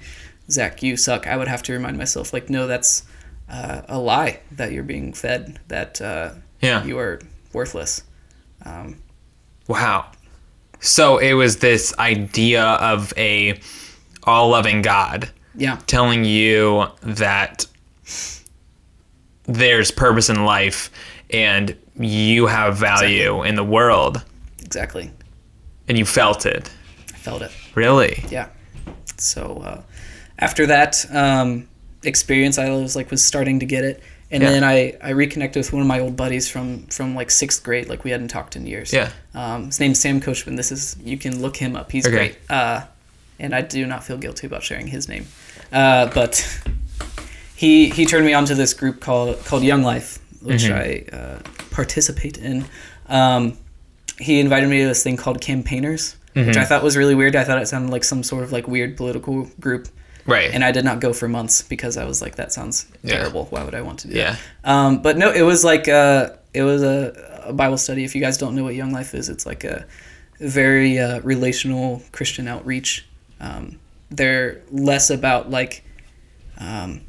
Zach 0.50 0.82
you 0.82 0.96
suck, 0.96 1.26
I 1.26 1.36
would 1.36 1.48
have 1.48 1.62
to 1.64 1.72
remind 1.72 1.96
myself 1.98 2.32
like 2.32 2.50
no 2.50 2.66
that's 2.66 3.04
uh, 3.48 3.82
a 3.88 3.98
lie 3.98 4.40
that 4.52 4.70
you're 4.72 4.84
being 4.84 5.12
fed 5.12 5.58
that 5.68 6.00
uh, 6.00 6.30
yeah. 6.60 6.84
you 6.84 6.98
are 6.98 7.20
worthless. 7.52 8.02
Wow. 9.66 10.06
So 10.80 11.18
it 11.18 11.34
was 11.34 11.56
this 11.58 11.96
idea 11.98 12.62
of 12.64 13.12
a 13.16 13.58
all-loving 14.24 14.82
God 14.82 15.28
Yeah. 15.54 15.78
telling 15.86 16.24
you 16.24 16.86
that 17.02 17.66
there's 19.54 19.90
purpose 19.90 20.28
in 20.28 20.44
life 20.44 20.90
and 21.30 21.76
you 21.98 22.46
have 22.46 22.76
value 22.76 23.42
in 23.42 23.54
the 23.56 23.64
world 23.64 24.24
Exactly. 24.62 25.10
and 25.88 25.98
you 25.98 26.04
felt 26.04 26.46
it. 26.46 26.70
I 27.08 27.16
felt 27.16 27.42
it. 27.42 27.50
Really? 27.74 28.24
yeah 28.30 28.48
so 29.16 29.60
uh, 29.64 29.82
after 30.38 30.66
that 30.66 31.04
um, 31.14 31.68
experience 32.02 32.58
i 32.58 32.70
was 32.70 32.96
like 32.96 33.10
was 33.10 33.22
starting 33.22 33.60
to 33.60 33.66
get 33.66 33.84
it 33.84 34.02
and 34.32 34.42
Yeah. 34.44 34.50
then 34.52 34.64
I, 34.64 34.96
I 35.02 35.10
reconnected 35.10 35.60
with 35.60 35.72
one 35.72 35.82
of 35.82 35.88
my 35.88 36.00
old 36.00 36.16
buddies 36.16 36.48
from 36.48 36.86
from 36.86 37.14
like 37.14 37.30
sixth 37.30 37.62
grade 37.62 37.88
like 37.88 38.02
we 38.04 38.10
hadn't 38.10 38.28
talked 38.28 38.56
in 38.56 38.66
years 38.66 38.92
Yeah. 38.92 39.10
um, 39.34 39.66
his 39.66 39.78
name's 39.80 40.00
sam 40.00 40.20
coachman 40.20 40.56
this 40.56 40.72
is 40.72 40.96
you 41.04 41.18
can 41.18 41.40
look 41.42 41.56
him 41.56 41.76
up 41.76 41.92
he's 41.92 42.06
Okay. 42.06 42.16
great 42.16 42.38
uh, 42.48 42.82
and 43.38 43.54
i 43.54 43.60
do 43.60 43.84
not 43.86 44.02
feel 44.04 44.16
guilty 44.16 44.46
about 44.46 44.62
sharing 44.62 44.86
his 44.86 45.08
name 45.08 45.26
uh, 45.72 46.06
but 46.14 46.32
he 47.62 47.90
he 47.90 48.04
turned 48.06 48.24
me 48.24 48.32
on 48.38 48.44
to 48.46 48.54
this 48.54 48.72
group 48.80 48.96
called 49.06 49.36
called 49.48 49.62
young 49.72 49.82
life 49.92 50.18
which 50.48 50.64
Mm-hmm. 50.64 51.14
i 51.14 51.16
uh, 51.18 51.38
participate 51.70 52.36
in 52.38 52.64
um, 53.18 53.42
he 54.18 54.40
invited 54.40 54.68
me 54.70 54.78
to 54.82 54.86
this 54.92 55.02
thing 55.02 55.16
called 55.16 55.38
campaigners 55.40 56.16
which 56.32 56.46
Mm-hmm. 56.46 56.58
i 56.62 56.64
thought 56.64 56.82
was 56.82 56.96
really 56.96 57.14
weird 57.20 57.34
i 57.36 57.44
thought 57.44 57.60
it 57.60 57.68
sounded 57.68 57.90
like 57.96 58.04
some 58.04 58.22
sort 58.22 58.42
of 58.44 58.50
like 58.56 58.66
weird 58.76 58.96
political 58.96 59.34
group 59.66 59.88
Right. 60.26 60.50
and 60.54 60.62
i 60.64 60.70
did 60.72 60.84
not 60.84 61.00
go 61.00 61.12
for 61.12 61.28
months 61.28 61.62
because 61.74 61.94
i 61.96 62.04
was 62.10 62.18
like 62.24 62.34
that 62.36 62.50
sounds 62.52 62.76
Yeah. 63.02 63.16
terrible 63.16 63.44
why 63.52 63.62
would 63.64 63.74
i 63.74 63.82
want 63.88 63.98
to 64.00 64.08
do 64.08 64.14
yeah. 64.14 64.36
that 64.36 64.70
um, 64.72 65.02
but 65.02 65.14
no 65.22 65.28
it 65.40 65.42
was 65.52 65.64
like 65.72 65.88
uh, 65.88 66.30
it 66.54 66.62
was 66.62 66.82
a, 66.82 66.98
a 67.46 67.52
bible 67.52 67.78
study 67.78 68.02
if 68.04 68.14
you 68.14 68.20
guys 68.26 68.36
don't 68.38 68.54
know 68.56 68.64
what 68.64 68.74
young 68.82 68.92
life 69.00 69.12
is 69.20 69.28
it's 69.28 69.44
like 69.52 69.64
a 69.64 69.84
very 70.38 70.98
uh, 70.98 71.20
relational 71.34 72.02
christian 72.12 72.46
outreach 72.48 73.06
um, 73.40 73.64
they're 74.10 74.60
less 74.70 75.10
about 75.10 75.50
like 75.50 75.82
um, 76.58 77.00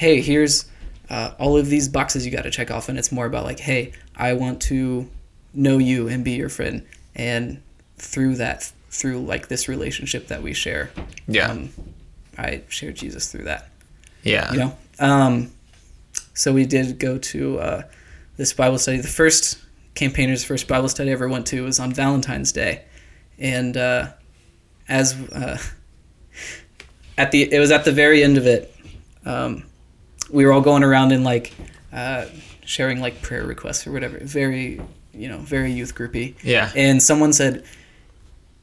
hey 0.00 0.22
here's 0.22 0.64
uh, 1.10 1.34
all 1.38 1.58
of 1.58 1.66
these 1.66 1.90
boxes 1.90 2.24
you 2.24 2.32
got 2.32 2.42
to 2.42 2.50
check 2.50 2.70
off. 2.70 2.88
And 2.88 2.98
it's 2.98 3.12
more 3.12 3.26
about 3.26 3.44
like 3.44 3.60
hey 3.60 3.92
i 4.16 4.32
want 4.32 4.62
to 4.62 5.08
know 5.52 5.76
you 5.76 6.08
and 6.08 6.24
be 6.24 6.32
your 6.32 6.48
friend. 6.48 6.86
And 7.14 7.62
through 7.98 8.36
that 8.36 8.72
through 8.88 9.20
like 9.20 9.48
this 9.48 9.68
relationship 9.68 10.28
that 10.28 10.42
we 10.42 10.54
share 10.54 10.90
Yeah. 11.28 11.50
um, 11.50 11.68
i 12.38 12.62
share 12.68 12.92
jesus 12.92 13.30
through 13.30 13.44
that. 13.44 13.68
Yeah. 14.22 14.50
you 14.52 14.58
know? 14.58 14.76
Um, 14.98 15.50
so 16.34 16.54
we 16.54 16.64
did 16.64 16.98
go 16.98 17.18
to 17.18 17.58
uh, 17.58 17.82
this 18.38 18.54
bible 18.54 18.78
study. 18.78 18.98
The 18.98 19.08
first 19.08 19.58
campaigners 19.94 20.42
first 20.44 20.66
bible 20.66 20.88
study 20.88 21.10
i 21.10 21.12
ever 21.12 21.28
went 21.28 21.46
to 21.48 21.62
was 21.64 21.78
on 21.78 21.92
valentine's 21.92 22.52
day. 22.52 22.84
And 23.38 23.76
uh, 23.76 24.12
as 24.88 25.12
uh, 25.32 25.58
at 27.18 27.32
the 27.32 27.52
it 27.52 27.58
was 27.58 27.70
at 27.70 27.84
the 27.84 27.92
very 27.92 28.24
end 28.24 28.38
of 28.38 28.46
it 28.46 28.74
um, 29.26 29.64
we 30.32 30.44
were 30.46 30.52
all 30.52 30.60
going 30.60 30.82
around 30.84 31.12
and 31.12 31.24
like 31.24 31.52
uh, 31.92 32.26
sharing 32.64 33.00
like 33.00 33.20
prayer 33.22 33.44
requests 33.44 33.86
or 33.86 33.92
whatever. 33.92 34.18
Very 34.18 34.80
you 35.12 35.28
know 35.28 35.38
very 35.38 35.72
youth 35.72 35.94
groupy. 35.94 36.34
Yeah. 36.42 36.70
and 36.76 37.02
someone 37.02 37.32
said 37.32 37.64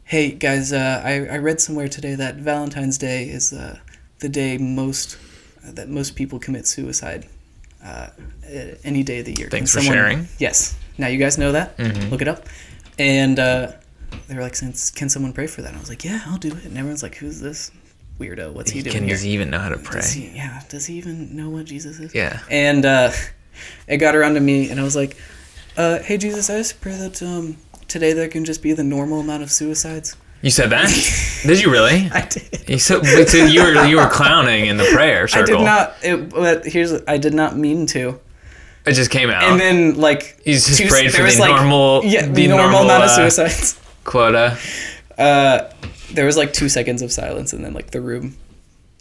hey 0.05 0.31
guys 0.31 0.71
uh, 0.71 1.01
I, 1.03 1.25
I 1.27 1.37
read 1.37 1.59
somewhere 1.59 1.89
today 1.89 2.15
that 2.15 2.35
valentine's 2.35 2.97
day 2.97 3.25
is 3.29 3.51
uh, 3.51 3.77
the 4.19 4.29
day 4.29 4.57
most 4.57 5.17
that 5.63 5.89
most 5.89 6.15
people 6.15 6.39
commit 6.39 6.65
suicide 6.65 7.27
uh, 7.83 8.07
any 8.83 9.03
day 9.03 9.19
of 9.19 9.25
the 9.25 9.33
year. 9.37 9.49
Thanks 9.49 9.73
Can 9.75 9.83
for 9.83 9.87
sharing. 9.93 10.27
yes. 10.39 10.77
Now 10.97 11.07
you 11.07 11.17
guys 11.19 11.37
know 11.37 11.51
that. 11.51 11.77
Mhm. 11.77 12.09
look 12.09 12.21
it 12.21 12.27
up. 12.27 12.45
And 12.97 13.37
uh, 13.37 13.73
they 14.27 14.35
were 14.35 14.41
like 14.41 14.55
"Since- 14.55 14.89
can 14.91 15.09
someone 15.09 15.33
pray 15.33 15.47
for 15.47 15.61
that? 15.61 15.67
And 15.69 15.77
i 15.77 15.79
was 15.79 15.89
like 15.89 16.03
yeah 16.05 16.21
i'll 16.27 16.37
do 16.37 16.49
it. 16.49 16.63
And 16.65 16.77
everyone's 16.77 17.03
like 17.03 17.15
who's 17.15 17.39
this 17.41 17.71
weirdo 18.19 18.51
what's 18.53 18.71
he 18.71 18.81
doing 18.81 18.93
Can 18.93 19.03
here 19.03 19.13
does 19.13 19.21
he 19.21 19.31
even 19.31 19.49
know 19.49 19.59
how 19.59 19.69
to 19.69 19.77
pray? 19.77 20.01
does 20.01 20.11
he, 20.13 20.29
yeah 20.35 20.61
does 20.69 20.85
he 20.85 20.95
even 20.95 21.35
know 21.35 21.49
what 21.49 21.65
jesus 21.65 21.99
is 21.99 22.13
Yeah. 22.15 22.39
and 22.49 22.85
uh, 22.85 23.11
it 23.87 23.97
got 23.97 24.15
around 24.15 24.35
to 24.35 24.39
me, 24.39 24.69
and 24.69 24.79
I 24.79 24.83
was 24.83 24.95
like, 24.95 25.17
uh, 25.77 25.99
"Hey 25.99 26.17
Jesus, 26.17 26.49
I 26.49 26.57
just 26.57 26.79
pray 26.79 26.93
that 26.95 27.21
um, 27.23 27.57
today 27.87 28.13
there 28.13 28.27
can 28.27 28.45
just 28.45 28.61
be 28.61 28.73
the 28.73 28.83
normal 28.83 29.19
amount 29.21 29.41
of 29.43 29.51
suicides." 29.51 30.15
You 30.43 30.51
said 30.51 30.69
that? 30.69 30.87
did 31.43 31.59
you 31.63 31.71
really? 31.71 32.07
I 32.13 32.21
did. 32.29 32.69
You 32.69 32.77
said 32.77 33.03
so 33.27 33.37
you 33.45 33.63
were 33.63 33.85
you 33.85 33.97
were 33.97 34.07
clowning 34.09 34.67
in 34.67 34.77
the 34.77 34.83
prayer 34.93 35.27
circle. 35.27 35.55
I 35.57 35.57
did 35.57 35.65
not. 35.65 35.95
It, 36.03 36.29
but 36.29 36.65
here's, 36.67 36.93
I 37.07 37.17
did 37.17 37.33
not 37.33 37.57
mean 37.57 37.87
to. 37.87 38.19
It 38.85 38.93
just 38.93 39.09
came 39.09 39.31
out. 39.31 39.41
And 39.43 39.59
then 39.59 39.95
like, 39.99 40.39
You 40.45 40.53
just 40.53 40.77
two- 40.77 40.87
prayed 40.87 41.11
for 41.11 41.23
the 41.23 41.35
like- 41.39 41.49
normal- 41.49 42.01
yeah, 42.05 42.27
the 42.27 42.47
normal, 42.47 42.69
normal, 42.69 42.81
amount 42.83 43.03
of 43.05 43.09
uh, 43.09 43.15
suicides. 43.29 43.79
quota. 44.03 44.57
Uh, 45.17 45.69
there 46.13 46.25
was 46.25 46.37
like 46.37 46.53
two 46.53 46.69
seconds 46.69 47.01
of 47.01 47.11
silence, 47.11 47.53
and 47.53 47.63
then 47.63 47.73
like 47.73 47.91
the 47.91 48.01
room 48.01 48.37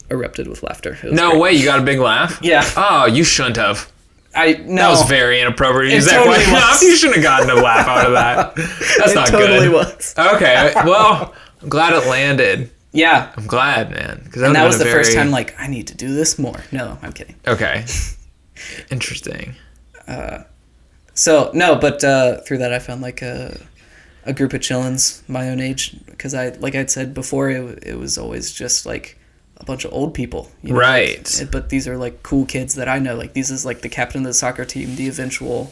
erupted 0.09 0.47
with 0.47 0.63
laughter. 0.63 0.97
No 1.03 1.31
great. 1.31 1.41
way, 1.41 1.51
you 1.53 1.65
got 1.65 1.79
a 1.79 1.83
big 1.83 1.99
laugh. 1.99 2.39
Yeah. 2.41 2.63
Oh, 2.77 3.05
you 3.05 3.23
shouldn't 3.23 3.57
have. 3.57 3.91
I 4.35 4.53
no. 4.53 4.75
That 4.75 4.89
was 4.89 5.03
very 5.09 5.41
inappropriate. 5.41 5.93
It 5.93 5.97
Is 5.97 6.05
that 6.05 6.17
totally 6.23 6.35
was. 6.53 6.81
You 6.83 6.95
shouldn't 6.95 7.17
have 7.17 7.23
gotten 7.23 7.49
a 7.49 7.61
laugh 7.61 7.87
out 7.87 8.05
of 8.05 8.13
that. 8.13 8.55
That's 8.97 9.15
not 9.15 9.31
good. 9.31 9.39
it 9.39 9.43
not 9.43 9.47
totally 9.49 9.67
good. 9.67 9.73
was. 9.73 10.15
Okay, 10.17 10.73
well, 10.85 11.33
I'm 11.61 11.69
glad 11.69 11.93
it 11.93 12.07
landed. 12.07 12.69
Yeah. 12.93 13.31
I'm 13.35 13.45
glad, 13.47 13.91
man. 13.91 14.21
Because 14.23 14.41
And 14.43 14.55
that 14.55 14.65
was 14.65 14.79
the 14.79 14.85
first 14.85 15.13
time 15.13 15.29
like 15.31 15.53
I 15.59 15.67
need 15.67 15.87
to 15.87 15.95
do 15.95 16.13
this 16.15 16.39
more. 16.39 16.63
No, 16.71 16.97
I'm 17.01 17.13
kidding. 17.13 17.35
Okay. 17.47 17.85
Interesting. 18.91 19.55
Uh, 20.07 20.43
So 21.13 21.51
no, 21.53 21.75
but 21.75 22.03
uh, 22.03 22.41
through 22.41 22.59
that 22.59 22.73
I 22.73 22.79
found 22.79 23.01
like 23.01 23.21
a 23.21 23.59
a 24.27 24.33
group 24.33 24.53
of 24.53 24.61
chillins 24.61 25.27
my 25.27 25.49
own 25.49 25.59
age 25.59 25.95
because 26.05 26.33
I 26.33 26.49
like 26.59 26.75
I'd 26.75 26.91
said 26.91 27.13
before 27.13 27.49
it, 27.49 27.79
it 27.83 27.97
was 27.97 28.17
always 28.17 28.51
just 28.53 28.85
like 28.85 29.17
a 29.59 29.65
bunch 29.65 29.85
of 29.85 29.91
old 29.93 30.13
people, 30.13 30.51
you 30.61 30.73
know? 30.73 30.79
Right. 30.79 31.39
Like, 31.39 31.51
but 31.51 31.69
these 31.69 31.87
are 31.87 31.97
like 31.97 32.21
cool 32.23 32.45
kids 32.45 32.75
that 32.75 32.87
I 32.87 32.99
know. 32.99 33.15
Like 33.15 33.33
these 33.33 33.49
is 33.49 33.65
like 33.65 33.81
the 33.81 33.89
captain 33.89 34.21
of 34.21 34.25
the 34.27 34.33
soccer 34.33 34.65
team, 34.65 34.95
the 34.95 35.07
eventual 35.07 35.71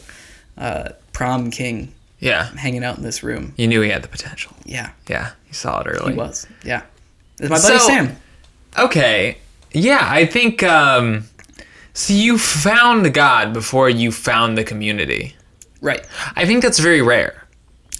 uh, 0.58 0.88
prom 1.12 1.50
king, 1.52 1.92
Yeah. 2.18 2.46
hanging 2.56 2.82
out 2.82 2.96
in 2.96 3.04
this 3.04 3.22
room. 3.22 3.52
You 3.56 3.68
knew 3.68 3.80
he 3.82 3.90
had 3.90 4.02
the 4.02 4.08
potential. 4.08 4.52
Yeah, 4.64 4.90
Yeah. 5.08 5.30
You 5.48 5.54
saw 5.54 5.80
it 5.82 5.86
early. 5.86 6.12
he 6.14 6.18
was. 6.18 6.46
Yeah, 6.64 6.82
it's 7.38 7.48
my 7.50 7.56
buddy 7.60 7.78
So- 7.78 7.86
Sam. 7.86 8.16
Okay. 8.78 9.38
Yeah, 9.72 10.00
I 10.02 10.26
think 10.26 10.62
um 10.62 11.24
so 11.92 12.12
you 12.12 12.38
found 12.38 13.12
God 13.14 13.52
before 13.52 13.88
you 13.88 14.10
found 14.12 14.58
the 14.58 14.64
community. 14.64 15.36
Right. 15.80 16.04
I 16.34 16.44
think 16.46 16.62
that's 16.62 16.78
very 16.80 17.02
rare. 17.02 17.45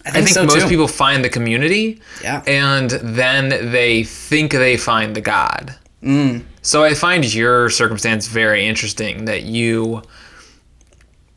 I 0.06 0.10
I 0.10 0.12
think 0.12 0.26
think, 0.26 0.34
so, 0.34 0.44
most 0.44 0.62
too. 0.62 0.68
people 0.68 0.88
find 0.88 1.24
the 1.24 1.28
community, 1.28 2.00
Yeah. 2.22 2.42
and 2.46 2.90
then 2.90 3.70
they 3.72 4.04
think 4.04 4.52
they 4.52 4.76
find 4.76 5.14
the 5.16 5.20
God. 5.20 5.74
Mm. 6.02 6.42
So 6.62 6.84
I 6.84 6.94
find 6.94 7.24
your 7.34 7.68
circumstance 7.70 8.28
very 8.28 8.66
interesting 8.66 9.24
that 9.24 9.42
you 9.42 10.02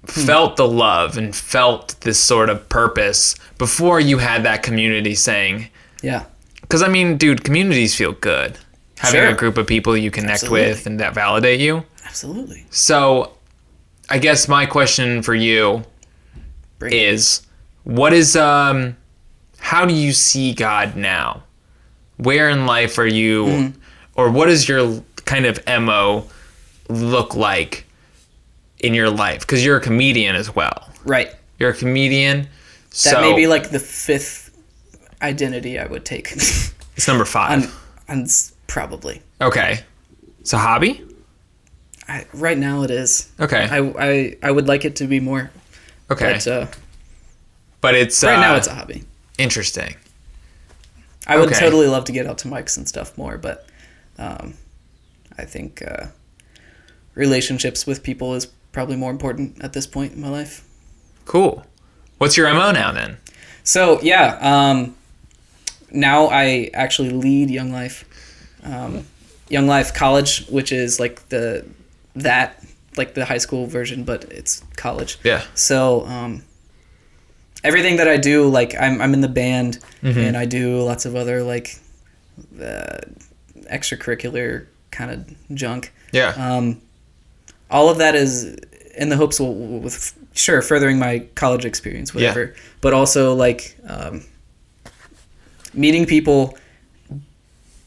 felt 0.05 0.55
the 0.55 0.67
love 0.67 1.17
and 1.17 1.36
felt 1.36 1.95
this 2.01 2.20
sort 2.20 2.49
of 2.49 2.67
purpose 2.70 3.36
before 3.57 3.99
you 3.99 4.17
had 4.20 4.43
that 4.43 4.63
community 4.63 5.15
saying, 5.15 5.70
Yeah. 6.01 6.24
because 6.61 6.82
I 6.82 6.88
mean, 6.88 7.17
dude, 7.17 7.43
communities 7.43 7.95
feel 7.95 8.13
good. 8.13 8.57
Having 8.99 9.22
Sure. 9.22 9.30
a 9.30 9.34
group 9.34 9.57
of 9.57 9.65
people 9.67 9.95
you 9.97 10.11
connect 10.11 10.43
Absolutely. 10.43 10.67
with 10.70 10.86
and 10.86 10.99
that 10.99 11.13
validate 11.13 11.59
you. 11.59 11.84
Absolutely. 12.05 12.65
So, 12.70 13.32
I 14.09 14.17
guess 14.17 14.47
my 14.47 14.65
question 14.65 15.22
for 15.22 15.36
you 15.36 15.84
Bring 16.80 16.93
it. 16.93 17.41
Is 17.86 17.92
what 17.92 18.14
is 18.14 18.36
um 18.36 18.96
how 19.60 19.86
do 19.86 19.94
you 19.94 20.14
see 20.14 20.54
God 20.54 20.96
now? 20.96 21.44
Where 22.18 22.50
in 22.50 22.66
life 22.66 22.98
are 22.98 23.08
you 23.08 23.46
Mm-hmm. 23.46 23.80
or 24.16 24.30
what 24.32 24.46
does 24.48 24.68
your 24.68 25.04
kind 25.26 25.46
of 25.46 25.60
MO 25.68 26.26
look 26.90 27.36
like 27.36 27.86
in 28.80 28.94
your 28.94 29.10
life? 29.10 29.46
Cuz 29.46 29.64
you're 29.66 29.78
a 29.78 29.82
comedian 29.82 30.36
as 30.36 30.56
well. 30.56 30.90
Right. 31.06 31.34
You're 31.60 31.72
a 31.72 31.76
comedian. 31.76 32.42
That 32.42 32.96
so 32.96 33.22
may 33.22 33.36
be 33.36 33.48
like 33.48 33.70
the 33.70 33.80
fifth 33.80 34.50
identity 35.22 35.78
I 35.78 35.86
would 35.86 36.06
take. 36.06 36.32
it's 36.32 37.08
number 37.08 37.26
5. 37.26 37.76
And 38.08 38.32
probably. 38.68 39.22
okay. 39.42 39.82
It's 40.40 40.54
a 40.54 40.58
hobby? 40.58 41.06
I, 42.08 42.26
right 42.34 42.58
now 42.58 42.82
it 42.84 42.90
is. 42.92 43.30
Okay. 43.40 43.68
I, 43.70 43.80
I 44.00 44.36
I 44.42 44.52
would 44.52 44.68
like 44.68 44.84
it 44.86 44.96
to 44.96 45.06
be 45.06 45.20
more. 45.20 45.52
okay. 46.10 46.34
But 46.34 46.48
uh, 46.48 46.66
but 47.82 47.96
it's 47.96 48.24
right 48.24 48.40
now 48.40 48.54
uh, 48.54 48.58
it's 48.58 48.68
a 48.68 48.74
hobby. 48.74 49.04
interesting. 49.38 49.96
I 51.28 51.38
would 51.38 51.50
okay. 51.50 51.60
totally 51.60 51.88
love 51.88 52.06
to 52.06 52.12
get 52.12 52.26
out 52.26 52.40
to 52.40 52.48
mics 52.48 52.78
and 52.78 52.88
stuff 52.88 53.16
more, 53.18 53.38
but 53.38 53.68
um, 54.18 54.56
I 55.38 55.46
think 55.46 55.84
uh, 55.86 56.08
relationships 57.14 57.86
with 57.86 58.02
people 58.02 58.34
is 58.34 58.48
probably 58.72 58.96
more 58.96 59.12
important 59.12 59.64
at 59.64 59.74
this 59.74 59.86
point 59.86 60.14
in 60.14 60.22
my 60.22 60.30
life. 60.30 60.68
Cool. 61.26 61.64
What's 62.18 62.36
your 62.36 62.52
MO 62.54 62.72
now 62.72 62.92
then? 62.92 63.18
So 63.64 64.02
yeah, 64.02 64.40
um, 64.42 64.96
now 65.92 66.28
I 66.28 66.72
actually 66.74 67.12
lead 67.12 67.50
Young 67.50 67.72
Life, 67.72 68.06
um, 68.64 69.06
Young 69.50 69.68
Life 69.68 69.94
College, 69.94 70.48
which 70.48 70.72
is 70.72 71.00
like 71.00 71.28
the 71.30 71.66
that 72.16 72.64
like 72.98 73.14
the 73.14 73.26
high 73.26 73.38
school 73.38 73.68
version, 73.68 74.04
but 74.04 74.24
it's 74.26 74.64
college. 74.76 75.20
Yeah. 75.24 75.44
So 75.54 76.06
um, 76.08 76.44
everything 77.64 77.97
that 77.97 78.07
I 78.07 78.18
do, 78.18 78.47
like 78.47 78.76
I'm 78.80 79.01
I'm 79.01 79.14
in 79.14 79.22
the 79.22 79.28
band, 79.30 79.80
and 80.01 80.36
I 80.38 80.45
do 80.45 80.82
lots 80.82 81.05
of 81.05 81.16
other 81.16 81.43
like 81.43 81.80
uh, 82.62 82.99
extracurricular 83.72 84.66
kind 84.91 85.12
of 85.12 85.55
junk. 85.55 85.93
Yeah. 86.12 86.30
Um, 86.38 86.82
all 87.70 87.89
of 87.89 87.97
that 87.99 88.16
is 88.16 88.55
in 88.97 89.10
the 89.10 89.16
hopes 89.18 89.38
w- 89.38 89.78
with 89.80 90.14
sure 90.34 90.62
furthering 90.62 90.97
my 90.99 91.20
college 91.36 91.66
experience, 91.66 92.14
whatever, 92.16 92.53
Yeah. 92.55 92.62
But 92.82 92.93
also 92.93 93.34
like 93.36 93.78
um, 93.88 94.24
meeting 95.74 96.05
people, 96.05 96.57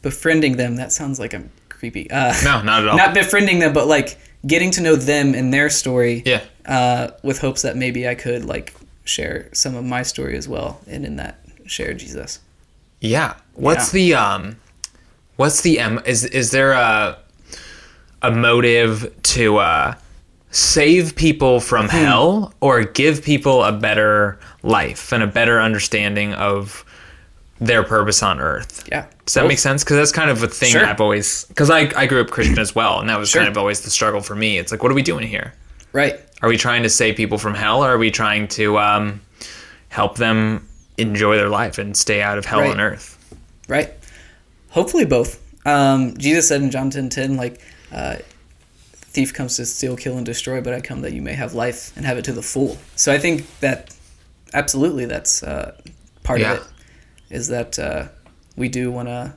befriending 0.01 0.57
them. 0.57 0.75
That 0.77 0.91
sounds 0.91 1.19
like 1.19 1.33
I'm 1.33 1.51
creepy. 1.69 2.09
Uh, 2.09 2.33
no, 2.43 2.61
not 2.61 2.83
at 2.83 2.87
all. 2.89 2.97
not 2.97 3.13
befriending 3.13 3.59
them, 3.59 3.73
but 3.73 3.87
like 3.87 4.17
getting 4.45 4.71
to 4.71 4.81
know 4.81 4.95
them 4.95 5.33
and 5.33 5.53
their 5.53 5.69
story. 5.69 6.23
yeah. 6.25 6.41
Uh, 6.65 7.11
with 7.23 7.39
hopes 7.39 7.63
that 7.63 7.75
maybe 7.75 8.07
I 8.07 8.15
could 8.15 8.45
like 8.45 8.73
share 9.05 9.49
some 9.53 9.75
of 9.75 9.83
my 9.83 10.03
story 10.03 10.37
as 10.37 10.47
well, 10.47 10.79
and 10.87 11.05
in 11.05 11.15
that 11.17 11.39
share 11.65 11.93
Jesus. 11.93 12.39
Yeah. 13.01 13.35
What's 13.53 13.91
the 13.91 14.13
um 14.15 14.57
what's 15.35 15.61
the 15.61 15.79
M 15.79 15.99
is 16.05 16.23
is 16.25 16.51
there 16.51 16.71
a 16.73 17.17
a 18.21 18.31
motive 18.31 19.13
to 19.23 19.57
uh 19.57 19.95
save 20.51 21.15
people 21.15 21.59
from 21.59 21.85
Hmm. 21.89 21.97
hell 21.97 22.53
or 22.61 22.83
give 22.83 23.23
people 23.23 23.63
a 23.63 23.71
better 23.71 24.39
life 24.61 25.11
and 25.11 25.23
a 25.23 25.27
better 25.27 25.59
understanding 25.59 26.33
of 26.33 26.85
their 27.59 27.83
purpose 27.83 28.21
on 28.23 28.39
earth? 28.39 28.87
Yeah. 28.91 29.05
Does 29.25 29.33
that 29.35 29.47
make 29.47 29.59
sense? 29.59 29.83
Because 29.83 29.97
that's 29.97 30.11
kind 30.11 30.29
of 30.29 30.43
a 30.43 30.47
thing 30.47 30.71
Sure. 30.71 30.85
I've 30.85 31.01
always 31.01 31.45
because 31.45 31.69
I, 31.69 31.91
I 31.97 32.05
grew 32.07 32.21
up 32.21 32.29
Christian 32.29 32.59
as 32.59 32.73
well, 32.75 32.99
and 32.99 33.09
that 33.09 33.19
was 33.19 33.29
Sure. 33.29 33.41
kind 33.41 33.49
of 33.51 33.57
always 33.57 33.81
the 33.81 33.89
struggle 33.89 34.21
for 34.21 34.35
me. 34.35 34.57
It's 34.57 34.71
like, 34.71 34.83
what 34.83 34.91
are 34.91 34.95
we 34.95 35.01
doing 35.03 35.27
here? 35.27 35.53
Right. 35.93 36.19
Are 36.41 36.49
we 36.49 36.57
trying 36.57 36.83
to 36.83 36.89
save 36.89 37.15
people 37.15 37.37
from 37.37 37.53
hell, 37.53 37.83
or 37.83 37.93
are 37.93 37.97
we 37.97 38.11
trying 38.11 38.47
to 38.49 38.77
um, 38.79 39.21
help 39.89 40.17
them 40.17 40.67
enjoy 40.97 41.37
their 41.37 41.49
life 41.49 41.77
and 41.77 41.95
stay 41.95 42.21
out 42.21 42.37
of 42.37 42.45
hell 42.45 42.59
Right. 42.61 42.71
on 42.71 42.79
earth? 42.81 43.11
right? 43.69 43.91
Hopefully 44.71 45.05
both. 45.05 45.39
Um, 45.65 46.17
Jesus 46.17 46.49
said 46.49 46.61
in 46.61 46.69
John 46.69 46.89
10 46.89 47.07
10, 47.09 47.37
like, 47.37 47.61
uh, 47.93 48.17
thief 48.93 49.33
comes 49.33 49.55
to 49.55 49.65
steal, 49.65 49.95
kill, 49.95 50.17
and 50.17 50.25
destroy, 50.25 50.59
but 50.59 50.73
I 50.73 50.81
come 50.81 51.01
that 51.01 51.13
you 51.13 51.21
may 51.21 51.33
have 51.33 51.53
life 51.53 51.93
and 51.95 52.05
have 52.05 52.17
it 52.17 52.25
to 52.25 52.33
the 52.33 52.41
full. 52.41 52.77
So 52.97 53.13
I 53.13 53.19
think 53.19 53.45
that 53.61 53.95
absolutely 54.53 55.05
that's 55.05 55.43
uh, 55.43 55.77
part 56.23 56.41
Yeah. 56.41 56.53
of 56.53 56.57
it, 56.59 57.35
is 57.35 57.47
that 57.47 57.79
uh, 57.79 58.07
we 58.57 58.67
do 58.67 58.91
want 58.91 59.07
to 59.07 59.33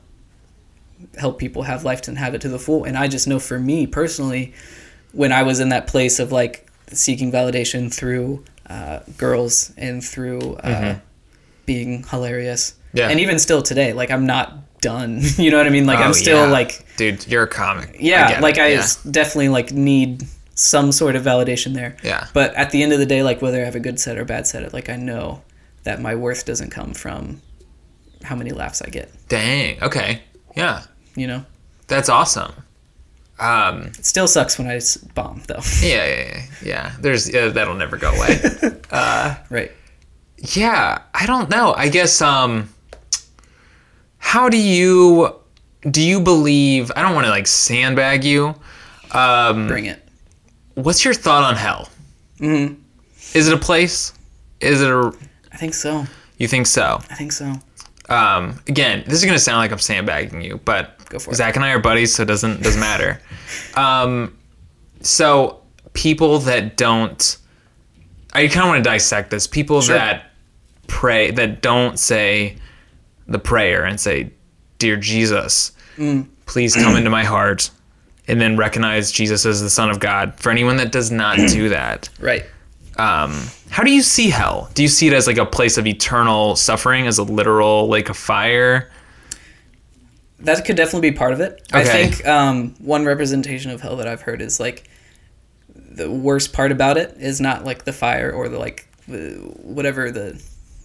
help 1.18 1.38
people 1.38 1.62
have 1.62 1.84
life 1.84 2.08
and 2.08 2.18
have 2.18 2.34
it 2.34 2.40
to 2.40 2.48
the 2.48 2.58
full. 2.58 2.82
And 2.84 2.96
I 2.96 3.06
just 3.06 3.28
know 3.28 3.38
for 3.38 3.58
me 3.60 3.86
personally, 3.86 4.54
when 5.16 5.32
I 5.32 5.42
was 5.42 5.60
in 5.60 5.70
that 5.70 5.86
place 5.86 6.18
of 6.18 6.30
like 6.32 6.68
seeking 6.92 7.32
validation 7.32 7.92
through 7.92 8.44
uh, 8.68 9.00
girls 9.16 9.72
and 9.76 10.04
through 10.04 10.54
uh, 10.56 10.96
being 11.66 12.04
hilarious, 12.04 12.72
Mm-hmm. 12.72 12.98
Yeah. 12.98 13.08
and 13.10 13.20
even 13.20 13.38
still 13.38 13.60
today, 13.62 13.92
like 13.92 14.10
I'm 14.10 14.24
not 14.24 14.80
done. 14.80 15.20
you 15.36 15.50
know 15.50 15.58
what 15.58 15.66
I 15.66 15.70
mean? 15.70 15.84
Like 15.86 15.98
Oh, 15.98 16.04
I'm 16.04 16.14
still 16.14 16.46
yeah. 16.46 16.50
like 16.52 16.86
dude, 16.96 17.26
you're 17.26 17.42
a 17.42 17.48
comic. 17.48 17.96
yeah, 18.00 18.28
get 18.30 18.40
like 18.42 18.56
it. 18.56 18.62
I 18.62 18.68
yeah. 18.68 18.86
definitely 19.10 19.50
like 19.50 19.72
need 19.72 20.22
some 20.54 20.92
sort 20.92 21.14
of 21.16 21.22
validation 21.22 21.74
there. 21.74 21.96
Yeah. 22.02 22.28
But 22.32 22.54
at 22.54 22.70
the 22.70 22.82
end 22.82 22.92
of 22.94 22.98
the 22.98 23.04
day, 23.04 23.22
like 23.22 23.42
whether 23.42 23.60
I 23.60 23.64
have 23.64 23.74
a 23.74 23.80
good 23.80 24.00
set 24.00 24.16
or 24.16 24.24
bad 24.24 24.46
set, 24.46 24.72
like 24.72 24.88
I 24.88 24.96
know 24.96 25.42
that 25.82 26.00
my 26.00 26.14
worth 26.14 26.46
doesn't 26.46 26.70
come 26.70 26.94
from 26.94 27.42
how 28.22 28.34
many 28.34 28.50
laughs 28.50 28.80
I 28.80 28.88
get. 28.88 29.10
Dang. 29.28 29.82
Okay. 29.82 30.22
Yeah, 30.56 30.84
You 31.16 31.26
know, 31.26 31.44
that's 31.88 32.08
awesome. 32.08 32.52
Um. 33.38 33.82
it 33.98 34.04
still 34.06 34.26
sucks 34.28 34.58
when 34.58 34.66
I 34.68 34.80
bomb 35.14 35.42
though. 35.46 35.60
Yeah. 35.82 36.06
Yeah. 36.06 36.06
Yeah. 36.06 36.42
yeah. 36.64 36.92
There's 37.00 37.28
yeah, 37.32 37.48
that'll 37.48 37.74
never 37.74 37.96
go 37.96 38.10
away. 38.12 38.40
Uh, 38.90 39.34
right. 39.50 39.72
yeah. 40.38 41.02
I 41.12 41.26
don't 41.26 41.50
know. 41.50 41.74
I 41.74 41.88
guess. 41.88 42.22
Um. 42.22 42.68
How 44.18 44.48
do 44.48 44.56
you 44.56 45.34
do 45.90 46.00
you 46.02 46.20
believe? 46.20 46.90
I 46.96 47.02
don't 47.02 47.14
want 47.14 47.26
to 47.26 47.30
like 47.30 47.46
sandbag 47.46 48.24
you. 48.24 48.54
Um. 49.12 49.66
Bring 49.66 49.86
it. 49.86 50.02
What's 50.74 51.04
your 51.04 51.14
thought 51.14 51.42
on 51.44 51.56
hell? 51.56 51.88
hmm 52.38 52.74
Is 53.34 53.48
it 53.48 53.54
a 53.54 53.58
place? 53.58 54.12
Is 54.60 54.80
it 54.82 54.90
a? 54.90 55.12
I 55.52 55.56
think 55.56 55.74
so. 55.74 56.06
You 56.38 56.48
think 56.48 56.66
so? 56.66 57.00
I 57.10 57.14
think 57.14 57.32
so. 57.32 57.54
um, 58.08 58.60
again, 58.68 59.02
this 59.06 59.14
is 59.18 59.24
gonna 59.24 59.38
sound 59.38 59.58
like 59.58 59.72
I'm 59.72 59.78
sandbagging 59.78 60.42
you, 60.42 60.60
but 60.64 60.95
Go 61.08 61.18
for 61.18 61.30
it. 61.30 61.36
Zach 61.36 61.56
and 61.56 61.64
I 61.64 61.70
are 61.70 61.78
buddies, 61.78 62.14
so 62.14 62.22
it 62.22 62.26
doesn't 62.26 62.62
doesn't 62.62 62.80
matter. 62.80 63.20
um, 63.76 64.36
so 65.00 65.60
people 65.92 66.38
that 66.40 66.76
don't, 66.76 67.36
I 68.34 68.46
kind 68.48 68.62
of 68.62 68.68
want 68.68 68.84
to 68.84 68.90
dissect 68.90 69.30
this. 69.30 69.46
People 69.46 69.80
Sure. 69.80 69.94
that 69.96 70.30
pray 70.88 71.30
that 71.32 71.62
don't 71.62 71.98
say 71.98 72.56
the 73.28 73.38
prayer 73.38 73.84
and 73.84 74.00
say, 74.00 74.30
"Dear 74.78 74.96
Jesus, 74.96 75.72
Mm. 75.98 76.26
please 76.46 76.74
come 76.76 76.96
into 76.96 77.10
my 77.10 77.24
heart," 77.24 77.70
and 78.28 78.40
then 78.40 78.56
recognize 78.56 79.10
Jesus 79.12 79.46
as 79.46 79.60
the 79.62 79.70
Son 79.70 79.90
of 79.90 79.98
God. 80.00 80.34
For 80.38 80.50
anyone 80.50 80.76
that 80.76 80.92
does 80.92 81.10
not 81.10 81.36
do 81.36 81.68
that, 81.70 82.08
Right. 82.20 82.44
um, 82.98 83.48
how 83.70 83.82
do 83.82 83.90
you 83.92 84.02
see 84.02 84.28
hell? 84.30 84.70
Do 84.74 84.82
you 84.82 84.88
see 84.88 85.06
it 85.08 85.12
as 85.12 85.26
like 85.26 85.38
a 85.38 85.46
place 85.46 85.78
of 85.78 85.86
eternal 85.86 86.56
suffering, 86.56 87.06
as 87.06 87.18
a 87.18 87.22
literal 87.22 87.88
lake 87.88 88.08
of 88.08 88.16
fire? 88.16 88.90
That 90.40 90.64
could 90.64 90.76
definitely 90.76 91.10
be 91.10 91.16
part 91.16 91.32
of 91.32 91.40
it. 91.40 91.66
I 91.72 91.84
think 91.84 92.26
um, 92.26 92.74
one 92.78 93.04
representation 93.04 93.70
of 93.70 93.80
hell 93.80 93.96
that 93.96 94.06
I've 94.06 94.20
heard 94.22 94.42
is 94.42 94.60
like 94.60 94.88
the 95.74 96.10
worst 96.10 96.52
part 96.52 96.72
about 96.72 96.98
it 96.98 97.16
is 97.18 97.40
not 97.40 97.64
like 97.64 97.84
the 97.84 97.92
fire 97.92 98.30
or 98.30 98.48
the 98.48 98.58
like 98.58 98.86
the, 99.08 99.34
whatever 99.62 100.10
the 100.10 100.42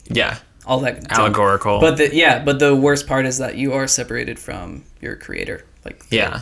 Yeah, 0.09 0.37
all 0.65 0.79
that 0.81 0.95
junk. 1.07 1.11
allegorical. 1.11 1.79
But 1.81 1.97
the 1.97 2.15
yeah, 2.15 2.43
but 2.43 2.59
the 2.59 2.75
worst 2.75 3.07
part 3.07 3.25
is 3.25 3.39
that 3.39 3.55
you 3.55 3.73
are 3.73 3.87
separated 3.87 4.39
from 4.39 4.83
your 5.01 5.15
creator. 5.17 5.65
Like 5.83 6.05
yeah, 6.09 6.41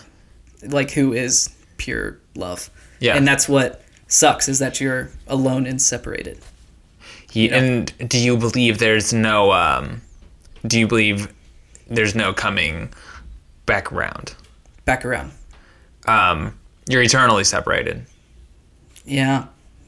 like 0.61 0.91
who 0.91 1.13
is 1.13 1.49
pure 1.77 2.19
love. 2.35 2.69
Yeah. 2.99 3.15
And 3.15 3.27
that's 3.27 3.49
what 3.49 3.81
sucks 4.07 4.47
is 4.49 4.59
that 4.59 4.79
you're 4.81 5.09
alone 5.27 5.65
and 5.65 5.81
separated. 5.81 6.37
He, 7.31 7.49
and 7.49 7.91
do 8.09 8.19
you 8.19 8.37
believe 8.37 8.77
there's 8.79 9.13
no? 9.13 9.51
Um, 9.51 10.01
do 10.67 10.79
you 10.79 10.87
believe 10.87 11.31
there's 11.89 12.15
no 12.15 12.33
coming 12.33 12.93
back 13.65 13.91
around? 13.91 14.35
Back 14.85 15.05
around. 15.05 15.31
Um, 16.07 16.57
you're 16.87 17.01
eternally 17.03 17.43
separated. 17.43 18.05
Yeah. 19.05 19.45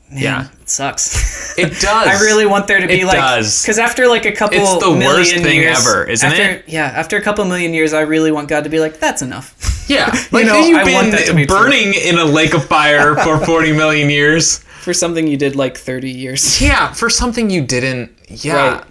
Man, 0.10 0.22
Yeah. 0.22 0.48
It 0.62 0.70
sucks. 0.70 1.58
It 1.58 1.70
does. 1.82 2.08
I 2.08 2.22
really 2.24 2.46
want 2.46 2.68
there 2.68 2.80
to 2.82 2.88
be 2.88 3.02
It 3.02 3.06
like 3.06 3.16
because 3.18 3.80
after 3.80 4.08
like 4.08 4.26
a 4.26 4.32
couple 4.32 4.58
It's 4.60 4.84
the 4.84 4.92
worst 4.92 5.34
thing 5.36 5.60
years, 5.62 5.88
ever, 5.88 6.04
isn't 6.06 6.30
after, 6.30 6.44
it? 6.44 6.66
Yeah, 6.68 6.86
after 6.86 7.18
a 7.18 7.22
couple 7.22 7.46
million 7.46 7.74
years, 7.74 7.94
I 7.94 8.02
really 8.02 8.32
want 8.32 8.50
God 8.50 8.66
to 8.66 8.70
be 8.70 8.80
like, 8.80 9.00
that's 9.00 9.22
enough. 9.22 9.56
Yeah, 9.88 10.06
like 10.32 10.46
know, 10.46 10.64
you've 10.64 10.78
I 10.78 10.94
want 10.94 11.12
that 11.12 11.26
to 11.26 11.34
been 11.34 11.36
be 11.36 11.46
true. 11.46 11.58
burning 11.58 11.94
in 11.94 12.18
a 12.18 12.24
lake 12.24 12.54
of 12.54 12.64
fire 12.64 13.14
for 13.24 13.44
40 13.46 13.74
million 13.74 14.10
years. 14.10 14.60
For 14.60 14.94
something 14.94 15.28
you 15.28 15.36
did 15.36 15.58
like 15.58 15.76
30 15.76 16.10
years. 16.10 16.62
Yeah, 16.62 16.94
for 16.94 17.10
something 17.10 17.50
you 17.50 17.66
didn't. 17.66 18.10
Yeah, 18.30 18.76
Right. 18.78 18.84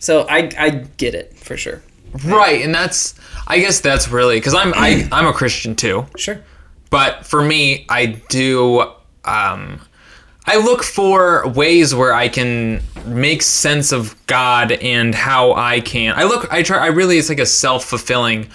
So 0.00 0.26
I 0.28 0.50
I 0.58 0.70
get 0.96 1.14
it 1.14 1.36
for 1.36 1.56
sure. 1.56 1.82
Right. 2.24 2.62
And 2.62 2.74
that's, 2.74 3.14
I 3.46 3.58
guess 3.58 3.80
that's 3.80 4.08
really 4.08 4.36
because 4.38 4.54
I'm 4.54 4.72
I, 4.74 5.08
I'm 5.12 5.26
a 5.26 5.32
Christian 5.32 5.74
too. 5.76 6.06
Sure. 6.16 6.40
but 6.90 7.26
for 7.26 7.42
me 7.42 7.84
i 7.88 8.06
do 8.28 8.80
um 9.24 9.80
i 10.46 10.56
look 10.56 10.82
for 10.84 11.46
ways 11.48 11.94
where 11.94 12.12
i 12.14 12.28
can 12.28 12.80
make 13.06 13.42
sense 13.42 13.90
of 13.90 14.14
god 14.26 14.70
and 14.72 15.14
how 15.14 15.52
i 15.54 15.80
can 15.80 16.14
i 16.16 16.22
look 16.24 16.46
i 16.52 16.62
try 16.62 16.78
i 16.78 16.86
really 16.86 17.18
it's 17.18 17.28
like 17.28 17.40
a 17.40 17.46
self-fulfilling 17.46 18.46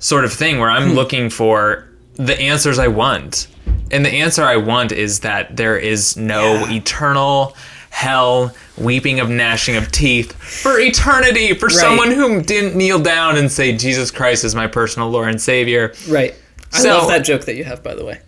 sort 0.00 0.24
of 0.24 0.32
thing 0.32 0.58
where 0.58 0.68
i'm 0.70 0.92
looking 0.94 1.30
for 1.30 1.88
the 2.14 2.38
answers 2.40 2.78
i 2.78 2.88
want 2.88 3.46
and 3.90 4.04
the 4.04 4.10
answer 4.12 4.42
i 4.44 4.56
want 4.56 4.92
is 4.92 5.20
that 5.20 5.56
there 5.56 5.78
is 5.78 6.16
no 6.16 6.42
Yeah. 6.66 6.72
eternal 6.72 7.56
hell 7.90 8.52
weeping 8.80 9.20
of 9.20 9.28
gnashing 9.28 9.76
of 9.76 9.90
teeth 9.90 10.32
for 10.34 10.78
eternity 10.78 11.54
for 11.54 11.68
someone 11.70 12.10
who 12.10 12.40
didn't 12.42 12.76
kneel 12.76 12.98
down 12.98 13.36
and 13.36 13.50
say 13.50 13.76
jesus 13.76 14.10
christ 14.10 14.44
is 14.44 14.54
my 14.54 14.66
personal 14.66 15.10
lord 15.10 15.28
and 15.28 15.40
savior 15.40 15.92
Right. 16.08 16.34
I 16.72 16.78
So- 16.80 16.98
love 16.98 17.08
that 17.08 17.24
joke 17.24 17.44
that 17.46 17.54
you 17.56 17.64
have, 17.64 17.82
by 17.82 17.94
the 17.94 18.04
way. 18.04 18.20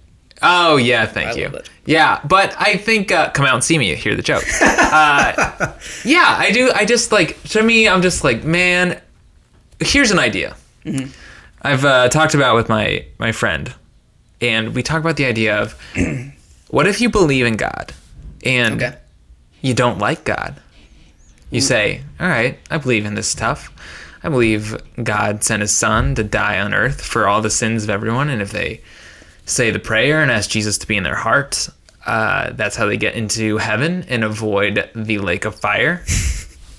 Oh 0.43 0.79
yeah, 0.79 1.05
thank 1.05 1.29
I 1.37 1.41
you. 1.41 1.59
Yeah, 1.85 2.21
but 2.25 2.55
I 2.59 2.77
think 2.79 3.13
uh, 3.13 3.29
come 3.33 3.45
out 3.45 3.53
and 3.53 3.63
see 3.63 3.77
me, 3.77 3.95
hear 3.95 4.15
the 4.17 4.23
joke. 4.23 4.43
uh, 4.63 5.75
yeah, 6.03 6.37
I 6.39 6.51
do. 6.51 6.73
I 6.75 6.87
just 6.87 7.13
like 7.13 7.43
to 7.51 7.63
me, 7.63 7.87
I'm 7.87 8.01
just 8.01 8.25
like, 8.25 8.43
man. 8.43 8.99
Here's 9.81 10.11
an 10.11 10.19
idea. 10.19 10.57
Mm-hmm. 10.87 11.11
I've 11.61 11.85
uh, 11.85 12.09
talked 12.09 12.33
about 12.35 12.57
with 12.57 12.71
my 12.71 13.05
my 13.19 13.33
friend, 13.33 13.75
and 14.41 14.75
we 14.75 14.83
talk 14.83 15.01
about 15.01 15.17
the 15.19 15.27
idea 15.27 15.59
of 15.61 15.75
what 16.69 16.87
if 16.87 17.03
you 17.03 17.11
believe 17.11 17.45
in 17.45 17.57
God, 17.57 17.93
and 18.43 18.83
Okay. 18.83 18.97
You 19.61 19.75
don't 19.75 19.99
like 19.99 20.25
God. 20.25 20.57
You 21.51 21.61
say, 21.61 22.03
all 22.19 22.29
right, 22.29 22.59
I 22.71 22.79
believe 22.79 23.05
in 23.05 23.15
this 23.15 23.29
stuff. 23.29 23.73
I 24.23 24.29
believe 24.29 24.77
God 25.03 25.43
sent 25.43 25.63
his 25.63 25.77
son 25.77 26.15
to 26.15 26.25
die 26.25 26.61
on 26.61 26.75
earth 26.75 27.01
for 27.01 27.27
all 27.27 27.43
the 27.43 27.51
sins 27.51 27.85
of 27.85 27.91
everyone. 27.91 28.29
And 28.29 28.43
if 28.43 28.53
they 28.53 28.83
say 29.47 29.71
the 29.71 29.79
prayer 29.79 30.23
and 30.23 30.31
ask 30.31 30.51
Jesus 30.51 30.79
to 30.79 30.87
be 30.87 30.97
in 30.97 31.03
their 31.03 31.15
heart, 31.17 31.69
uh, 32.07 32.53
that's 32.53 32.77
how 32.77 32.87
they 32.87 32.97
get 32.97 33.15
into 33.15 33.57
heaven 33.59 34.05
and 34.09 34.25
avoid 34.25 34.89
the 34.95 35.19
lake 35.19 35.45
of 35.45 35.55
fire. 35.55 36.05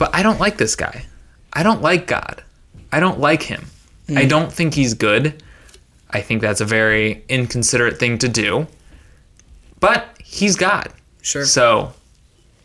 But 0.02 0.16
I 0.16 0.24
don't 0.24 0.40
like 0.40 0.58
this 0.58 0.76
guy. 0.76 1.06
I 1.54 1.62
don't 1.62 1.84
like 1.84 2.08
God. 2.08 2.44
I 2.92 3.00
don't 3.00 3.20
like 3.20 3.44
him. 3.44 3.68
I 4.10 4.26
don't 4.26 4.52
think 4.52 4.74
he's 4.74 4.96
good. 4.96 5.44
I 6.10 6.22
think 6.22 6.42
that's 6.42 6.60
a 6.60 6.66
very 6.66 7.24
inconsiderate 7.30 8.00
thing 8.00 8.18
to 8.18 8.28
do. 8.28 8.66
But 9.80 10.08
he's 10.24 10.56
God. 10.56 10.92
Sure. 11.22 11.46
So, 11.46 11.94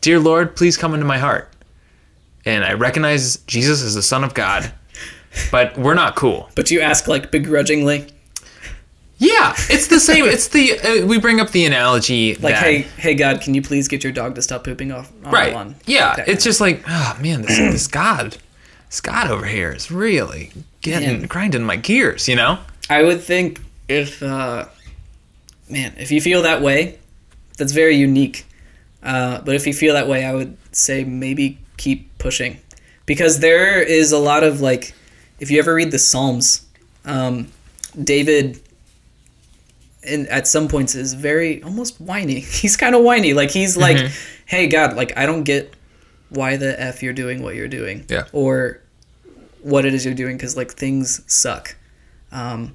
dear 0.07 0.21
Lord, 0.21 0.55
please 0.55 0.77
come 0.77 0.95
into 0.95 1.05
my 1.05 1.19
heart. 1.19 1.53
And 2.45 2.65
I 2.65 2.75
recognize 2.75 3.39
Jesus 3.39 3.83
as 3.83 3.97
the 3.97 4.03
Son 4.03 4.23
of 4.23 4.35
God, 4.35 4.73
but 5.51 5.77
we're 5.77 5.95
not 5.95 6.15
cool. 6.15 6.49
But 6.55 6.71
you 6.71 6.81
ask 6.81 7.09
like 7.09 7.33
begrudgingly, 7.33 8.07
Yeah, 9.19 9.55
it's 9.69 9.89
the 9.89 9.99
same. 9.99 10.25
It's 10.27 10.47
the 10.47 10.79
uh, 10.79 11.07
we 11.07 11.19
bring 11.19 11.41
up 11.41 11.51
the 11.51 11.65
analogy 11.65 12.37
like, 12.37 12.55
that, 12.55 12.63
hey, 12.63 12.83
hey, 12.83 13.15
God, 13.17 13.41
can 13.41 13.55
you 13.55 13.63
please 13.63 13.89
get 13.89 14.05
your 14.05 14.13
dog 14.13 14.37
to 14.37 14.43
stop 14.43 14.63
pooping 14.63 14.93
off 14.93 15.11
on 15.25 15.33
right? 15.33 15.49
the 15.49 15.57
lawn? 15.57 15.75
Yeah, 15.87 16.23
it's 16.25 16.45
just 16.45 16.61
like, 16.61 16.85
oh 16.87 17.19
man, 17.21 17.43
this 17.43 17.59
this 17.59 17.89
God, 17.89 18.37
this 18.89 19.01
God 19.01 19.29
over 19.29 19.45
here 19.45 19.73
is 19.73 19.91
really 19.91 20.53
getting 20.83 21.19
Man. 21.19 21.27
grinding 21.27 21.65
my 21.65 21.75
gears. 21.75 22.29
You 22.29 22.37
know? 22.37 22.61
I 22.89 23.03
would 23.03 23.23
think 23.23 23.61
if, 23.89 24.23
uh, 24.23 24.67
man, 25.69 25.95
if 25.99 26.13
you 26.13 26.21
feel 26.21 26.43
that 26.43 26.63
way, 26.63 27.01
that's 27.59 27.73
very 27.73 27.97
unique. 27.97 28.47
Uh, 29.07 29.41
but 29.41 29.55
if 29.55 29.67
you 29.67 29.73
feel 29.73 29.95
that 29.95 30.09
way, 30.09 30.25
I 30.25 30.35
would 30.35 30.57
say 30.73 31.05
maybe 31.05 31.59
keep 31.79 32.19
pushing, 32.19 32.59
because 33.07 33.39
there 33.41 33.81
is 33.81 34.11
a 34.13 34.19
lot 34.19 34.43
of 34.43 34.61
like, 34.61 34.93
if 35.41 35.51
you 35.51 35.59
ever 35.61 35.73
read 35.75 35.91
the 35.93 35.99
Psalms, 35.99 36.67
um, 37.05 37.49
David 38.03 38.61
and 40.07 40.27
at 40.29 40.47
some 40.47 40.69
points 40.69 40.95
is 40.95 41.15
very 41.15 41.63
almost 41.63 42.01
whiny. 42.01 42.41
He's 42.61 42.77
kind 42.77 42.95
of 42.95 43.03
whiny. 43.03 43.33
Like 43.35 43.51
he's 43.51 43.77
like, 43.77 44.11
"Hey 44.47 44.67
God, 44.67 44.97
like 44.97 45.17
I 45.17 45.27
don't 45.27 45.43
get 45.45 45.75
why 46.29 46.57
the 46.57 46.79
f 46.81 47.03
you're 47.03 47.13
doing 47.13 47.43
what 47.43 47.55
you're 47.55 47.69
doing, 47.69 48.05
Yeah. 48.09 48.25
or 48.33 48.81
what 49.63 49.85
it 49.85 49.95
is 49.95 50.05
you're 50.05 50.15
doing 50.15 50.37
because 50.37 50.57
like 50.57 50.73
things 50.73 51.23
suck." 51.27 51.77
Um, 52.33 52.75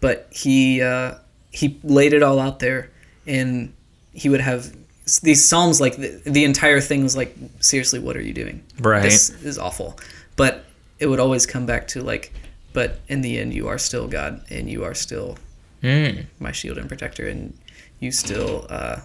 but 0.00 0.28
he 0.30 0.80
uh, 0.82 1.14
he 1.50 1.78
laid 1.82 2.12
it 2.12 2.22
all 2.22 2.38
out 2.38 2.58
there, 2.60 2.90
and 3.26 3.72
he 4.12 4.28
would 4.28 4.40
have 4.40 4.74
these 5.22 5.46
psalms 5.46 5.80
like 5.80 5.96
the, 5.96 6.20
the 6.24 6.44
entire 6.44 6.80
thing 6.80 7.02
was 7.02 7.16
like, 7.16 7.36
"Seriously, 7.60 7.98
what 7.98 8.16
are 8.16 8.22
you 8.22 8.32
doing? 8.32 8.62
Right. 8.80 9.02
This 9.02 9.30
is 9.42 9.58
awful." 9.58 9.98
But 10.36 10.64
it 10.98 11.06
would 11.06 11.20
always 11.20 11.46
come 11.46 11.66
back 11.66 11.88
to 11.88 12.02
like, 12.02 12.32
"But 12.72 13.00
in 13.08 13.20
the 13.20 13.38
end, 13.38 13.52
you 13.54 13.68
are 13.68 13.78
still 13.78 14.08
God, 14.08 14.42
and 14.50 14.68
you 14.68 14.84
are 14.84 14.94
still." 14.94 15.38
Mm. 15.82 16.24
my 16.40 16.50
shield 16.50 16.78
and 16.78 16.88
protector, 16.88 17.28
and 17.28 17.52
you 18.00 18.10
still 18.10 18.66
uh, 18.70 19.00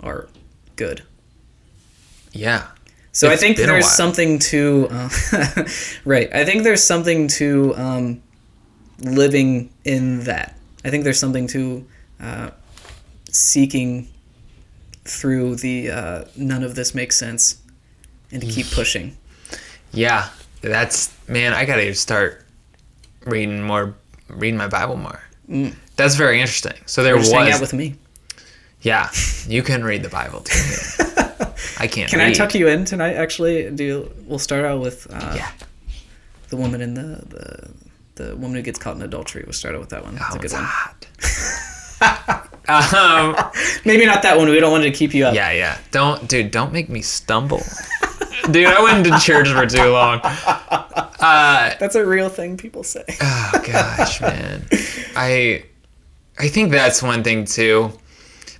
are 0.00 0.28
good. 0.74 1.04
Yeah. 2.32 2.66
So 3.12 3.30
I 3.30 3.36
think 3.36 3.56
there's 3.56 3.88
something 3.88 4.38
to, 4.40 4.88
uh, 4.90 5.08
right? 6.04 6.32
I 6.34 6.44
think 6.44 6.62
there's 6.62 6.82
something 6.82 7.28
to 7.28 7.74
um, 7.76 8.22
living 9.00 9.72
in 9.84 10.24
that. 10.24 10.56
I 10.84 10.90
think 10.90 11.04
there's 11.04 11.18
something 11.18 11.46
to 11.48 11.86
uh, 12.20 12.50
seeking 13.30 14.08
through 15.08 15.56
the 15.56 15.90
uh, 15.90 16.24
none 16.36 16.62
of 16.62 16.74
this 16.74 16.94
makes 16.94 17.16
sense, 17.16 17.58
and 18.30 18.42
to 18.42 18.48
keep 18.48 18.70
pushing. 18.70 19.16
Yeah. 19.92 20.28
That's 20.60 21.14
man. 21.28 21.52
I 21.54 21.64
gotta 21.64 21.94
start 21.94 22.44
reading 23.24 23.62
more, 23.62 23.94
reading 24.28 24.58
my 24.58 24.66
Bible 24.66 24.96
more. 24.96 25.20
That's 25.96 26.16
very 26.16 26.40
interesting. 26.40 26.74
So 26.86 27.04
there 27.04 27.16
just 27.16 27.32
hang 27.32 27.46
was 27.46 27.54
out 27.54 27.60
with 27.60 27.72
me. 27.72 27.94
Yeah, 28.82 29.08
you 29.46 29.62
can 29.62 29.84
read 29.84 30.02
the 30.02 30.08
Bible 30.08 30.40
too. 30.40 30.58
I 31.78 31.86
can't. 31.86 32.10
Can 32.10 32.18
read. 32.18 32.30
I 32.30 32.32
tuck 32.32 32.54
you 32.56 32.66
in 32.66 32.84
tonight? 32.84 33.14
Actually, 33.14 33.70
do 33.70 34.10
we'll 34.26 34.40
start 34.40 34.64
out 34.64 34.80
with 34.80 35.06
uh, 35.10 35.34
Yeah. 35.36 35.48
the 36.48 36.56
woman 36.56 36.80
in 36.80 36.94
the, 36.94 37.22
the 38.16 38.24
the 38.24 38.36
woman 38.36 38.56
who 38.56 38.62
gets 38.62 38.80
caught 38.80 38.96
in 38.96 39.02
adultery. 39.02 39.44
We'll 39.46 39.52
start 39.52 39.76
out 39.76 39.80
with 39.80 39.90
that 39.90 40.02
one. 40.04 40.16
That's 40.16 40.34
Oh, 40.34 40.38
a 40.38 40.38
good 40.38 40.52
it's 40.52 42.00
one. 42.00 42.40
um, 42.68 43.36
Maybe 43.84 44.04
not 44.06 44.22
that 44.22 44.36
one. 44.36 44.48
We 44.48 44.60
don't 44.60 44.70
want 44.72 44.84
to 44.84 44.90
keep 44.90 45.14
you 45.14 45.26
up. 45.26 45.34
yeah, 45.34 45.50
yeah. 45.52 45.78
Don't, 45.90 46.28
dude. 46.28 46.50
Don't 46.50 46.72
make 46.72 46.88
me 46.88 47.02
stumble. 47.02 47.62
dude, 48.50 48.66
I 48.66 48.82
went 48.82 49.04
to 49.06 49.18
church 49.18 49.48
for 49.48 49.66
too 49.66 49.90
long. 49.90 50.20
That's 51.20 51.94
a 51.94 52.04
real 52.04 52.28
thing 52.28 52.56
people 52.56 52.82
say. 52.82 53.04
Oh 53.20 53.62
gosh, 53.66 54.20
man. 54.20 54.64
I, 55.16 55.64
I 56.38 56.48
think 56.48 56.70
that's 56.70 57.02
one 57.02 57.22
thing 57.24 57.44
too. 57.44 57.90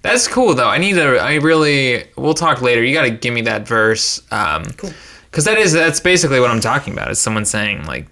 That's 0.02 0.28
cool 0.28 0.54
though. 0.54 0.68
I 0.68 0.78
need 0.78 0.94
to. 0.94 1.18
I 1.18 1.34
really. 1.36 2.04
We'll 2.16 2.34
talk 2.34 2.62
later. 2.62 2.82
You 2.82 2.94
got 2.94 3.02
to 3.02 3.11
give 3.11 3.34
me 3.34 3.42
that 3.42 3.66
verse. 3.66 4.22
Um, 4.30 4.64
Cool. 4.76 4.90
Because 5.30 5.44
that 5.44 5.59
is 5.59 5.72
that's 5.72 6.00
basically 6.00 6.40
what 6.40 6.50
I'm 6.50 6.61
talking 6.61 6.92
about. 6.94 7.11
Is 7.11 7.20
someone 7.20 7.44
saying 7.44 7.84
like, 7.84 8.06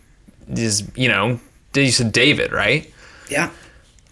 is 0.48 0.88
you 0.94 1.08
know, 1.08 1.40
you 1.74 1.90
said 1.90 2.12
David, 2.12 2.52
right? 2.52 2.92
Yeah. 3.30 3.50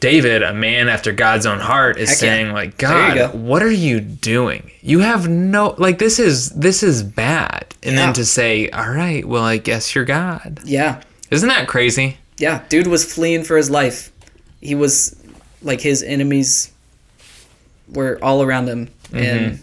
David, 0.00 0.42
a 0.42 0.52
man 0.52 0.88
after 0.88 1.12
God's 1.12 1.46
own 1.46 1.60
heart, 1.60 1.96
is 1.98 2.10
Heck 2.10 2.16
yeah. 2.16 2.20
saying 2.20 2.52
like, 2.52 2.76
God, 2.76 3.14
go. 3.14 3.28
what 3.30 3.62
are 3.62 3.70
you 3.70 4.00
doing? 4.00 4.70
You 4.82 5.00
have 5.00 5.28
no 5.28 5.74
like 5.78 5.98
this 5.98 6.18
is 6.18 6.50
this 6.50 6.82
is 6.82 7.02
bad. 7.02 7.74
And 7.82 7.94
Yeah. 7.96 8.06
then 8.06 8.14
to 8.14 8.24
say, 8.24 8.68
all 8.70 8.90
right, 8.90 9.24
well, 9.26 9.44
I 9.44 9.56
guess 9.56 9.94
you're 9.94 10.04
God. 10.04 10.60
Yeah. 10.64 11.00
Isn't 11.30 11.48
that 11.48 11.68
crazy? 11.68 12.18
Yeah. 12.38 12.62
Dude 12.68 12.86
was 12.86 13.10
fleeing 13.10 13.44
for 13.44 13.56
his 13.56 13.70
life. 13.70 14.10
He 14.60 14.74
was 14.74 15.16
like 15.62 15.80
his 15.80 16.02
enemies 16.02 16.70
were 17.88 18.18
all 18.22 18.42
around 18.42 18.68
him, 18.68 18.88
Mm-hmm. 19.10 19.16
and 19.18 19.62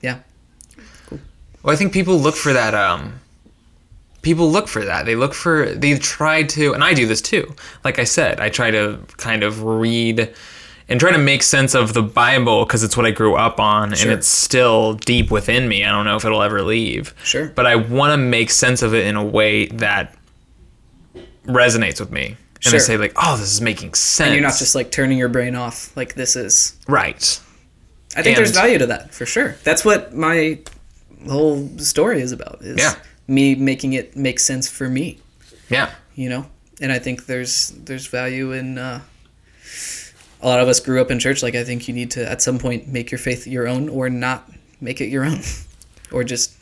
yeah. 0.00 0.18
Well, 1.62 1.72
I 1.72 1.76
think 1.76 1.92
people 1.92 2.18
look 2.18 2.34
for 2.36 2.52
that. 2.52 2.74
Um, 2.74 3.20
people 4.22 4.50
look 4.50 4.68
for 4.68 4.84
that. 4.84 5.04
They 5.06 5.16
look 5.16 5.34
for. 5.34 5.66
They 5.74 5.98
try 5.98 6.42
to, 6.44 6.72
and 6.72 6.82
I 6.82 6.94
do 6.94 7.06
this 7.06 7.20
too. 7.20 7.54
Like 7.84 7.98
I 7.98 8.04
said, 8.04 8.40
I 8.40 8.48
try 8.48 8.70
to 8.70 8.98
kind 9.18 9.42
of 9.42 9.62
read 9.62 10.32
and 10.88 10.98
try 11.00 11.12
to 11.12 11.18
make 11.18 11.42
sense 11.42 11.74
of 11.74 11.94
the 11.94 12.02
Bible 12.02 12.64
because 12.64 12.82
it's 12.82 12.96
what 12.96 13.06
I 13.06 13.10
grew 13.12 13.34
up 13.34 13.58
on, 13.60 13.94
Sure. 13.94 14.10
and 14.10 14.18
it's 14.18 14.26
still 14.28 14.94
deep 14.94 15.30
within 15.30 15.68
me. 15.68 15.84
I 15.84 15.90
don't 15.90 16.04
know 16.04 16.16
if 16.16 16.24
it'll 16.24 16.42
ever 16.42 16.62
leave. 16.62 17.14
Sure. 17.24 17.48
But 17.48 17.66
I 17.66 17.76
want 17.76 18.12
to 18.12 18.16
make 18.16 18.50
sense 18.50 18.82
of 18.82 18.92
it 18.94 19.06
in 19.06 19.16
a 19.16 19.24
way 19.24 19.66
that 19.66 20.14
resonates 21.46 22.00
with 22.00 22.10
me. 22.10 22.36
And 22.56 22.64
Sure. 22.70 22.74
I 22.74 22.78
say 22.78 22.96
like, 22.96 23.12
oh, 23.16 23.36
this 23.36 23.52
is 23.52 23.60
making 23.60 23.94
sense. 23.94 24.26
And 24.28 24.34
you're 24.34 24.42
not 24.42 24.56
just 24.58 24.74
like 24.74 24.90
turning 24.90 25.18
your 25.18 25.28
brain 25.28 25.54
off. 25.56 25.96
Like 25.96 26.14
this 26.14 26.36
is. 26.36 26.76
right. 26.86 27.40
I 28.14 28.20
think 28.22 28.36
there's 28.36 28.50
value 28.50 28.76
to 28.76 28.86
that 28.86 29.14
for 29.14 29.24
sure. 29.24 29.56
That's 29.64 29.86
what 29.86 30.14
my 30.14 30.58
whole 31.30 31.66
story 31.78 32.20
is 32.20 32.30
about. 32.30 32.58
Is 32.60 32.76
Yeah. 32.78 32.94
Me 33.34 33.54
making 33.54 33.92
it 33.94 34.16
make 34.16 34.38
sense 34.40 34.68
for 34.68 34.88
me. 34.88 35.06
Yeah. 35.68 35.90
you 36.14 36.28
know 36.28 36.44
and 36.82 36.92
i 36.92 36.98
think 36.98 37.24
there's 37.26 37.68
there's 37.86 38.06
value 38.06 38.52
in 38.52 38.76
uh, 38.76 39.00
a 40.42 40.46
lot 40.46 40.60
of 40.60 40.68
us 40.68 40.80
grew 40.80 41.00
up 41.00 41.10
in 41.10 41.18
church 41.18 41.42
like 41.42 41.54
i 41.54 41.64
think 41.64 41.88
you 41.88 41.94
need 41.94 42.10
to 42.10 42.20
at 42.30 42.42
some 42.42 42.58
point 42.58 42.88
make 42.88 43.10
your 43.10 43.18
faith 43.18 43.46
your 43.46 43.66
own 43.66 43.88
or 43.88 44.10
not 44.10 44.50
make 44.80 45.00
it 45.00 45.08
your 45.08 45.24
own 45.30 45.40
or 46.10 46.24
just 46.24 46.52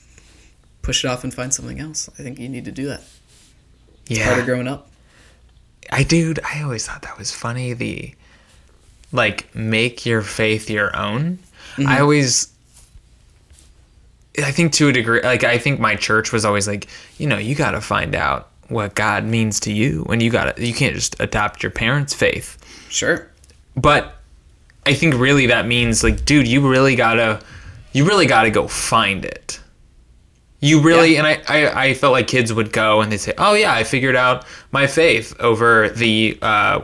push 0.83 1.05
it 1.05 1.09
off 1.09 1.25
and 1.25 1.35
find 1.35 1.53
something 1.53 1.81
else 1.81 2.09
i 2.19 2.23
think 2.23 2.39
you 2.39 2.49
need 2.49 2.65
to 2.65 2.71
do 2.83 2.87
that 2.87 3.03
Yeah. 4.07 4.27
part 4.29 4.39
of 4.41 4.45
growing 4.47 4.69
up 4.69 4.87
I 5.93 6.05
dude, 6.05 6.39
I 6.45 6.63
always 6.63 6.87
thought 6.87 7.03
that 7.03 7.19
was 7.19 7.33
funny. 7.33 7.73
The 7.73 8.15
like 9.11 9.53
make 9.57 10.07
your 10.07 10.23
faith 10.23 10.71
your 10.71 10.95
own. 10.97 11.41
I 11.85 11.99
always 11.99 12.47
I 14.39 14.51
think 14.53 14.73
to 14.75 14.89
a 14.89 14.93
degree 14.93 15.23
like 15.23 15.45
I 15.45 15.59
think 15.59 15.81
my 15.81 15.97
church 15.97 16.33
was 16.33 16.45
always 16.45 16.69
like, 16.69 16.87
you 17.19 17.27
know, 17.27 17.39
you 17.39 17.55
got 17.55 17.73
to 17.73 17.81
find 17.81 18.15
out 18.15 18.49
what 18.69 18.95
God 18.95 19.25
means 19.25 19.59
to 19.61 19.73
you 19.73 20.05
and 20.11 20.23
you 20.23 20.31
got 20.31 20.57
to 20.57 20.67
you 20.67 20.73
can't 20.73 20.95
just 20.95 21.19
adopt 21.21 21.63
your 21.63 21.71
parents' 21.71 22.15
faith. 22.15 22.57
sure 22.89 23.31
But 23.77 24.17
I 24.87 24.95
think 24.95 25.15
really 25.15 25.47
that 25.47 25.67
means 25.67 26.05
like 26.05 26.25
dude, 26.25 26.47
you 26.47 26.69
really 26.69 26.95
got 26.97 27.15
to 27.15 27.41
you 27.93 28.07
really 28.07 28.27
got 28.27 28.43
to 28.45 28.51
go 28.51 28.69
find 28.69 29.25
it. 29.25 29.61
You 30.63 30.83
really, 30.83 31.17
and 31.17 31.27
I, 31.27 31.43
I, 31.49 31.85
I 31.85 31.95
felt 31.95 32.13
like 32.13 32.27
kids 32.27 32.53
would 32.53 32.71
go 32.71 33.01
and 33.01 33.11
they'd 33.11 33.17
say, 33.17 33.33
"Oh 33.39 33.55
yeah, 33.55 33.73
I 33.73 33.83
figured 33.83 34.15
out 34.15 34.45
my 34.73 34.87
faith 34.87 35.35
over 35.41 35.89
the 35.89 36.39
uh, 36.43 36.83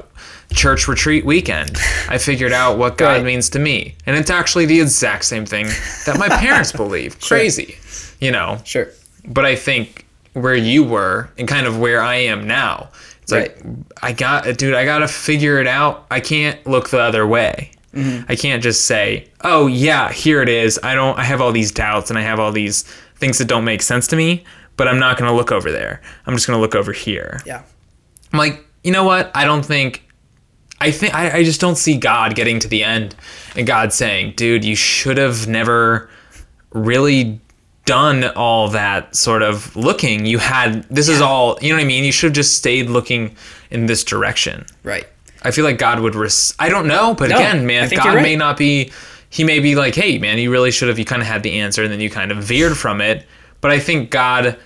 church 0.52 0.88
retreat 0.88 1.24
weekend. 1.24 1.76
I 2.08 2.18
figured 2.18 2.52
out 2.52 2.78
what 2.78 2.96
God 2.98 3.16
Right. 3.16 3.24
means 3.24 3.50
to 3.50 3.58
me." 3.58 3.94
And 4.06 4.16
it's 4.16 4.30
actually 4.30 4.66
the 4.66 4.80
exact 4.80 5.24
same 5.24 5.46
thing 5.46 5.66
that 6.06 6.18
my 6.18 6.28
parents 6.40 6.72
believe. 6.72 7.20
Crazy, 7.20 7.76
you 8.20 8.30
know. 8.30 8.60
sure 8.64 8.88
But 9.26 9.44
I 9.44 9.56
think 9.56 10.04
where 10.32 10.54
you 10.54 10.84
were 10.84 11.30
and 11.38 11.48
kind 11.48 11.66
of 11.66 11.78
where 11.78 12.00
I 12.02 12.16
am 12.16 12.46
now, 12.46 12.90
it's 13.22 13.32
like 13.32 13.58
I 14.02 14.12
got, 14.12 14.44
dude, 14.58 14.74
I 14.74 14.84
gotta 14.84 15.08
figure 15.08 15.58
it 15.60 15.66
out. 15.66 16.06
I 16.10 16.20
can't 16.20 16.64
look 16.66 16.90
the 16.90 17.00
other 17.00 17.26
way. 17.26 17.70
Mm-hmm. 17.94 18.30
I 18.30 18.36
can't 18.36 18.62
just 18.62 18.84
say, 18.84 19.26
"Oh 19.42 19.66
yeah, 19.68 20.12
here 20.12 20.42
it 20.42 20.48
is." 20.50 20.78
I 20.82 20.94
don't. 20.94 21.18
I 21.18 21.24
have 21.24 21.40
all 21.40 21.50
these 21.52 21.72
doubts 21.72 22.10
and 22.10 22.18
I 22.18 22.22
have 22.22 22.38
all 22.38 22.52
these 22.52 22.82
things 23.16 23.38
that 23.38 23.48
don't 23.48 23.64
make 23.64 23.80
sense 23.82 24.06
to 24.08 24.16
me. 24.16 24.44
But 24.76 24.86
I'm 24.88 24.98
not 24.98 25.16
gonna 25.16 25.34
look 25.34 25.50
over 25.50 25.72
there. 25.72 26.02
I'm 26.26 26.34
just 26.34 26.46
gonna 26.46 26.60
look 26.60 26.74
over 26.74 26.92
here. 26.92 27.40
yeah 27.46 27.62
I'm 28.32 28.38
like, 28.38 28.62
you 28.84 28.92
know 28.92 29.04
what? 29.04 29.30
I 29.34 29.44
don't 29.46 29.64
think. 29.64 30.05
I 30.80 30.90
think 30.90 31.14
I, 31.14 31.38
I 31.38 31.42
just 31.44 31.60
don't 31.60 31.76
see 31.76 31.96
God 31.96 32.34
getting 32.34 32.58
to 32.60 32.68
the 32.68 32.84
end 32.84 33.14
and 33.56 33.66
God 33.66 33.92
saying, 33.92 34.34
"Dude, 34.36 34.64
you 34.64 34.76
should 34.76 35.16
have 35.18 35.46
never 35.48 36.10
really 36.70 37.40
done 37.86 38.24
all 38.36 38.68
that 38.68 39.14
sort 39.14 39.42
of 39.42 39.74
looking. 39.76 40.26
You 40.26 40.38
had 40.38 40.82
this 40.84 41.08
is 41.08 41.20
all. 41.20 41.58
You 41.62 41.70
know 41.70 41.76
what 41.76 41.84
I 41.84 41.86
mean? 41.86 42.04
You 42.04 42.12
should 42.12 42.28
have 42.28 42.34
just 42.34 42.56
stayed 42.56 42.90
looking 42.90 43.36
in 43.70 43.86
this 43.86 44.04
direction." 44.04 44.66
right 44.82 45.06
I 45.42 45.50
feel 45.52 45.64
like 45.64 45.78
God 45.78 46.00
would. 46.00 46.14
Res- 46.14 46.54
I 46.58 46.68
don't 46.68 46.88
know, 46.88 47.14
but 47.14 47.28
No, 47.30 47.36
again, 47.36 47.66
man, 47.66 47.88
God 47.88 48.14
right. 48.16 48.22
may 48.22 48.36
not 48.36 48.56
be. 48.56 48.90
He 49.30 49.44
may 49.44 49.60
be 49.60 49.76
like, 49.76 49.94
"Hey, 49.94 50.18
man, 50.18 50.38
you 50.38 50.50
really 50.50 50.70
should 50.70 50.88
have." 50.88 50.98
You 50.98 51.04
kind 51.04 51.22
of 51.22 51.28
had 51.28 51.42
the 51.42 51.60
answer, 51.60 51.82
and 51.82 51.92
then 51.92 52.00
you 52.00 52.10
kind 52.10 52.30
of 52.32 52.38
veered 52.38 52.76
from 52.76 53.00
it. 53.00 53.24
But 53.60 53.70
I 53.70 53.78
think 53.78 54.10
God 54.10 54.58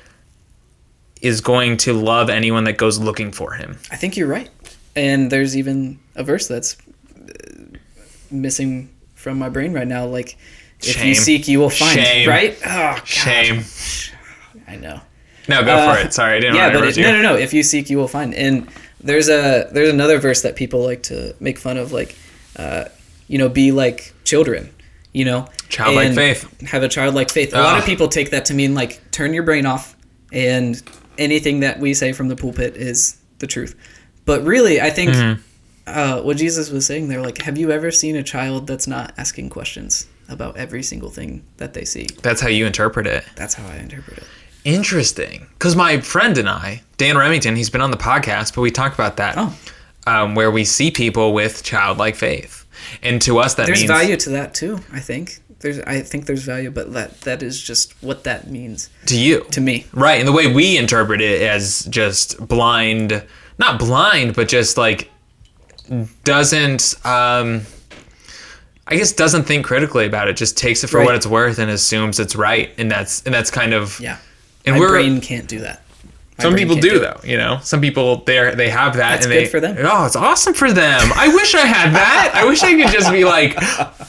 is 1.22 1.40
going 1.40 1.76
to 1.76 1.92
love 1.92 2.30
anyone 2.30 2.64
that 2.64 2.78
goes 2.78 2.98
looking 2.98 3.30
for 3.30 3.52
Him. 3.52 3.78
i 3.90 3.96
think 3.96 4.16
you're 4.16 4.26
right 4.28 4.48
and 4.96 5.30
there's 5.30 5.56
even 5.56 5.98
a 6.16 6.22
verse 6.24 6.48
that's 6.48 6.76
uh, 7.16 7.76
missing 8.30 8.90
from 9.14 9.38
my 9.38 9.48
brain 9.48 9.72
right 9.72 9.86
now 9.88 10.06
like 10.06 10.36
if 10.80 10.96
Shame. 10.96 11.08
you 11.08 11.14
seek 11.14 11.48
you 11.48 11.58
will 11.58 11.70
find 11.70 11.98
Shame. 12.00 12.28
right 12.28 12.56
oh 12.64 12.66
God. 12.96 13.06
Shame. 13.06 13.62
i 14.66 14.76
know 14.76 15.00
No, 15.48 15.64
go 15.64 15.74
Uh, 15.74 15.94
for 15.96 16.06
it. 16.06 16.12
Sorry, 16.14 16.36
I 16.36 16.40
didn't 16.40 16.54
yeah, 16.56 16.62
want 16.68 16.74
to 16.74 16.80
but 16.80 16.88
it, 16.90 16.96
you. 16.96 17.02
no, 17.02 17.12
no, 17.12 17.22
no. 17.22 17.36
If 17.36 17.52
you 17.52 17.62
seek, 17.64 17.90
you 17.90 17.96
will 17.98 18.06
find. 18.08 18.32
And 18.34 18.68
there's 19.00 19.28
a 19.28 19.68
there's 19.72 19.88
another 19.88 20.18
verse 20.20 20.42
that 20.42 20.54
people 20.54 20.84
like 20.84 21.02
to 21.04 21.34
make 21.40 21.58
fun 21.58 21.76
of, 21.76 21.90
like, 21.92 22.14
uh, 22.56 22.84
you 23.26 23.36
know, 23.38 23.48
be 23.48 23.72
like 23.72 24.12
children. 24.24 24.70
You 25.12 25.24
know, 25.24 25.48
Childlike 25.70 26.14
faith. 26.14 26.60
Have 26.68 26.84
a 26.84 26.88
childlike 26.88 27.30
faith. 27.30 27.52
A 27.52 27.58
lot 27.60 27.78
of 27.80 27.84
people 27.84 28.06
take 28.06 28.30
that 28.30 28.44
to 28.44 28.54
mean 28.54 28.74
like 28.76 29.00
turn 29.10 29.34
your 29.34 29.42
brain 29.42 29.66
off, 29.66 29.96
and 30.32 30.80
anything 31.18 31.60
that 31.60 31.80
we 31.80 31.94
say 31.94 32.12
from 32.12 32.28
the 32.28 32.36
pulpit 32.36 32.76
is 32.76 33.18
the 33.40 33.48
truth. 33.48 33.74
But 34.30 34.44
really, 34.44 34.80
I 34.80 34.90
think 34.90 35.10
Mm-hmm. 35.10 35.40
uh, 35.86 36.22
what 36.22 36.36
Jesus 36.36 36.70
was 36.70 36.86
saying 36.86 37.08
there, 37.08 37.20
like, 37.20 37.38
have 37.42 37.58
you 37.58 37.70
ever 37.72 37.90
seen 37.90 38.14
a 38.16 38.22
child 38.22 38.66
that's 38.66 38.86
not 38.86 39.12
asking 39.18 39.50
questions 39.50 40.06
about 40.28 40.56
every 40.56 40.82
single 40.82 41.10
thing 41.10 41.42
that 41.56 41.74
they 41.74 41.84
see? 41.84 42.06
That's 42.22 42.40
how 42.40 42.48
you 42.48 42.64
interpret 42.66 43.06
it. 43.06 43.24
That's 43.34 43.54
how 43.54 43.66
I 43.66 43.76
interpret 43.78 44.18
it. 44.18 44.24
Interesting. 44.64 45.46
Because 45.54 45.74
my 45.74 46.00
friend 46.00 46.38
and 46.38 46.48
I, 46.48 46.82
Dan 46.96 47.16
Remington, 47.16 47.56
he's 47.56 47.70
been 47.70 47.80
on 47.80 47.90
the 47.90 47.96
podcast, 47.96 48.54
but 48.54 48.60
we 48.60 48.70
talked 48.70 48.94
about 48.94 49.16
that. 49.16 49.34
Oh. 49.36 49.58
Um, 50.06 50.34
where 50.34 50.50
we 50.50 50.64
see 50.64 50.90
people 50.90 51.32
with 51.34 51.62
childlike 51.64 52.14
faith. 52.16 52.66
And 53.02 53.20
to 53.22 53.38
us, 53.38 53.54
that 53.54 53.66
there's 53.66 53.80
means. 53.80 53.90
value 53.90 54.16
to 54.16 54.30
that 54.30 54.54
too 54.54 54.80
i 54.92 55.00
think 55.00 55.38
there's 55.60 55.78
i 55.80 56.00
think 56.00 56.24
there's 56.24 56.42
value 56.42 56.70
but 56.70 56.94
that 56.94 57.20
that 57.20 57.42
is 57.42 57.60
just 57.60 57.92
what 58.02 58.24
that 58.24 58.50
means 58.50 58.88
to 59.06 59.18
you. 59.20 59.44
to 59.50 59.60
me 59.60 59.84
Right, 59.92 60.18
and 60.18 60.26
the 60.26 60.32
way 60.32 60.46
we 60.52 60.78
interpret 60.78 61.20
it 61.20 61.42
as 61.42 61.86
just 61.90 62.38
blind, 62.48 63.22
not 63.60 63.78
blind, 63.78 64.34
but 64.34 64.48
just 64.48 64.76
like 64.76 65.08
doesn't 66.24 66.94
um 67.04 67.62
I 68.88 68.96
guess 68.96 69.12
doesn't 69.12 69.44
think 69.44 69.64
critically 69.64 70.06
about 70.06 70.26
it, 70.28 70.36
just 70.36 70.58
takes 70.58 70.82
it 70.82 70.88
for 70.88 70.98
Right. 70.98 71.06
what 71.06 71.14
it's 71.14 71.26
worth 71.26 71.58
and 71.60 71.70
assumes 71.70 72.18
it's 72.18 72.34
right. 72.34 72.70
And 72.78 72.90
that's 72.90 73.22
and 73.24 73.32
that's 73.34 73.50
kind 73.50 73.72
of 73.72 73.98
yeah 74.00 74.16
And 74.66 74.74
my 74.76 74.80
we're- 74.80 74.90
brain 74.92 75.20
can't 75.20 75.46
do 75.46 75.60
that 75.60 75.82
some 76.40 76.54
people 76.54 76.74
can't 76.76 76.82
do 76.88 76.98
though, 76.98 77.20
you 77.24 77.36
know. 77.36 77.58
Some 77.62 77.80
people 77.80 78.16
they 78.24 78.54
they 78.54 78.68
have 78.70 78.94
that 78.94 79.10
That's 79.10 79.26
and 79.26 79.32
good 79.32 79.46
they 79.46 79.48
for 79.48 79.60
them. 79.60 79.76
Oh, 79.80 80.06
it's 80.06 80.16
awesome 80.16 80.54
for 80.54 80.72
them. 80.72 81.10
I 81.14 81.28
wish 81.28 81.54
I 81.54 81.66
had 81.66 81.92
that. 81.94 82.32
I 82.34 82.44
wish 82.46 82.62
I 82.62 82.74
could 82.74 82.92
just 82.92 83.10
be 83.10 83.24
like, 83.24 83.54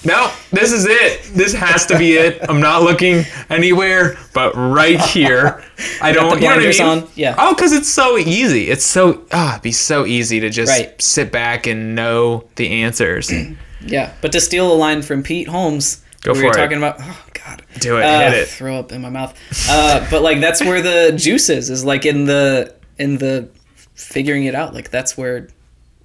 no, 0.05 0.31
this 0.51 0.71
is 0.71 0.85
it. 0.85 1.23
This 1.35 1.53
has 1.53 1.85
to 1.87 1.97
be 1.97 2.13
it. 2.13 2.41
I'm 2.49 2.59
not 2.59 2.83
looking 2.83 3.23
anywhere 3.49 4.17
but 4.33 4.53
right 4.55 4.99
here. 4.99 5.63
I 6.01 6.11
don't. 6.11 6.29
the 6.29 6.35
you 6.35 6.49
know 6.49 6.55
what 6.55 6.65
I 6.65 6.69
mean? 6.69 7.03
on? 7.03 7.09
Yeah. 7.15 7.35
Oh, 7.37 7.53
because 7.53 7.73
it's 7.73 7.89
so 7.89 8.17
easy. 8.17 8.69
It's 8.69 8.85
so 8.85 9.25
ah, 9.31 9.53
it'd 9.53 9.63
be 9.63 9.71
so 9.71 10.05
easy 10.05 10.39
to 10.39 10.49
just 10.49 10.69
Right. 10.71 11.01
sit 11.01 11.31
back 11.31 11.67
and 11.67 11.95
know 11.95 12.45
the 12.55 12.83
answers. 12.83 13.31
yeah 13.83 14.13
but 14.21 14.31
to 14.31 14.39
steal 14.39 14.71
a 14.71 14.75
line 14.75 15.01
from 15.01 15.23
pete 15.23 15.47
holmes 15.47 16.03
Go 16.21 16.33
we 16.33 16.43
were 16.43 16.51
for 16.53 16.59
it. 16.59 16.61
talking 16.61 16.77
about 16.77 16.97
oh 16.99 17.25
god 17.33 17.63
Do 17.79 17.97
it. 17.97 18.03
Uh, 18.03 18.29
Hit 18.31 18.39
it. 18.43 18.47
throw 18.47 18.75
up 18.77 18.91
in 18.91 19.01
my 19.01 19.09
mouth 19.09 19.35
uh, 19.69 20.05
but 20.11 20.21
like 20.21 20.39
that's 20.39 20.61
where 20.61 20.81
the 20.81 21.15
juice 21.17 21.49
is 21.49 21.69
is 21.69 21.83
like 21.83 22.05
in 22.05 22.25
the 22.25 22.73
in 22.99 23.17
the 23.17 23.49
figuring 23.95 24.45
it 24.45 24.53
out 24.55 24.73
like 24.73 24.91
that's 24.91 25.17
where 25.17 25.47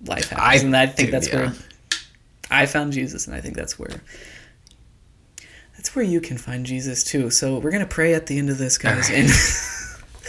life 0.07 0.31
happens 0.31 0.63
I- 0.63 0.67
and 0.67 0.77
i 0.77 0.87
think 0.87 1.09
dude, 1.09 1.15
that's 1.15 1.29
yeah. 1.29 1.37
where 1.37 1.53
i 2.51 2.65
found 2.67 2.93
jesus 2.93 3.27
and 3.27 3.35
i 3.37 3.41
think 3.41 3.57
that's 3.57 3.79
where 3.79 4.01
that's 5.77 5.95
where 5.95 6.05
you 6.05 6.21
can 6.21 6.39
find 6.39 6.65
jesus 6.65 7.05
too 7.05 7.31
so 7.31 7.59
we're 7.59 7.71
gonna 7.71 7.87
pray 7.87 8.15
at 8.15 8.27
the 8.27 8.39
end 8.39 8.49
of 8.51 8.59
this 8.59 8.79
guys 8.79 9.11
and 9.11 9.29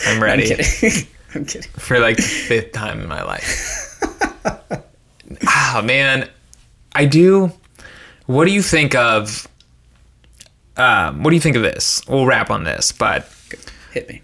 I'm 0.07 0.17
i'm 0.17 0.23
ready 0.23 0.47
kidding 0.47 1.07
i'm 1.35 1.45
kidding 1.45 1.69
for 1.77 1.99
like 1.99 2.17
the 2.17 2.21
fifth 2.23 2.71
time 2.73 2.99
in 3.01 3.07
my 3.07 3.23
life. 3.23 3.83
Ah 5.45 5.81
man, 5.83 6.29
I 6.93 7.05
do. 7.05 7.51
What 8.27 8.45
do 8.45 8.51
you 8.53 8.61
think 8.61 8.95
of? 8.95 9.45
Um, 10.77 11.23
what 11.23 11.31
do 11.31 11.35
you 11.35 11.41
think 11.41 11.55
of 11.55 11.63
this? 11.63 12.01
We'll 12.07 12.25
wrap 12.25 12.49
on 12.49 12.63
this, 12.63 12.91
but 12.91 13.29
hit 13.93 14.07
me 14.09 14.21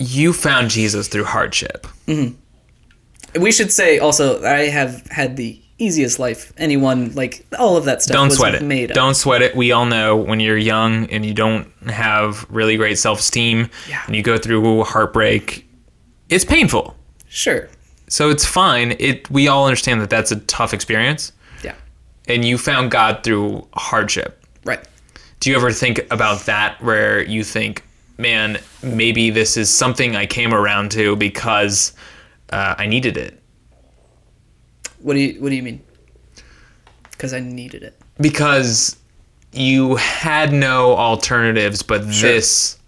you 0.00 0.32
found 0.32 0.70
Jesus 0.70 1.08
through 1.08 1.24
hardship. 1.24 1.86
we 2.06 3.50
should 3.50 3.72
say 3.72 3.98
also 3.98 4.40
i 4.44 4.60
have 4.68 5.04
had 5.08 5.36
the 5.36 5.60
easiest 5.78 6.18
life 6.20 6.52
anyone 6.56 7.12
like 7.14 7.44
all 7.58 7.76
of 7.76 7.84
that 7.84 8.00
stuff 8.02 8.14
Don't 8.14 8.28
was 8.28 8.36
sweat 8.36 8.54
it. 8.54 8.62
made 8.62 8.90
up. 8.90 8.94
Don't 8.94 9.14
sweat 9.14 9.42
it. 9.42 9.54
We 9.56 9.70
all 9.72 9.86
know 9.86 10.16
when 10.16 10.38
you're 10.40 10.56
young 10.56 11.06
and 11.10 11.24
you 11.26 11.34
don't 11.34 11.68
have 11.88 12.46
really 12.48 12.76
great 12.76 12.98
self-esteem 12.98 13.68
Yeah. 13.88 14.02
and 14.06 14.14
you 14.16 14.22
go 14.22 14.38
through 14.38 14.84
heartbreak, 14.84 15.68
it's 16.28 16.44
painful. 16.44 16.96
sure 17.28 17.68
So 18.08 18.30
it's 18.30 18.44
fine. 18.44 18.94
It 18.98 19.28
we 19.30 19.46
all 19.48 19.66
understand 19.66 20.00
that 20.00 20.10
that's 20.10 20.30
a 20.32 20.36
tough 20.40 20.72
experience, 20.74 21.32
yeah 21.62 21.74
and 22.26 22.44
you 22.44 22.56
found 22.58 22.90
God 22.90 23.22
through 23.24 23.66
hardship. 23.74 24.37
Do 25.40 25.50
you 25.50 25.56
ever 25.56 25.70
think 25.72 26.06
about 26.10 26.40
that 26.46 26.82
where 26.82 27.22
you 27.22 27.44
think, 27.44 27.84
man, 28.16 28.58
maybe 28.82 29.30
this 29.30 29.56
is 29.56 29.70
something 29.72 30.16
I 30.16 30.26
came 30.26 30.52
around 30.52 30.90
to 30.92 31.14
because 31.16 31.92
uh, 32.50 32.74
I 32.78 32.86
needed 32.86 33.16
it? 33.16 33.34
what 35.00 35.14
do 35.14 35.20
you 35.20 35.40
what 35.40 35.50
do 35.50 35.54
you 35.54 35.62
mean 35.62 35.80
because 37.12 37.32
i 37.32 37.38
needed 37.38 37.84
it 37.84 37.96
Because 38.20 38.96
you 39.52 39.94
had 39.94 40.52
no 40.52 40.96
alternatives 40.96 41.82
but 41.84 42.00
Sure. 42.12 42.32
this. 42.32 42.78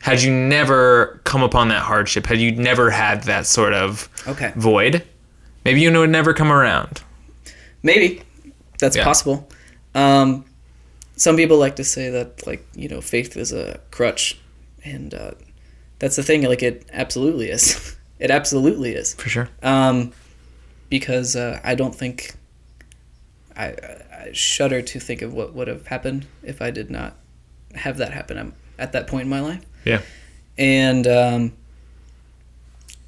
Had 0.00 0.22
you 0.22 0.32
never 0.32 1.20
come 1.22 1.44
upon 1.44 1.68
that 1.68 1.82
hardship, 1.82 2.26
had 2.26 2.38
you 2.38 2.50
never 2.50 2.90
had 2.90 3.22
that 3.24 3.46
sort 3.46 3.74
of 3.74 4.08
Okay. 4.26 4.52
void, 4.56 5.04
maybe 5.64 5.80
you 5.80 5.96
would 5.96 6.10
never 6.10 6.34
come 6.34 6.50
around. 6.50 7.00
Maybe 7.84 8.22
that's 8.80 8.96
Yeah. 8.96 9.04
possible. 9.04 9.48
Um, 9.94 10.44
some 11.16 11.36
people 11.36 11.58
like 11.58 11.76
to 11.76 11.84
say 11.84 12.10
that 12.10 12.46
like 12.46 12.64
you 12.74 12.88
know 12.88 13.00
faith 13.00 13.36
is 13.36 13.52
a 13.52 13.80
crutch, 13.90 14.38
and 14.84 15.12
uh, 15.14 15.32
that's 15.98 16.16
the 16.16 16.22
thing. 16.22 16.42
Like 16.42 16.62
it 16.62 16.86
absolutely 16.92 17.50
is. 17.50 17.96
it 18.18 18.30
absolutely 18.30 18.94
is. 18.94 19.14
For 19.14 19.28
sure. 19.28 19.48
Um, 19.62 20.12
because 20.88 21.34
uh, 21.34 21.60
I 21.64 21.74
don't 21.74 21.94
think 21.94 22.34
I, 23.56 23.66
I 23.66 24.30
shudder 24.32 24.82
to 24.82 25.00
think 25.00 25.22
of 25.22 25.32
what 25.32 25.54
would 25.54 25.68
have 25.68 25.86
happened 25.86 26.26
if 26.42 26.62
I 26.62 26.70
did 26.70 26.90
not 26.90 27.16
have 27.74 27.96
that 27.98 28.12
happen 28.12 28.38
um, 28.38 28.54
at 28.78 28.92
that 28.92 29.06
point 29.06 29.22
in 29.22 29.28
my 29.28 29.40
life. 29.40 29.64
Yeah. 29.84 30.02
And 30.58 31.06
um, 31.06 31.52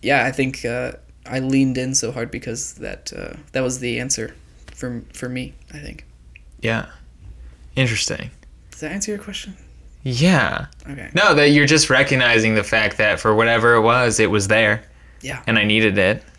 yeah, 0.03 0.25
I 0.25 0.33
think 0.33 0.65
uh, 0.65 0.93
I 1.27 1.41
leaned 1.41 1.79
in 1.79 1.95
so 1.95 2.13
hard 2.13 2.31
because 2.31 2.75
that 2.75 3.13
uh, 3.13 3.37
that 3.53 3.63
was 3.63 3.81
the 3.81 4.01
answer 4.01 4.35
for 4.75 5.03
for 5.13 5.29
me. 5.29 5.55
I 5.73 5.79
think. 5.79 6.05
Yeah. 6.61 6.87
Interesting. 7.77 8.31
Does 8.71 8.81
that 8.81 8.93
answer 8.93 9.11
your 9.13 9.21
question? 9.21 9.57
Yeah. 10.03 10.67
Okay. 10.89 11.11
No, 11.15 11.35
that 11.35 11.51
you're 11.51 11.67
just 11.67 11.91
recognizing 11.91 12.55
the 12.55 12.65
fact 12.65 12.97
that 12.99 13.21
for 13.21 13.35
whatever 13.35 13.75
it 13.75 13.81
was, 13.83 14.21
it 14.21 14.31
was 14.31 14.49
there 14.49 14.83
Yeah. 15.21 15.43
and 15.47 15.59
I 15.59 15.65
needed 15.65 15.99
it. 15.99 16.23
Yeah. 16.25 16.31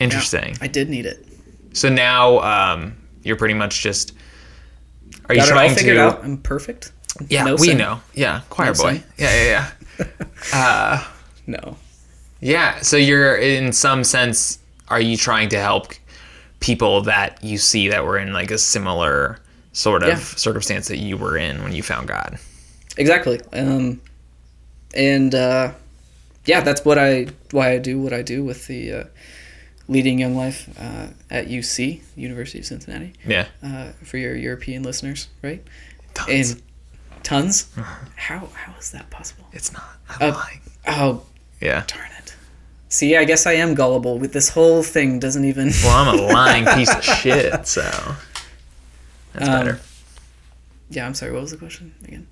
Interesting. 0.00 0.56
I 0.60 0.66
did 0.68 0.88
need 0.90 1.06
it. 1.06 1.26
So 1.72 1.88
now 1.88 2.38
um, 2.40 2.96
you're 3.22 3.36
pretty 3.36 3.54
much 3.54 3.82
just. 3.82 4.12
Are 5.28 5.34
you 5.34 5.40
Got 5.40 5.48
it 5.48 5.52
all 5.52 5.58
trying 5.58 5.74
figured 5.74 5.96
to? 5.96 6.02
out. 6.02 6.24
I'm 6.24 6.38
perfect. 6.38 6.92
Yeah, 7.28 7.44
No 7.44 7.54
we 7.54 7.68
sin. 7.68 7.78
know. 7.78 8.00
Yeah, 8.14 8.42
choir 8.50 8.66
No 8.68 8.72
boy. 8.74 8.92
sin. 8.94 9.02
Yeah, 9.16 9.44
yeah, 9.44 9.70
yeah. 10.00 10.06
uh, 10.52 11.04
No. 11.46 11.76
yeah. 12.40 12.80
So 12.80 12.96
you're 12.96 13.36
in 13.36 13.72
some 13.72 14.04
sense, 14.04 14.58
are 14.88 15.00
you 15.00 15.16
trying 15.16 15.48
to 15.50 15.58
help 15.60 15.92
people 16.60 17.00
that 17.02 17.42
you 17.42 17.56
see 17.58 17.88
that 17.88 18.04
were 18.04 18.18
in 18.18 18.32
like 18.32 18.50
a 18.50 18.58
similar 18.58 19.38
sort 19.74 20.02
of 20.02 20.08
Yeah. 20.08 20.18
circumstance 20.18 20.88
that 20.88 20.96
you 20.96 21.18
were 21.18 21.36
in 21.36 21.62
when 21.62 21.72
you 21.74 21.82
found 21.82 22.08
God? 22.08 22.38
Exactly. 22.96 23.40
Um, 23.52 24.00
and 24.94 25.34
uh, 25.34 25.72
yeah, 26.46 26.60
that's 26.62 26.84
what 26.84 26.98
I 26.98 27.26
why 27.50 27.72
I 27.72 27.78
do 27.78 28.00
what 28.00 28.12
I 28.14 28.22
do 28.22 28.42
with 28.44 28.66
the 28.66 28.92
uh, 28.92 29.04
leading 29.88 30.18
young 30.18 30.36
life 30.36 30.68
uh, 30.80 31.08
at 31.30 31.48
UC 31.48 32.00
University 32.16 32.60
of 32.60 32.64
Cincinnati 32.66 33.12
Yeah. 33.26 33.46
uh, 33.62 33.90
for 34.02 34.16
your 34.16 34.34
European 34.36 34.82
listeners, 34.82 35.28
right? 35.42 35.62
Tons. 36.14 36.50
And 36.52 36.62
tons. 37.24 37.66
How 38.16 38.48
how 38.54 38.74
is 38.78 38.90
that 38.92 39.10
possible? 39.10 39.44
it's 39.52 39.72
not. 39.72 39.84
I'm 40.08 40.30
Uh, 40.30 40.34
lying. 40.34 40.60
Oh 40.86 41.22
Yeah. 41.60 41.82
darn 41.86 42.10
it! 42.20 42.34
See, 42.88 43.16
I 43.16 43.24
guess 43.24 43.44
I 43.46 43.54
am 43.54 43.74
gullible. 43.74 44.18
With 44.20 44.32
this 44.32 44.50
whole 44.50 44.84
thing 44.84 45.18
doesn't 45.18 45.44
even. 45.44 45.72
Well, 45.82 45.96
I'm 45.96 46.18
a 46.18 46.22
lying 46.22 46.64
piece 46.76 46.94
of 46.94 47.02
shit, 47.02 47.66
so 47.66 47.82
that's 49.34 49.48
Um, 49.48 49.64
better. 49.66 49.80
yeah, 50.90 51.06
I'm 51.06 51.14
sorry. 51.14 51.32
What 51.32 51.42
was 51.42 51.50
the 51.50 51.56
question 51.58 51.94
again? 52.04 52.26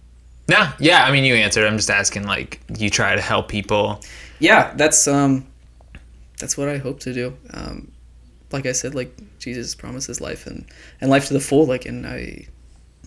No, 0.49 0.71
yeah. 0.81 1.05
I 1.05 1.13
mean, 1.13 1.25
you 1.25 1.35
answered. 1.35 1.67
I'm 1.67 1.77
just 1.77 1.91
asking. 1.91 2.25
Like, 2.27 2.61
you 2.79 2.89
try 2.91 3.15
to 3.15 3.21
help 3.23 3.49
people. 3.49 4.01
yeah 4.41 4.73
that's 4.77 5.07
um 5.07 5.47
that's 6.41 6.57
what 6.59 6.69
i 6.69 6.77
hope 6.77 6.99
to 6.99 7.13
do 7.15 7.33
um 7.55 7.93
like 8.51 8.67
i 8.67 8.73
said 8.73 8.93
like 8.93 9.17
jesus 9.39 9.73
promises 9.77 10.21
life 10.21 10.49
and 10.49 10.65
and 11.01 11.09
life 11.11 11.27
to 11.29 11.33
the 11.33 11.39
full 11.39 11.65
like 11.65 11.87
and 11.87 12.05
i 12.05 12.45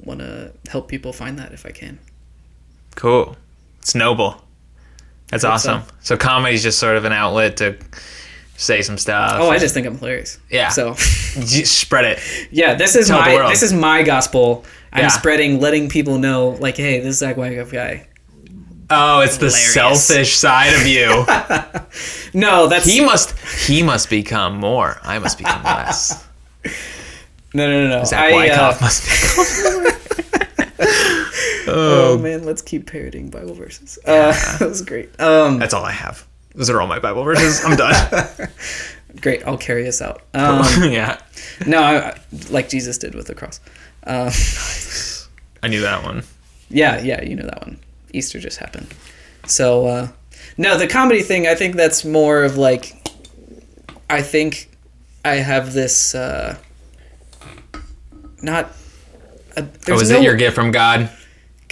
want 0.05 0.21
to 0.21 0.53
help 0.69 0.87
people 0.87 1.11
find 1.11 1.37
that 1.37 1.51
if 1.51 1.65
i 1.65 1.71
can 1.71 1.99
Cool. 2.95 3.35
It's 3.81 3.93
noble. 3.93 4.41
That's 5.27 5.43
awesome. 5.43 5.81
So. 5.99 6.15
comedy's 6.15 6.63
just 6.63 6.79
sort 6.79 6.95
of 6.95 7.03
an 7.03 7.11
outlet 7.11 7.57
to 7.57 7.75
say 8.57 8.81
some 8.81 8.97
stuff. 8.97 9.33
oh 9.35 9.49
i 9.49 9.57
just 9.57 9.73
think 9.73 9.85
i'm 9.87 9.97
hilarious 9.97 10.39
Yeah. 10.49 10.69
so 10.69 10.89
You 11.35 11.65
spread 11.65 12.05
it. 12.05 12.19
yeah 12.51 12.73
this 12.75 12.95
is 12.95 13.07
Tell 13.07 13.19
my 13.19 13.49
this 13.49 13.63
is 13.63 13.73
my 13.73 14.01
gospel 14.03 14.63
i'm 14.93 15.03
Yeah. 15.03 15.07
spreading 15.09 15.59
letting 15.59 15.89
people 15.89 16.17
know 16.19 16.49
like 16.59 16.77
hey 16.77 16.99
this 16.99 17.09
is 17.15 17.17
zach 17.19 17.35
Wycuff 17.35 17.71
guy 17.71 18.07
Oh, 18.87 19.21
it's 19.21 19.37
the 19.37 19.49
selfish 19.49 20.35
side 20.35 20.73
of 20.79 20.85
you. 20.85 21.25
no 22.39 22.67
that's 22.67 22.85
he 22.85 23.03
must. 23.03 23.33
He 23.67 23.81
must 23.81 24.11
become 24.11 24.57
more. 24.59 24.99
I 25.01 25.17
must 25.17 25.39
become 25.39 25.63
less. 25.63 26.23
no 27.55 27.67
no 27.67 27.87
no 27.87 27.97
no 27.97 28.03
Zach 28.03 28.31
I, 28.31 28.49
uh, 28.49 28.73
Wycuff 28.73 28.81
must 28.81 29.03
become. 29.09 29.83
more. 29.83 29.91
oh 31.67 32.19
man 32.21 32.43
let's 32.45 32.61
keep 32.61 32.85
parroting 32.85 33.29
bible 33.29 33.55
verses 33.55 33.97
uh 34.05 34.31
that 34.59 34.69
was 34.69 34.81
great 34.83 35.19
um 35.19 35.57
That's 35.57 35.73
all 35.73 35.83
I 35.83 35.91
have. 35.91 36.27
Those 36.55 36.69
are 36.69 36.81
all 36.81 36.87
my 36.87 36.99
Bible 36.99 37.23
verses. 37.23 37.63
I'm 37.63 37.75
done. 37.77 38.49
great 39.21 39.47
i'll 39.47 39.57
carry 39.57 39.87
us 39.87 40.01
out 40.01 40.23
um 40.33 40.65
yeah, 40.91 41.17
no 41.65 41.81
I, 41.81 42.19
like 42.49 42.67
jesus 42.67 42.97
did 42.97 43.15
with 43.15 43.27
the 43.27 43.33
cross 43.33 43.61
uh 44.05 44.29
I 45.63 45.69
knew 45.69 45.79
that 45.81 46.03
one. 46.03 46.23
Yeah, 46.69 47.01
yeah, 47.01 47.23
you 47.23 47.35
know 47.35 47.45
that 47.45 47.61
one. 47.61 47.79
Easter 48.13 48.39
just 48.39 48.57
happened. 48.59 48.93
So, 49.47 49.87
uh, 49.87 50.07
no, 50.57 50.77
the 50.77 50.85
comedy 50.87 51.23
thing, 51.23 51.47
I 51.47 51.55
think 51.55 51.75
that's 51.75 52.05
more 52.05 52.43
of 52.43 52.55
like, 52.57 52.93
I 54.09 54.21
think 54.21 54.69
I 55.23 55.35
have 55.35 55.73
this, 55.73 56.13
uh, 56.13 56.57
not. 58.43 58.71
Uh, 59.57 59.63
Oh, 59.89 59.99
is 59.99 60.11
no- 60.11 60.17
it 60.19 60.23
your 60.23 60.35
gift 60.35 60.53
from 60.55 60.69
God? 60.71 61.09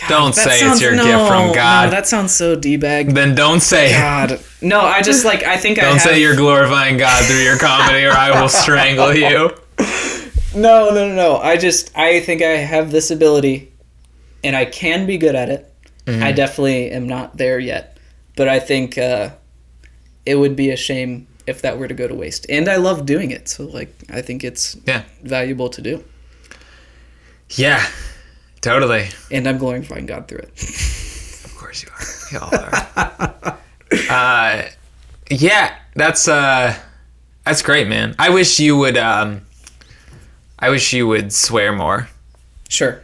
God, 0.07 0.09
Don't 0.09 0.35
say 0.35 0.51
it's 0.51 0.59
sounds- 0.61 0.81
your 0.81 0.95
no, 0.95 1.03
gift 1.03 1.27
from 1.27 1.53
God. 1.53 1.85
No, 1.85 1.91
that 1.91 2.07
sounds 2.07 2.33
so 2.33 2.55
d-bag. 2.55 3.13
Then 3.13 3.35
don't 3.35 3.59
say 3.61 3.89
it. 3.91 3.97
God, 3.97 4.39
no, 4.61 4.81
I 4.81 5.01
just 5.01 5.23
like 5.25 5.43
I 5.43 5.57
think 5.57 5.79
I 5.79 5.83
Don't 5.83 5.99
say 5.99 6.19
you're 6.21 6.35
glorifying 6.35 6.97
God 6.97 7.25
through 7.25 7.41
your 7.43 7.57
comedy, 7.57 8.05
or 8.05 8.11
I 8.11 8.39
will 8.41 8.49
strangle 8.49 9.13
you. 9.15 9.51
No, 10.55 10.89
no, 10.91 11.07
no, 11.07 11.15
no. 11.15 11.37
I 11.37 11.57
just 11.57 11.97
I 11.97 12.19
think 12.19 12.43
I 12.43 12.49
have 12.57 12.91
this 12.91 13.09
ability, 13.09 13.71
and 14.43 14.55
I 14.55 14.65
can 14.65 15.07
be 15.07 15.17
good 15.17 15.33
at 15.33 15.49
it. 15.49 15.73
Mm-hmm. 16.05 16.21
I 16.21 16.31
definitely 16.31 16.91
am 16.91 17.07
not 17.07 17.37
there 17.37 17.57
yet, 17.57 17.97
but 18.35 18.47
I 18.47 18.59
think 18.59 18.95
uh, 18.99 19.31
it 20.27 20.35
would 20.35 20.55
be 20.55 20.69
a 20.69 20.77
shame 20.77 21.25
if 21.47 21.63
that 21.63 21.79
were 21.79 21.87
to 21.87 21.95
go 21.95 22.07
to 22.07 22.13
waste. 22.13 22.45
And 22.49 22.69
I 22.69 22.75
love 22.75 23.07
doing 23.07 23.31
it, 23.31 23.47
so 23.49 23.63
like 23.65 23.95
I 24.11 24.21
think 24.21 24.43
it's 24.43 24.77
Yeah, 24.85 25.01
valuable 25.23 25.69
to 25.69 25.81
do, 25.81 26.03
yeah, 27.49 27.83
totally. 28.63 29.09
and 29.31 29.47
I'm 29.47 29.57
glorifying 29.59 30.05
God 30.07 30.27
through 30.27 30.39
it. 30.39 30.49
Of 31.45 31.55
course 31.57 31.83
you 31.83 31.89
are. 31.93 32.05
You 32.31 32.39
all 32.39 32.55
are. 32.55 33.57
uh, 34.09 34.69
yeah, 35.29 35.75
that's 35.95 36.27
uh, 36.27 36.75
that's 37.45 37.61
great, 37.61 37.87
man. 37.87 38.15
I 38.17 38.29
wish 38.31 38.59
you 38.59 38.75
would. 38.77 38.97
Um, 38.97 39.41
I 40.59 40.69
wish 40.69 40.93
you 40.93 41.07
would 41.07 41.31
swear 41.33 41.71
more. 41.73 42.07
Sure, 42.69 43.01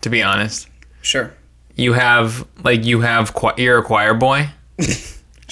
To 0.00 0.08
be 0.08 0.22
honest, 0.22 0.66
sure. 1.02 1.34
you 1.76 1.92
have 1.92 2.46
like 2.64 2.84
you 2.86 3.00
have 3.02 3.34
qui- 3.34 3.62
you're 3.62 3.78
a 3.78 3.82
choir 3.82 4.14
boy, 4.14 4.48
Sure. 4.78 4.86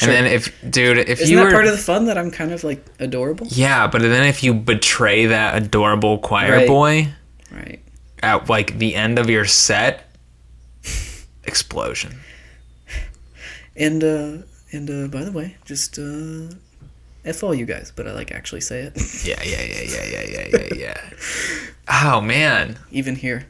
and 0.00 0.08
then 0.11 0.26
if 0.26 0.54
dude, 0.70 0.96
if 0.98 1.06
you're. 1.08 1.12
Isn't 1.18 1.28
you 1.30 1.36
that 1.36 1.44
were 1.44 1.50
part 1.50 1.66
of 1.66 1.72
the 1.72 1.78
fun 1.78 2.06
that 2.06 2.16
I'm 2.16 2.30
kind 2.30 2.52
of 2.52 2.64
like 2.64 2.82
adorable? 2.98 3.46
yeah, 3.50 3.86
but 3.88 4.00
then 4.00 4.26
if 4.26 4.42
you 4.42 4.54
betray 4.54 5.26
that 5.26 5.61
adorable 5.62 6.18
choir 6.18 6.52
Right. 6.52 6.66
boy 6.68 7.08
Right. 7.52 7.80
At 8.22 8.48
like 8.48 8.78
the 8.78 8.94
end 8.94 9.18
of 9.18 9.28
your 9.30 9.44
set, 9.44 10.08
explosion. 11.44 12.20
And 13.76 14.02
uh, 14.04 14.38
and 14.72 14.90
uh, 14.90 15.08
by 15.08 15.24
the 15.24 15.32
way, 15.32 15.56
just 15.64 15.98
uh, 15.98 16.54
f 17.24 17.42
all 17.42 17.54
you 17.54 17.66
guys, 17.66 17.92
but 17.94 18.06
I 18.06 18.12
like 18.12 18.30
actually 18.32 18.60
say 18.60 18.80
it, 18.82 18.96
Yeah, 19.24 19.40
yeah, 19.42 19.62
yeah, 19.62 19.82
yeah, 19.82 20.04
yeah, 20.04 20.24
yeah, 20.28 20.48
yeah, 20.52 20.74
yeah. 20.74 21.10
Oh 21.88 22.20
man, 22.20 22.78
even 22.90 23.16
here. 23.16 23.46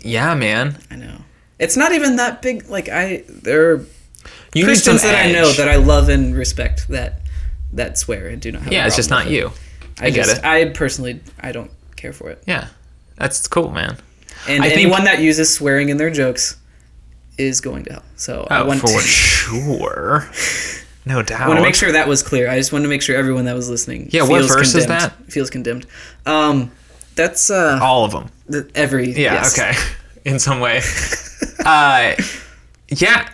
yeah, 0.00 0.34
man. 0.34 0.78
I 0.90 0.96
know. 0.96 1.18
It's 1.58 1.76
not 1.76 1.92
even 1.92 2.16
that 2.16 2.42
big. 2.42 2.68
Like 2.68 2.88
I, 2.88 3.24
there 3.28 3.70
are 3.72 3.86
You 4.54 4.64
Christians 4.64 5.02
that 5.02 5.14
I 5.26 5.32
know 5.32 5.50
that 5.52 5.68
I 5.68 5.76
love 5.76 6.08
and 6.08 6.34
respect 6.34 6.88
that 6.88 7.20
that 7.72 7.98
swear 7.98 8.28
and 8.28 8.40
do 8.40 8.52
not 8.52 8.62
have. 8.62 8.72
a 8.72 8.74
yeah, 8.74 8.86
it's 8.86 8.96
just 8.96 9.10
not 9.10 9.24
with 9.26 9.34
you. 9.34 9.46
it. 9.48 9.52
I, 9.98 10.10
get 10.10 10.26
just, 10.26 10.38
it. 10.38 10.44
I 10.44 10.68
personally, 10.70 11.20
I 11.40 11.52
don't 11.52 11.70
care 11.96 12.12
for 12.12 12.28
it. 12.30 12.42
Yeah, 12.46 12.68
that's 13.16 13.46
cool, 13.48 13.70
man. 13.70 13.96
And 14.48 14.62
I 14.62 14.68
think- 14.68 14.80
anyone 14.80 15.04
that 15.04 15.20
uses 15.20 15.52
swearing 15.52 15.88
in 15.88 15.96
their 15.96 16.10
jokes 16.10 16.56
is 17.38 17.60
going 17.60 17.84
to 17.84 17.92
hell. 17.94 18.02
So 18.16 18.46
I 18.50 18.60
Oh, 18.60 18.66
want 18.66 18.80
for 18.80 18.88
to, 18.88 18.98
sure. 19.00 20.28
No 21.08 21.22
doubt. 21.22 21.42
I 21.42 21.46
want 21.46 21.58
to 21.58 21.62
make 21.62 21.76
sure 21.76 21.92
that 21.92 22.08
was 22.08 22.24
clear. 22.24 22.50
I 22.50 22.56
just 22.58 22.72
want 22.72 22.82
to 22.82 22.88
make 22.88 23.00
sure 23.00 23.14
everyone 23.16 23.44
that 23.44 23.54
was 23.54 23.70
listening. 23.70 24.08
Yeah, 24.10 24.22
what 24.24 24.42
verse 24.48 24.74
is 24.74 24.86
condemned, 24.86 25.02
that? 25.02 25.32
Feels 25.32 25.50
condemned. 25.50 25.86
Um, 26.26 26.72
that's 27.14 27.48
uh, 27.48 27.78
all 27.80 28.04
of 28.04 28.10
them. 28.10 28.28
the, 28.48 28.68
every 28.74 29.12
Yeah. 29.12 29.34
yes. 29.34 29.56
Okay. 29.56 29.72
In 30.24 30.40
some 30.40 30.58
way. 30.58 30.80
uh, 31.64 32.14
yeah. 32.88 33.28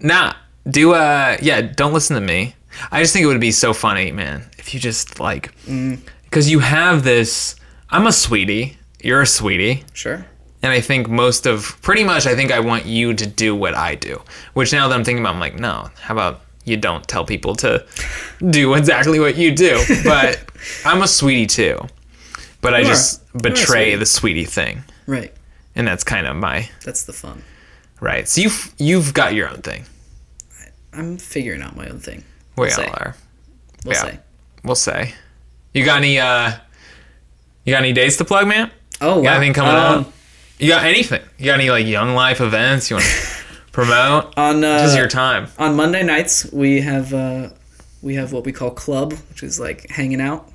Nah. 0.00 0.34
Do 0.68 0.92
uh. 0.92 1.38
Yeah. 1.40 1.62
Don't 1.62 1.94
listen 1.94 2.14
to 2.16 2.20
me. 2.20 2.54
I 2.92 3.00
just 3.00 3.14
think 3.14 3.22
it 3.24 3.26
would 3.28 3.40
be 3.40 3.52
so 3.52 3.72
funny, 3.72 4.12
man, 4.12 4.44
if 4.58 4.74
you 4.74 4.80
just 4.80 5.18
like, 5.18 5.54
Mm. 5.64 6.00
because 6.24 6.50
you 6.50 6.58
have 6.58 7.04
this. 7.04 7.56
I'm 7.88 8.06
a 8.06 8.12
sweetie. 8.12 8.76
You're 9.00 9.22
a 9.22 9.26
sweetie. 9.26 9.84
Sure. 9.94 10.26
And 10.64 10.72
I 10.72 10.80
think 10.80 11.08
most 11.10 11.46
of, 11.46 11.76
pretty 11.82 12.04
much, 12.04 12.26
I 12.26 12.34
think 12.34 12.50
I 12.50 12.60
want 12.60 12.86
you 12.86 13.12
to 13.14 13.26
do 13.26 13.54
what 13.54 13.74
I 13.74 13.94
do. 13.96 14.22
Which 14.54 14.72
now 14.72 14.88
that 14.88 14.94
I'm 14.94 15.04
thinking 15.04 15.22
about, 15.22 15.34
I'm 15.34 15.40
like, 15.40 15.58
no, 15.58 15.90
how 16.00 16.14
about 16.14 16.40
you 16.64 16.78
don't 16.78 17.06
tell 17.06 17.24
people 17.26 17.54
to 17.56 17.84
do 18.50 18.72
exactly 18.74 19.20
what 19.20 19.36
you 19.36 19.54
do? 19.54 19.78
But 20.04 20.40
I'm 20.86 21.02
a 21.02 21.06
sweetie 21.08 21.46
too. 21.46 21.78
But 22.62 22.72
I 22.74 22.80
are. 22.80 22.84
just 22.84 23.22
You 23.34 23.40
betray 23.40 23.84
sweetie. 23.90 23.96
the 23.96 24.06
sweetie 24.06 24.44
thing. 24.46 24.84
Right. 25.06 25.32
and 25.76 25.86
that's 25.86 26.02
kind 26.02 26.26
of 26.26 26.34
my 26.36 26.70
That's 26.84 27.02
the 27.04 27.12
fun. 27.12 27.42
right. 28.00 28.26
So 28.26 28.40
you've 28.40 28.72
you've 28.78 29.12
got 29.12 29.34
your 29.34 29.50
own 29.50 29.60
thing. 29.60 29.84
I'm 30.94 31.18
figuring 31.18 31.60
out 31.60 31.76
my 31.76 31.88
own 31.88 31.98
thing. 31.98 32.24
We 32.56 32.62
We'll 32.62 32.70
all 32.70 32.76
say. 32.76 32.86
are. 32.86 33.16
We'll 33.84 33.94
Yeah. 33.94 34.02
say. 34.02 34.18
We'll 34.62 34.76
say. 34.76 35.12
You 35.74 35.84
got 35.84 35.98
any 35.98 36.18
uh 36.18 36.52
you 37.64 37.72
got 37.74 37.82
any 37.82 37.92
dates 37.92 38.16
to 38.16 38.24
plug, 38.24 38.46
man? 38.48 38.70
Oh, 39.02 39.18
You 39.18 39.24
got 39.24 39.30
wow. 39.32 39.36
anything 39.36 39.52
coming 39.54 39.74
Um, 39.74 40.00
up? 40.06 40.12
You 40.58 40.68
got 40.68 40.84
anything? 40.84 41.22
You 41.38 41.46
got 41.46 41.54
any 41.60 41.70
like 41.70 41.86
young 41.86 42.14
life 42.14 42.40
events 42.40 42.90
you 42.90 42.96
want 42.96 43.06
to 43.06 43.62
promote? 43.72 44.36
On 44.38 44.62
uh, 44.62 44.78
this 44.82 44.92
is 44.92 44.96
your 44.96 45.08
time. 45.08 45.48
on 45.58 45.74
Monday 45.76 46.02
nights 46.02 46.50
we 46.52 46.80
have 46.80 47.12
uh, 47.12 47.48
we 48.02 48.14
have 48.14 48.32
what 48.32 48.44
we 48.44 48.52
call 48.52 48.70
club, 48.70 49.12
which 49.30 49.42
is 49.42 49.58
like 49.58 49.88
hanging 49.90 50.20
out. 50.20 50.48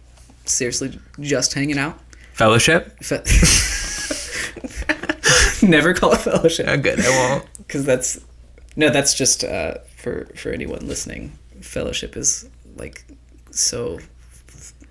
Seriously, 0.45 0.97
just 1.19 1.53
hanging 1.53 1.77
out. 1.77 1.99
Fellowship? 2.33 2.97
Fe- 3.03 3.23
Never 5.67 5.93
call 5.93 6.13
it 6.13 6.19
fellowship. 6.21 6.65
Oh, 6.69 6.77
good. 6.77 6.99
I 7.01 7.09
won't. 7.09 7.45
because 7.57 7.85
that's 7.85 8.19
no 8.75 8.89
that's 8.89 9.13
just 9.13 9.43
uh, 9.43 9.75
for 9.97 10.25
for 10.35 10.49
anyone 10.51 10.87
listening 10.87 11.33
fellowship 11.61 12.15
is 12.15 12.49
like 12.77 13.03
so 13.51 13.99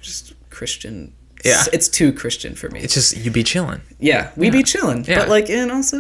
just 0.02 0.34
christian 0.50 1.12
Yeah. 1.44 1.60
it's, 1.60 1.68
it's 1.72 1.88
too 1.88 2.12
christian 2.12 2.54
for 2.54 2.68
me 2.70 2.80
It's 2.80 2.94
just 2.94 3.16
you 3.16 3.30
be 3.30 3.42
chilling. 3.44 3.80
yeah 4.00 4.30
we 4.36 4.50
be 4.50 4.62
chilling 4.62 5.04
Yeah. 5.04 5.20
but 5.20 5.28
like 5.28 5.48
and 5.50 5.70
also 5.70 5.98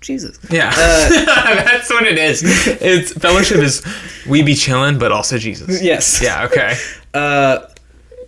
jesus 0.00 0.38
Yeah, 0.50 0.68
Uh, 0.76 1.08
that's 1.64 1.90
what 1.90 2.06
it 2.06 2.18
is. 2.18 2.42
It's 2.80 3.12
fellowship 3.12 3.58
is 3.58 3.82
we 4.28 4.42
be 4.42 4.54
chilling, 4.54 4.98
but 4.98 5.10
also 5.12 5.38
Jesus. 5.38 5.82
yes 5.82 6.20
Yeah. 6.22 6.44
Okay. 6.46 6.76
uh 7.14 7.66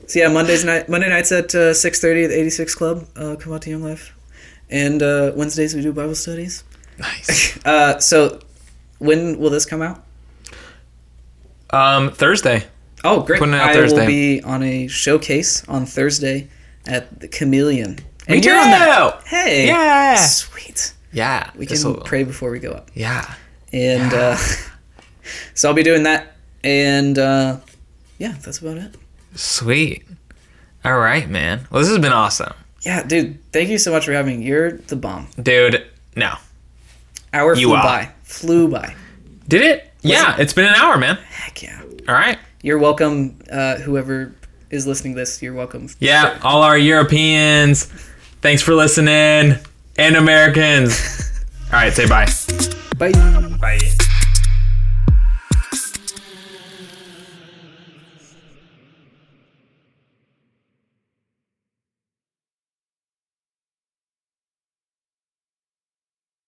so 0.07 0.19
yeah 0.21 0.29
mondays 0.29 0.65
night 0.65 0.89
monday 0.89 1.09
nights 1.09 1.31
at 1.33 1.55
uh, 1.55 1.73
6.30 1.75 2.25
at 2.25 2.29
the 2.31 2.39
86 2.39 2.75
club 2.75 3.07
uh, 3.17 3.37
come 3.39 3.53
out 3.53 3.63
to 3.63 3.71
young 3.71 3.83
life 3.85 4.15
and 4.71 5.03
uh, 5.03 5.33
wednesdays 5.37 5.75
we 5.75 5.83
do 5.83 5.93
bible 5.93 6.15
studies 6.15 6.65
Nice. 6.99 7.59
uh, 7.67 7.99
so 8.01 8.41
when 8.99 9.39
will 9.39 9.51
this 9.51 9.65
come 9.67 9.83
out 9.83 10.03
Um, 11.71 12.11
Thursday. 12.13 12.65
Oh, 13.05 13.23
great! 13.23 13.39
Putting 13.39 13.55
it 13.55 13.61
out 13.61 13.71
I 13.71 13.75
Thursday. 13.75 13.99
will 14.01 14.07
be 14.07 14.43
on 14.43 14.63
a 14.63 14.87
showcase 14.89 15.67
on 15.69 15.87
Thursday 15.87 16.49
at 16.87 17.21
the 17.21 17.29
Chameleon. 17.29 17.97
Me 18.29 18.37
And 18.37 18.45
you're 18.45 18.59
on 18.59 18.67
that. 18.71 19.23
Hey, 19.27 19.67
Yeah. 19.69 20.17
sweet. 20.17 20.93
Yeah. 21.13 21.51
We 21.57 21.65
can 21.67 21.77
this'll- 21.77 21.95
pray 22.03 22.25
before 22.25 22.51
we 22.51 22.59
go 22.59 22.73
up, 22.73 22.91
Yeah. 22.95 23.35
and 23.73 24.13
uh, 24.13 24.37
so 25.55 25.69
I'll 25.69 25.75
be 25.75 25.83
doing 25.83 26.03
that. 26.05 26.35
And 26.65 27.19
uh, 27.19 27.59
yeah, 28.19 28.35
that's 28.43 28.59
about 28.59 28.77
it. 28.79 28.95
Sweet. 29.35 30.05
All 30.85 30.99
right, 30.99 31.29
man. 31.29 31.67
Well, 31.71 31.81
this 31.81 31.89
has 31.91 31.99
been 31.99 32.13
awesome, 32.13 32.53
Yeah, 32.83 33.03
dude, 33.03 33.39
thank 33.53 33.69
you 33.69 33.79
so 33.79 33.91
much 33.93 34.05
for 34.07 34.13
having 34.13 34.41
me. 34.41 34.47
You're 34.47 34.73
the 34.73 34.97
bomb. 34.97 35.29
dude. 35.41 35.85
No. 36.17 36.35
Hour 37.33 37.55
You 37.55 37.69
flew 37.69 37.77
are. 37.77 37.83
by. 37.83 38.09
Flew 38.25 38.69
by. 38.69 38.95
Did 39.49 39.63
it? 39.63 39.93
Yeah. 40.03 40.37
It's 40.39 40.53
been 40.53 40.67
an 40.67 40.75
hour, 40.75 40.97
man. 40.99 41.17
Heck 41.29 41.63
yeah. 41.63 41.81
All 42.09 42.15
right. 42.15 42.39
You're 42.63 42.79
welcome. 42.79 43.39
Uh, 43.51 43.77
whoever 43.77 44.35
is 44.71 44.87
listening 44.87 45.15
to 45.15 45.21
this, 45.21 45.41
you're 45.43 45.55
welcome. 45.55 45.89
Yeah. 46.01 46.39
All 46.43 46.63
our 46.63 46.79
Europeans. 46.79 47.85
Thanks 48.41 48.63
for 48.63 48.75
listening, 48.75 49.57
and 49.97 50.17
Americans. 50.17 51.33
All 51.67 51.73
right. 51.73 51.93
Say 51.93 52.07
bye. 52.07 52.27
Bye. 52.99 53.13
Bye. 53.61 53.99